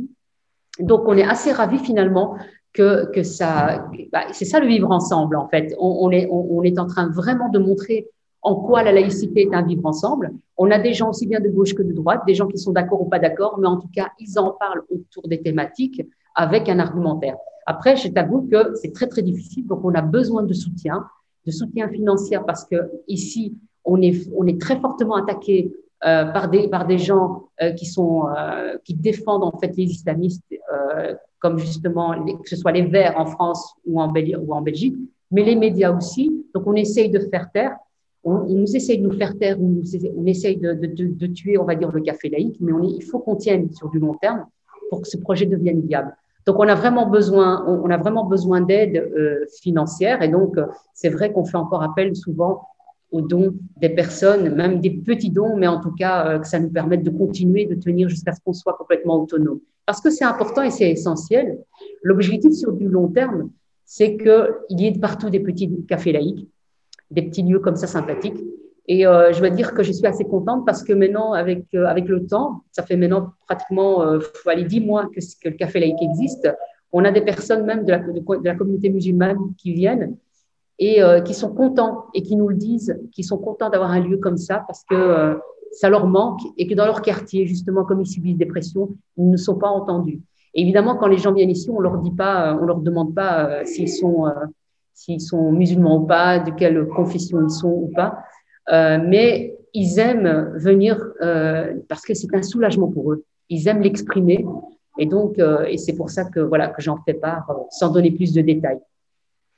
Donc, 0.81 1.03
on 1.07 1.17
est 1.17 1.25
assez 1.25 1.53
ravis 1.53 1.79
finalement 1.79 2.37
que, 2.75 3.11
que 3.13 3.23
ça, 3.23 3.89
bah, 4.13 4.25
c'est 4.33 4.45
ça 4.45 4.61
le 4.61 4.67
vivre 4.67 4.91
ensemble 4.91 5.37
en 5.37 5.49
fait. 5.49 5.75
On, 5.79 6.11
est, 6.11 6.29
on, 6.31 6.63
est 6.63 6.79
en 6.79 6.87
train 6.87 7.09
vraiment 7.09 7.49
de 7.49 7.59
montrer 7.59 8.09
en 8.45 8.57
quoi 8.57 8.83
la 8.83 8.93
laïcité 8.93 9.49
est 9.49 9.55
un 9.55 9.63
vivre 9.63 9.87
ensemble. 9.87 10.33
On 10.59 10.71
a 10.71 10.79
des 10.79 10.93
gens 10.93 11.09
aussi 11.09 11.27
bien 11.27 11.41
de 11.41 11.49
gauche 11.49 11.75
que 11.75 11.83
de 11.83 11.93
droite, 11.93 12.21
des 12.27 12.35
gens 12.35 12.47
qui 12.47 12.59
sont 12.59 12.73
d'accord 12.73 13.01
ou 13.01 13.07
pas 13.07 13.19
d'accord, 13.19 13.59
mais 13.59 13.67
en 13.67 13.79
tout 13.79 13.89
cas, 13.93 14.09
ils 14.21 14.39
en 14.39 14.51
parlent 14.51 14.83
autour 14.91 15.27
des 15.27 15.41
thématiques 15.41 16.03
avec 16.35 16.69
un 16.69 16.79
argumentaire. 16.79 17.37
Après, 17.65 17.97
je 17.97 18.09
t'avoue 18.09 18.43
que 18.43 18.75
c'est 18.75 18.93
très, 18.93 19.07
très 19.07 19.23
difficile. 19.23 19.67
Donc, 19.67 19.81
on 19.83 19.95
a 19.95 20.03
besoin 20.03 20.43
de 20.43 20.53
soutien, 20.53 21.07
de 21.47 21.51
soutien 21.51 21.89
financier 21.89 22.39
parce 22.47 22.67
que 22.67 22.77
ici, 23.09 23.57
on 23.83 24.03
est, 24.03 24.29
on 24.37 24.47
est 24.47 24.61
très 24.61 24.79
fortement 24.79 25.15
attaqué 25.15 25.73
euh, 26.05 26.27
par, 26.27 26.51
des, 26.51 26.69
par 26.69 26.87
des 26.87 26.99
gens 26.99 27.49
euh, 27.63 27.73
qui, 27.73 27.87
sont, 27.87 28.27
euh, 28.29 28.77
qui 28.85 28.93
défendent 28.93 29.45
en 29.45 29.59
fait 29.59 29.75
les 29.75 29.85
islamistes, 29.85 30.43
euh, 30.53 31.15
comme 31.39 31.57
justement, 31.57 32.13
que 32.43 32.49
ce 32.49 32.57
soit 32.57 32.73
les 32.73 32.83
Verts 32.83 33.15
en 33.17 33.25
France 33.25 33.75
ou 33.87 34.03
en 34.03 34.09
Belgique, 34.09 34.97
mais 35.31 35.45
les 35.45 35.57
médias 35.57 35.97
aussi. 35.97 36.45
Donc, 36.55 36.67
on 36.67 36.75
essaye 36.75 37.09
de 37.09 37.21
faire 37.21 37.51
taire. 37.51 37.75
On, 38.25 38.47
on 38.49 38.63
essaye 38.63 38.99
de 38.99 39.07
nous 39.07 39.17
faire 39.17 39.37
taire, 39.37 39.59
on, 39.61 40.27
essaye 40.27 40.57
de, 40.57 40.73
de, 40.73 41.07
de, 41.07 41.27
tuer, 41.27 41.59
on 41.59 41.65
va 41.65 41.75
dire, 41.75 41.93
le 41.93 42.01
café 42.01 42.29
laïque, 42.29 42.57
mais 42.61 42.73
on 42.73 42.83
est, 42.83 42.91
il 42.97 43.03
faut 43.03 43.19
qu'on 43.19 43.37
tienne 43.37 43.71
sur 43.73 43.91
du 43.91 43.99
long 43.99 44.15
terme 44.15 44.47
pour 44.91 45.03
que 45.03 45.09
ce 45.09 45.17
projet 45.19 45.47
devienne 45.47 45.83
viable. 45.83 46.17
Donc, 46.47 46.59
on 46.59 46.69
a 46.69 46.75
vraiment 46.75 47.09
besoin, 47.09 47.65
on, 47.67 47.89
a 47.91 47.97
vraiment 47.97 48.25
besoin 48.25 48.61
d'aide 48.61 48.97
euh, 48.97 49.47
financière. 49.63 50.23
Et 50.23 50.29
donc, 50.29 50.59
euh, 50.59 50.67
c'est 50.93 51.09
vrai 51.09 51.33
qu'on 51.33 51.45
fait 51.45 51.57
encore 51.57 51.83
appel 51.83 52.15
souvent 52.15 52.67
aux 53.13 53.23
dons 53.23 53.55
des 53.81 53.89
personnes, 53.89 54.55
même 54.55 54.81
des 54.81 54.91
petits 54.91 55.31
dons, 55.31 55.57
mais 55.57 55.69
en 55.69 55.81
tout 55.81 55.93
cas, 55.93 56.27
euh, 56.27 56.39
que 56.41 56.47
ça 56.47 56.59
nous 56.59 56.69
permette 56.69 57.03
de 57.03 57.11
continuer, 57.11 57.65
de 57.65 57.77
tenir 57.77 58.09
jusqu'à 58.09 58.33
ce 58.33 58.41
qu'on 58.45 58.53
soit 58.53 58.75
complètement 58.75 59.23
autonome. 59.23 59.61
Parce 59.87 60.01
que 60.01 60.11
c'est 60.11 60.25
important 60.25 60.63
et 60.63 60.71
c'est 60.71 60.91
essentiel. 60.91 61.59
L'objectif 62.03 62.53
sur 62.53 62.73
du 62.73 62.89
long 62.89 63.09
terme, 63.09 63.51
c'est 63.85 64.17
qu'il 64.17 64.81
y 64.81 64.87
ait 64.87 64.99
partout 64.99 65.31
des 65.31 65.41
petits 65.41 65.71
cafés 65.87 66.13
laïcs, 66.13 66.49
des 67.15 67.23
petits 67.23 67.43
lieux 67.43 67.61
comme 67.61 67.77
ça 67.77 67.87
sympathiques, 67.87 68.43
et 68.87 69.07
euh, 69.07 69.33
je 69.33 69.39
dois 69.39 69.51
dire 69.51 69.73
que 69.73 69.83
je 69.83 69.93
suis 69.93 70.07
assez 70.07 70.25
contente 70.25 70.67
parce 70.67 70.83
que 70.83 70.93
maintenant, 70.93 71.33
avec, 71.33 71.65
euh, 71.75 71.87
avec 71.87 72.07
le 72.07 72.27
temps, 72.27 72.65
ça 72.71 72.83
fait 72.83 72.97
maintenant 72.97 73.33
pratiquement, 73.47 74.03
euh, 74.03 74.19
aller 74.47 74.65
dix 74.65 74.81
mois 74.81 75.07
que, 75.07 75.21
que, 75.43 75.49
le 75.49 75.57
café 75.57 75.81
laïque 75.81 76.03
existe. 76.03 76.49
On 76.93 77.05
a 77.05 77.11
des 77.11 77.23
personnes 77.23 77.65
même 77.65 77.85
de 77.85 77.91
la, 77.91 78.55
communauté 78.55 78.91
musulmane 78.91 79.39
qui 79.57 79.73
viennent 79.73 80.17
et 80.79 81.03
euh, 81.03 81.21
qui 81.21 81.35
sont 81.35 81.53
contents 81.55 82.05
et 82.15 82.23
qui 82.23 82.37
nous 82.37 82.49
le 82.49 82.57
disent, 82.57 83.01
qui 83.11 83.25
sont 83.25 83.39
contents 83.39 83.71
d'avoir 83.71 83.91
un 83.91 84.01
lieu 84.01 84.19
comme 84.19 84.37
ça 84.37 84.63
parce 84.67 84.85
que 84.85 85.39
ça 85.73 85.89
leur 85.89 86.07
manque 86.07 86.41
et 86.59 86.67
que 86.67 86.75
dans 86.75 86.85
leur 86.85 87.03
quartier, 87.03 87.47
justement, 87.47 87.85
comme 87.85 88.03
ils 88.03 88.07
subissent 88.07 88.37
des 88.37 88.47
pressions, 88.47 88.91
ils 89.17 89.29
ne 89.29 89.37
sont 89.37 89.57
pas 89.57 89.69
entendus. 89.69 90.21
Évidemment, 90.53 90.95
quand 90.95 91.09
les 91.09 91.19
gens 91.19 91.33
viennent 91.33 91.51
ici, 91.51 91.69
on 91.69 91.81
leur 91.81 91.99
dit 91.99 92.13
pas, 92.13 92.57
on 92.61 92.65
leur 92.67 92.79
demande 92.79 93.13
pas 93.13 93.65
s'ils 93.65 93.89
sont, 93.89 94.27
s'ils 94.95 95.21
sont 95.21 95.53
musulmans 95.53 95.99
ou 95.99 96.07
pas, 96.07 96.39
de 96.39 96.51
quelle 96.51 96.87
confession 96.87 97.43
ils 97.43 97.51
sont 97.51 97.69
ou 97.69 97.91
pas. 97.95 98.19
Euh, 98.73 98.99
mais 99.05 99.57
ils 99.75 99.99
aiment 99.99 100.53
venir 100.57 100.99
euh, 101.21 101.75
parce 101.89 102.03
que 102.03 102.15
c'est 102.15 102.35
un 102.35 102.43
soulagement 102.43 102.89
pour 102.89 103.13
eux. 103.13 103.25
Ils 103.51 103.69
aiment 103.69 103.83
l'exprimer. 103.83 104.45
Et 104.99 105.07
donc, 105.07 105.39
euh, 105.39 105.65
et 105.65 105.77
c'est 105.77 105.95
pour 105.95 106.09
ça 106.11 106.25
que 106.25 106.41
voilà 106.41 106.69
que 106.69 106.81
j'en 106.81 106.97
fais 107.05 107.15
part 107.15 107.53
sans 107.71 107.91
donner 107.91 108.13
plus 108.13 108.33
de 108.33 108.41
détails. 108.41 108.79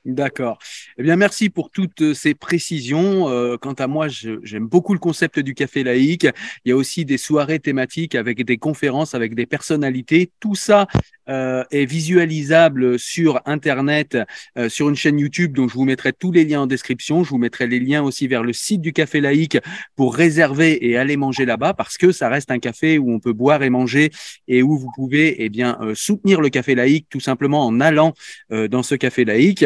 D'accord. 0.07 0.57
Eh 0.97 1.03
bien, 1.03 1.17
merci 1.17 1.49
pour 1.49 1.69
toutes 1.69 2.13
ces 2.13 2.33
précisions. 2.33 3.27
Euh, 3.27 3.57
quant 3.57 3.73
à 3.73 3.87
moi, 3.87 4.07
j'aime 4.07 4.65
beaucoup 4.65 4.93
le 4.93 4.99
concept 4.99 5.37
du 5.37 5.53
café 5.53 5.83
laïque. 5.83 6.25
Il 6.63 6.69
y 6.69 6.71
a 6.71 6.77
aussi 6.77 7.03
des 7.03 7.17
soirées 7.17 7.59
thématiques 7.59 8.15
avec 8.15 8.45
des 8.45 8.55
conférences, 8.55 9.15
avec 9.15 9.35
des 9.35 9.45
personnalités. 9.45 10.31
Tout 10.39 10.55
ça 10.55 10.87
euh, 11.27 11.65
est 11.71 11.83
visualisable 11.83 12.97
sur 12.97 13.41
Internet, 13.45 14.17
euh, 14.57 14.69
sur 14.69 14.87
une 14.87 14.95
chaîne 14.95 15.19
YouTube. 15.19 15.51
Donc, 15.51 15.71
je 15.71 15.73
vous 15.73 15.83
mettrai 15.83 16.13
tous 16.13 16.31
les 16.31 16.45
liens 16.45 16.61
en 16.61 16.67
description. 16.67 17.25
Je 17.25 17.29
vous 17.31 17.37
mettrai 17.37 17.67
les 17.67 17.81
liens 17.81 18.01
aussi 18.01 18.27
vers 18.27 18.43
le 18.43 18.53
site 18.53 18.79
du 18.79 18.93
café 18.93 19.19
laïque 19.19 19.57
pour 19.97 20.15
réserver 20.15 20.87
et 20.87 20.95
aller 20.95 21.17
manger 21.17 21.43
là-bas 21.43 21.73
parce 21.73 21.97
que 21.97 22.13
ça 22.13 22.29
reste 22.29 22.49
un 22.49 22.59
café 22.59 22.97
où 22.97 23.11
on 23.11 23.19
peut 23.19 23.33
boire 23.33 23.61
et 23.61 23.69
manger 23.69 24.11
et 24.47 24.63
où 24.63 24.77
vous 24.77 24.89
pouvez 24.95 25.43
eh 25.43 25.49
bien 25.49 25.77
soutenir 25.95 26.39
le 26.39 26.47
café 26.47 26.75
laïque 26.75 27.07
tout 27.09 27.19
simplement 27.19 27.65
en 27.65 27.81
allant 27.81 28.13
dans 28.49 28.83
ce 28.83 28.95
café 28.95 29.25
laïque. 29.25 29.65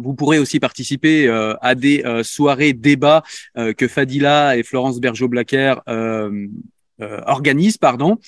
Vous 0.00 0.14
pourrez 0.14 0.38
aussi 0.38 0.60
participer 0.60 1.26
euh, 1.26 1.54
à 1.60 1.74
des 1.74 2.02
euh, 2.04 2.22
soirées 2.22 2.72
débats 2.72 3.22
euh, 3.56 3.72
que 3.72 3.88
Fadila 3.88 4.56
et 4.56 4.62
Florence 4.62 5.00
Bergeau-Blacker 5.00 5.76
organisent. 7.26 7.78
Pardon. 7.78 8.18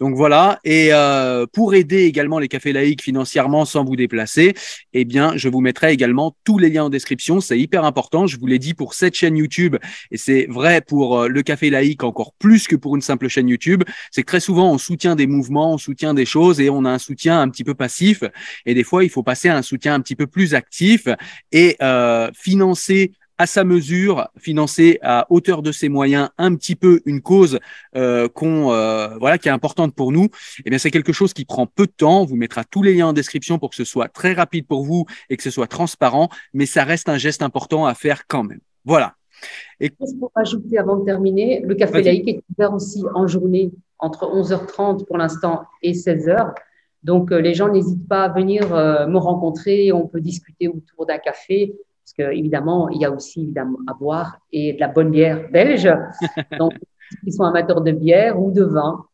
Donc 0.00 0.16
voilà. 0.16 0.58
Et 0.64 0.88
euh, 0.92 1.46
pour 1.52 1.74
aider 1.74 2.04
également 2.04 2.38
les 2.38 2.48
cafés 2.48 2.72
laïcs 2.72 3.02
financièrement 3.02 3.64
sans 3.64 3.84
vous 3.84 3.96
déplacer, 3.96 4.54
eh 4.92 5.04
bien, 5.04 5.36
je 5.36 5.48
vous 5.48 5.60
mettrai 5.60 5.92
également 5.92 6.36
tous 6.44 6.58
les 6.58 6.70
liens 6.70 6.84
en 6.84 6.90
description. 6.90 7.40
C'est 7.40 7.58
hyper 7.58 7.84
important. 7.84 8.26
Je 8.26 8.38
vous 8.38 8.46
l'ai 8.46 8.58
dit 8.58 8.74
pour 8.74 8.94
cette 8.94 9.14
chaîne 9.14 9.36
YouTube 9.36 9.76
et 10.10 10.16
c'est 10.16 10.46
vrai 10.48 10.80
pour 10.80 11.20
euh, 11.20 11.28
le 11.28 11.42
café 11.42 11.70
laïque 11.70 12.02
encore 12.02 12.32
plus 12.38 12.66
que 12.66 12.76
pour 12.76 12.96
une 12.96 13.02
simple 13.02 13.28
chaîne 13.28 13.48
YouTube. 13.48 13.84
C'est 14.10 14.22
que 14.22 14.26
très 14.26 14.40
souvent 14.40 14.72
on 14.72 14.78
soutient 14.78 15.16
des 15.16 15.26
mouvements, 15.26 15.74
on 15.74 15.78
soutient 15.78 16.14
des 16.14 16.26
choses 16.26 16.60
et 16.60 16.70
on 16.70 16.84
a 16.84 16.90
un 16.90 16.98
soutien 16.98 17.40
un 17.40 17.48
petit 17.48 17.64
peu 17.64 17.74
passif. 17.74 18.24
Et 18.66 18.74
des 18.74 18.84
fois, 18.84 19.04
il 19.04 19.10
faut 19.10 19.22
passer 19.22 19.48
à 19.48 19.56
un 19.56 19.62
soutien 19.62 19.94
un 19.94 20.00
petit 20.00 20.16
peu 20.16 20.26
plus 20.26 20.54
actif 20.54 21.08
et 21.52 21.76
euh, 21.82 22.30
financer 22.34 23.12
à 23.44 23.46
sa 23.46 23.62
mesure, 23.62 24.28
financer 24.38 24.98
à 25.02 25.26
hauteur 25.28 25.60
de 25.60 25.70
ses 25.70 25.90
moyens 25.90 26.30
un 26.38 26.54
petit 26.54 26.76
peu 26.76 27.02
une 27.04 27.20
cause 27.20 27.58
euh, 27.94 28.26
qu'on 28.26 28.72
euh, 28.72 29.18
voilà 29.18 29.36
qui 29.36 29.48
est 29.48 29.52
importante 29.52 29.94
pour 29.94 30.12
nous, 30.12 30.28
eh 30.64 30.70
bien 30.70 30.78
c'est 30.78 30.90
quelque 30.90 31.12
chose 31.12 31.34
qui 31.34 31.44
prend 31.44 31.66
peu 31.66 31.84
de 31.84 31.92
temps. 31.92 32.22
On 32.22 32.24
vous 32.24 32.36
mettra 32.36 32.64
tous 32.64 32.82
les 32.82 32.94
liens 32.94 33.08
en 33.08 33.12
description 33.12 33.58
pour 33.58 33.68
que 33.68 33.76
ce 33.76 33.84
soit 33.84 34.08
très 34.08 34.32
rapide 34.32 34.66
pour 34.66 34.82
vous 34.82 35.04
et 35.28 35.36
que 35.36 35.42
ce 35.42 35.50
soit 35.50 35.66
transparent, 35.66 36.30
mais 36.54 36.64
ça 36.64 36.84
reste 36.84 37.10
un 37.10 37.18
geste 37.18 37.42
important 37.42 37.84
à 37.84 37.92
faire 37.92 38.26
quand 38.26 38.44
même. 38.44 38.60
Voilà. 38.86 39.14
Et 39.78 39.90
pour 39.90 40.32
ajouter 40.34 40.78
avant 40.78 40.96
de 40.96 41.04
terminer, 41.04 41.60
le 41.60 41.74
café 41.74 42.02
laïque 42.02 42.28
est 42.28 42.42
ouvert 42.50 42.72
aussi 42.72 43.04
en 43.14 43.26
journée 43.26 43.72
entre 43.98 44.24
11h30 44.24 45.04
pour 45.04 45.18
l'instant 45.18 45.64
et 45.82 45.92
16h. 45.92 46.54
Donc 47.02 47.30
euh, 47.30 47.42
les 47.42 47.52
gens 47.52 47.68
n'hésitent 47.68 48.08
pas 48.08 48.24
à 48.24 48.28
venir 48.30 48.70
me 48.70 49.18
rencontrer, 49.18 49.92
on 49.92 50.06
peut 50.06 50.22
discuter 50.22 50.66
autour 50.66 51.04
d'un 51.04 51.18
café 51.18 51.74
parce 52.04 52.12
que 52.18 52.36
évidemment, 52.36 52.90
il 52.90 53.00
y 53.00 53.06
a 53.06 53.10
aussi 53.10 53.42
évidemment 53.42 53.78
à 53.86 53.94
boire 53.94 54.38
et 54.52 54.74
de 54.74 54.80
la 54.80 54.88
bonne 54.88 55.10
bière 55.10 55.48
belge. 55.50 55.88
Donc, 56.58 56.74
ils 57.24 57.32
sont 57.32 57.44
amateurs 57.44 57.80
de 57.80 57.92
bière 57.92 58.38
ou 58.40 58.50
de 58.50 58.62
vin. 58.62 59.06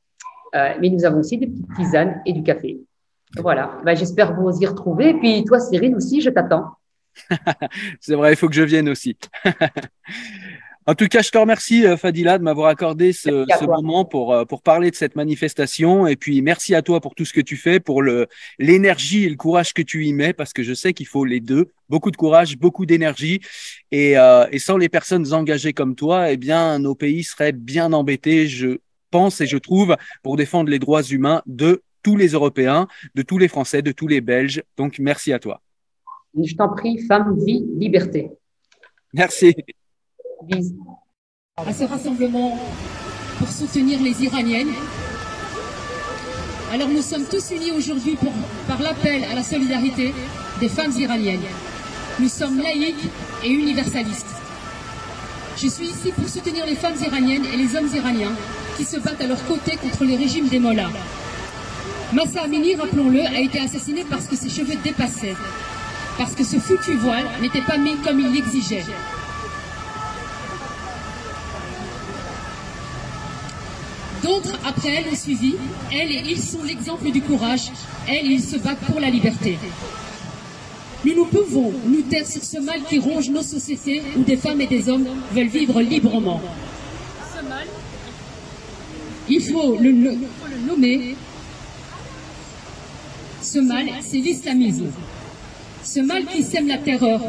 Euh, 0.56 0.74
mais 0.80 0.90
nous 0.90 1.04
avons 1.04 1.20
aussi 1.20 1.38
des 1.38 1.46
petites 1.46 1.72
tisanes 1.76 2.20
et 2.26 2.32
du 2.32 2.42
café. 2.42 2.80
Voilà. 3.38 3.78
Ben, 3.84 3.96
J'espère 3.96 4.34
vous 4.34 4.60
y 4.60 4.66
retrouver. 4.66 5.10
Et 5.10 5.14
puis 5.14 5.44
toi, 5.44 5.60
Cyril 5.60 5.94
aussi, 5.94 6.20
je 6.20 6.30
t'attends. 6.30 6.70
C'est 8.00 8.16
vrai, 8.16 8.32
il 8.32 8.36
faut 8.36 8.48
que 8.48 8.54
je 8.54 8.62
vienne 8.62 8.88
aussi. 8.88 9.16
En 10.86 10.94
tout 10.94 11.08
cas, 11.08 11.20
je 11.20 11.30
te 11.30 11.36
remercie, 11.36 11.86
euh, 11.86 11.96
Fadila, 11.98 12.38
de 12.38 12.42
m'avoir 12.42 12.68
accordé 12.68 13.12
ce, 13.12 13.66
moment 13.66 14.06
pour, 14.06 14.32
euh, 14.32 14.44
pour 14.46 14.62
parler 14.62 14.90
de 14.90 14.96
cette 14.96 15.14
manifestation. 15.14 16.06
Et 16.06 16.16
puis, 16.16 16.40
merci 16.40 16.74
à 16.74 16.80
toi 16.80 17.00
pour 17.00 17.14
tout 17.14 17.26
ce 17.26 17.34
que 17.34 17.40
tu 17.40 17.56
fais, 17.56 17.80
pour 17.80 18.02
l'énergie 18.58 19.24
et 19.24 19.28
le 19.28 19.36
courage 19.36 19.74
que 19.74 19.82
tu 19.82 20.06
y 20.06 20.12
mets, 20.14 20.32
parce 20.32 20.54
que 20.54 20.62
je 20.62 20.72
sais 20.72 20.94
qu'il 20.94 21.06
faut 21.06 21.26
les 21.26 21.40
deux. 21.40 21.70
Beaucoup 21.90 22.10
de 22.10 22.16
courage, 22.16 22.56
beaucoup 22.56 22.86
d'énergie. 22.86 23.40
Et, 23.92 24.16
euh, 24.16 24.46
et 24.52 24.58
sans 24.58 24.78
les 24.78 24.88
personnes 24.88 25.32
engagées 25.34 25.74
comme 25.74 25.94
toi, 25.94 26.32
eh 26.32 26.38
bien, 26.38 26.78
nos 26.78 26.94
pays 26.94 27.24
seraient 27.24 27.52
bien 27.52 27.92
embêtés, 27.92 28.46
je 28.46 28.78
pense 29.10 29.40
et 29.42 29.46
je 29.46 29.58
trouve, 29.58 29.96
pour 30.22 30.36
défendre 30.36 30.70
les 30.70 30.78
droits 30.78 31.02
humains 31.02 31.42
de 31.46 31.82
tous 32.02 32.16
les 32.16 32.28
Européens, 32.28 32.88
de 33.14 33.22
tous 33.22 33.36
les 33.36 33.48
Français, 33.48 33.82
de 33.82 33.92
tous 33.92 34.06
les 34.06 34.22
Belges. 34.22 34.62
Donc, 34.78 34.98
merci 34.98 35.32
à 35.32 35.38
toi. 35.38 35.60
Je 36.42 36.54
t'en 36.54 36.70
prie, 36.70 36.98
femme, 37.06 37.36
vie, 37.44 37.66
liberté. 37.76 38.30
Merci. 39.12 39.54
À 41.56 41.72
ce 41.74 41.84
rassemblement 41.84 42.58
pour 43.38 43.48
soutenir 43.48 44.00
les 44.00 44.24
Iraniennes. 44.24 44.72
Alors 46.72 46.88
nous 46.88 47.02
sommes 47.02 47.24
tous 47.24 47.50
unis 47.50 47.72
aujourd'hui 47.72 48.16
par 48.66 48.80
l'appel 48.80 49.24
à 49.24 49.34
la 49.34 49.42
solidarité 49.42 50.14
des 50.58 50.68
femmes 50.68 50.92
iraniennes. 50.96 51.44
Nous 52.18 52.28
sommes 52.28 52.58
laïques 52.58 53.08
et 53.44 53.50
universalistes. 53.50 54.34
Je 55.58 55.68
suis 55.68 55.88
ici 55.88 56.10
pour 56.12 56.26
soutenir 56.26 56.64
les 56.64 56.76
femmes 56.76 56.96
iraniennes 57.04 57.44
et 57.44 57.56
les 57.58 57.76
hommes 57.76 57.90
iraniens 57.94 58.32
qui 58.78 58.84
se 58.84 58.98
battent 58.98 59.20
à 59.20 59.26
leur 59.26 59.44
côté 59.46 59.76
contre 59.76 60.04
les 60.04 60.16
régimes 60.16 60.48
des 60.48 60.58
mollahs. 60.58 60.90
Massa 62.14 62.42
Amini, 62.44 62.76
rappelons-le, 62.76 63.20
a 63.20 63.40
été 63.40 63.60
assassiné 63.60 64.06
parce 64.08 64.26
que 64.26 64.36
ses 64.36 64.48
cheveux 64.48 64.76
dépassaient, 64.82 65.36
parce 66.16 66.32
que 66.34 66.44
ce 66.44 66.56
foutu 66.56 66.94
voile 66.94 67.26
n'était 67.42 67.60
pas 67.60 67.76
mis 67.76 67.96
comme 67.98 68.20
il 68.20 68.32
l'exigeait. 68.32 68.84
D'autres, 74.22 74.58
après 74.66 74.88
elle, 74.88 75.12
ont 75.12 75.16
suivi. 75.16 75.54
Elles 75.92 76.10
et 76.10 76.22
ils 76.26 76.40
sont 76.40 76.62
l'exemple 76.62 77.10
du 77.10 77.22
courage. 77.22 77.70
Elles 78.08 78.26
et 78.26 78.34
ils 78.34 78.42
se 78.42 78.56
battent 78.56 78.84
pour 78.86 79.00
la 79.00 79.08
liberté. 79.08 79.58
Nous 81.04 81.14
ne 81.14 81.24
pouvons 81.24 81.72
nous 81.86 82.02
taire 82.02 82.26
sur 82.26 82.42
ce 82.44 82.58
mal 82.58 82.82
qui 82.82 82.98
ronge 82.98 83.30
nos 83.30 83.42
sociétés 83.42 84.02
où 84.16 84.22
des 84.22 84.36
femmes 84.36 84.60
et 84.60 84.66
des 84.66 84.88
hommes 84.88 85.06
veulent 85.32 85.46
vivre 85.46 85.80
librement. 85.80 86.42
Ce 87.34 87.42
mal, 87.48 87.66
il 89.28 89.42
faut 89.42 89.76
le, 89.76 89.90
le 89.90 90.18
nommer. 90.66 91.16
Ce 93.40 93.58
mal, 93.58 93.86
c'est 94.02 94.18
l'islamisme. 94.18 94.90
Ce 95.82 96.00
mal 96.00 96.26
qui 96.26 96.42
sème 96.42 96.68
la 96.68 96.76
terreur. 96.76 97.22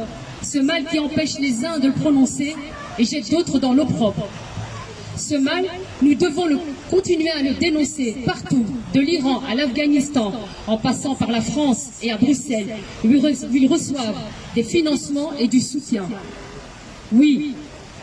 Ce 0.44 0.58
mal 0.58 0.84
qui 0.86 1.00
empêche 1.00 1.40
les 1.40 1.64
uns 1.64 1.80
de 1.80 1.88
le 1.88 1.94
prononcer 1.94 2.56
et 3.00 3.06
jette 3.06 3.32
d'autres 3.32 3.60
dans 3.60 3.74
l'opprobre. 3.74 4.28
Ce 5.22 5.36
mal, 5.36 5.66
nous 6.02 6.16
devons 6.16 6.48
continuer 6.90 7.30
à 7.30 7.44
le 7.44 7.54
dénoncer 7.54 8.16
partout, 8.26 8.66
de 8.92 9.00
l'Iran 9.00 9.44
à 9.48 9.54
l'Afghanistan, 9.54 10.34
en 10.66 10.78
passant 10.78 11.14
par 11.14 11.30
la 11.30 11.42
France 11.42 11.90
et 12.02 12.12
à 12.12 12.18
Bruxelles, 12.18 12.76
où 13.06 13.08
ils 13.08 13.68
reçoivent 13.68 14.18
des 14.56 14.64
financements 14.64 15.32
et 15.38 15.48
du 15.48 15.62
soutien. 15.62 16.10
Oui, 17.12 17.54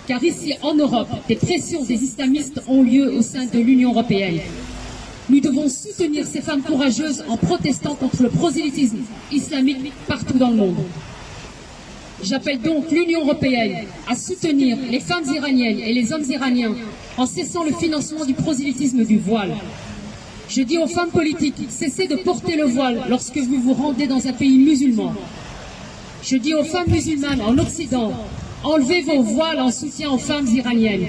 car 0.06 0.22
ici 0.22 0.54
en 0.62 0.74
Europe, 0.74 1.08
des 1.26 1.34
pressions 1.34 1.82
des 1.82 1.96
islamistes 1.96 2.62
ont 2.68 2.84
lieu 2.84 3.12
au 3.12 3.22
sein 3.22 3.46
de 3.46 3.58
l'Union 3.58 3.90
européenne. 3.90 4.38
Nous 5.28 5.40
devons 5.40 5.68
soutenir 5.68 6.24
ces 6.24 6.40
femmes 6.40 6.62
courageuses 6.62 7.24
en 7.28 7.36
protestant 7.36 7.96
contre 7.96 8.22
le 8.22 8.28
prosélytisme 8.28 9.00
islamique 9.32 9.92
partout 10.06 10.38
dans 10.38 10.50
le 10.50 10.56
monde. 10.56 10.84
J'appelle 12.22 12.60
donc 12.60 12.90
l'Union 12.90 13.20
européenne 13.20 13.86
à 14.08 14.14
soutenir 14.14 14.78
les 14.88 15.00
femmes 15.00 15.24
iraniennes 15.34 15.80
et 15.80 15.92
les 15.92 16.12
hommes 16.12 16.24
iraniens 16.28 16.74
en 17.18 17.26
cessant 17.26 17.64
le 17.64 17.72
financement 17.72 18.24
du 18.24 18.32
prosélytisme 18.32 19.04
du 19.04 19.18
voile. 19.18 19.54
Je 20.48 20.62
dis 20.62 20.78
aux 20.78 20.86
femmes 20.86 21.10
politiques, 21.10 21.66
cessez 21.68 22.06
de 22.06 22.16
porter 22.16 22.56
le 22.56 22.64
voile 22.64 23.02
lorsque 23.10 23.36
vous 23.36 23.60
vous 23.60 23.74
rendez 23.74 24.06
dans 24.06 24.26
un 24.26 24.32
pays 24.32 24.56
musulman. 24.56 25.12
Je 26.22 26.36
dis 26.36 26.54
aux 26.54 26.64
femmes 26.64 26.88
musulmanes 26.88 27.42
en 27.42 27.58
Occident, 27.58 28.12
enlevez 28.62 29.02
vos 29.02 29.22
voiles 29.22 29.60
en 29.60 29.70
soutien 29.70 30.10
aux 30.10 30.18
femmes 30.18 30.46
iraniennes. 30.46 31.08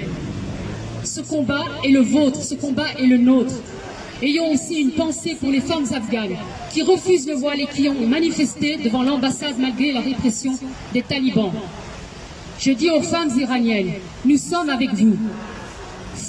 Ce 1.04 1.20
combat 1.20 1.64
est 1.84 1.90
le 1.90 2.00
vôtre, 2.00 2.42
ce 2.42 2.54
combat 2.54 2.88
est 2.98 3.06
le 3.06 3.16
nôtre. 3.16 3.54
Ayons 4.20 4.52
aussi 4.52 4.80
une 4.80 4.90
pensée 4.90 5.36
pour 5.40 5.50
les 5.50 5.60
femmes 5.60 5.86
afghanes 5.94 6.36
qui 6.72 6.82
refusent 6.82 7.26
le 7.26 7.34
voile 7.34 7.60
et 7.60 7.66
qui 7.66 7.88
ont 7.88 8.06
manifesté 8.06 8.76
devant 8.76 9.02
l'ambassade 9.02 9.58
malgré 9.58 9.92
la 9.92 10.00
répression 10.00 10.58
des 10.92 11.02
talibans. 11.02 11.52
Je 12.58 12.72
dis 12.72 12.90
aux 12.90 13.00
femmes 13.00 13.30
iraniennes, 13.38 13.92
nous 14.26 14.36
sommes 14.36 14.68
avec 14.68 14.92
vous. 14.92 15.16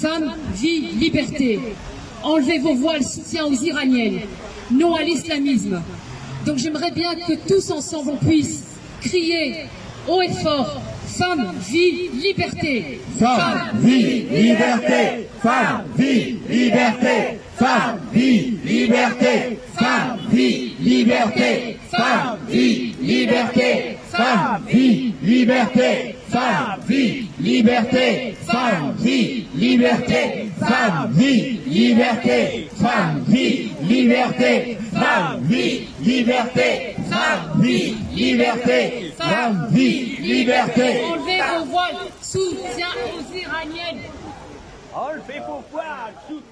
Femmes, 0.02 0.34
vie, 0.54 0.80
liberté. 0.98 1.60
Enlevez 2.24 2.58
vos 2.58 2.74
voiles, 2.74 3.04
soutien 3.04 3.44
aux 3.44 3.52
iraniennes. 3.52 4.22
Non 4.72 4.96
à 4.96 5.04
l'islamisme. 5.04 5.80
Donc 6.44 6.58
j'aimerais 6.58 6.90
bien 6.90 7.14
que 7.14 7.34
tous 7.46 7.70
ensemble 7.70 8.10
on 8.14 8.16
puisse 8.16 8.64
crier 9.00 9.66
haut 10.08 10.20
et 10.20 10.32
fort. 10.42 10.82
Femme, 11.06 11.52
vie, 11.70 12.08
liberté. 12.20 13.00
Femme, 13.16 13.78
vie, 13.80 14.22
liberté. 14.22 15.28
Femme, 15.40 15.84
vie, 15.96 16.38
liberté. 16.48 17.38
Femme, 17.54 18.00
vie, 18.12 18.58
liberté. 18.64 19.58
Femme, 19.78 20.18
vie, 20.32 20.74
liberté. 20.80 21.78
Femme, 21.92 22.38
vie, 22.48 22.94
liberté. 23.00 23.98
Femme, 24.12 24.64
vie, 24.68 25.14
liberté. 25.22 26.14
Femme, 26.28 26.80
vie, 26.86 27.28
liberté. 27.40 28.36
Femme, 28.46 28.94
vie, 28.98 29.46
liberté. 29.54 30.50
Femme, 30.60 31.12
vie, 31.12 31.60
liberté. 31.66 32.68
Femme, 32.76 33.24
vie, 33.26 33.72
liberté. 33.80 34.78
Femme, 34.92 35.40
vie, 35.44 35.88
liberté. 36.02 36.96
Femme, 37.08 37.56
vie, 37.62 37.96
liberté. 38.12 39.14
Femme, 39.16 39.68
vie, 39.70 40.16
liberté. 40.20 41.04
Enlevez 41.04 41.40
vos 41.40 41.64
voiles, 41.70 41.96
soutien 42.20 42.88
aux 43.16 43.34
iraniennes. 43.34 44.02
Enlevez 44.94 45.40
vos 45.48 45.64
voiles, 45.72 46.14
soutien 46.28 46.51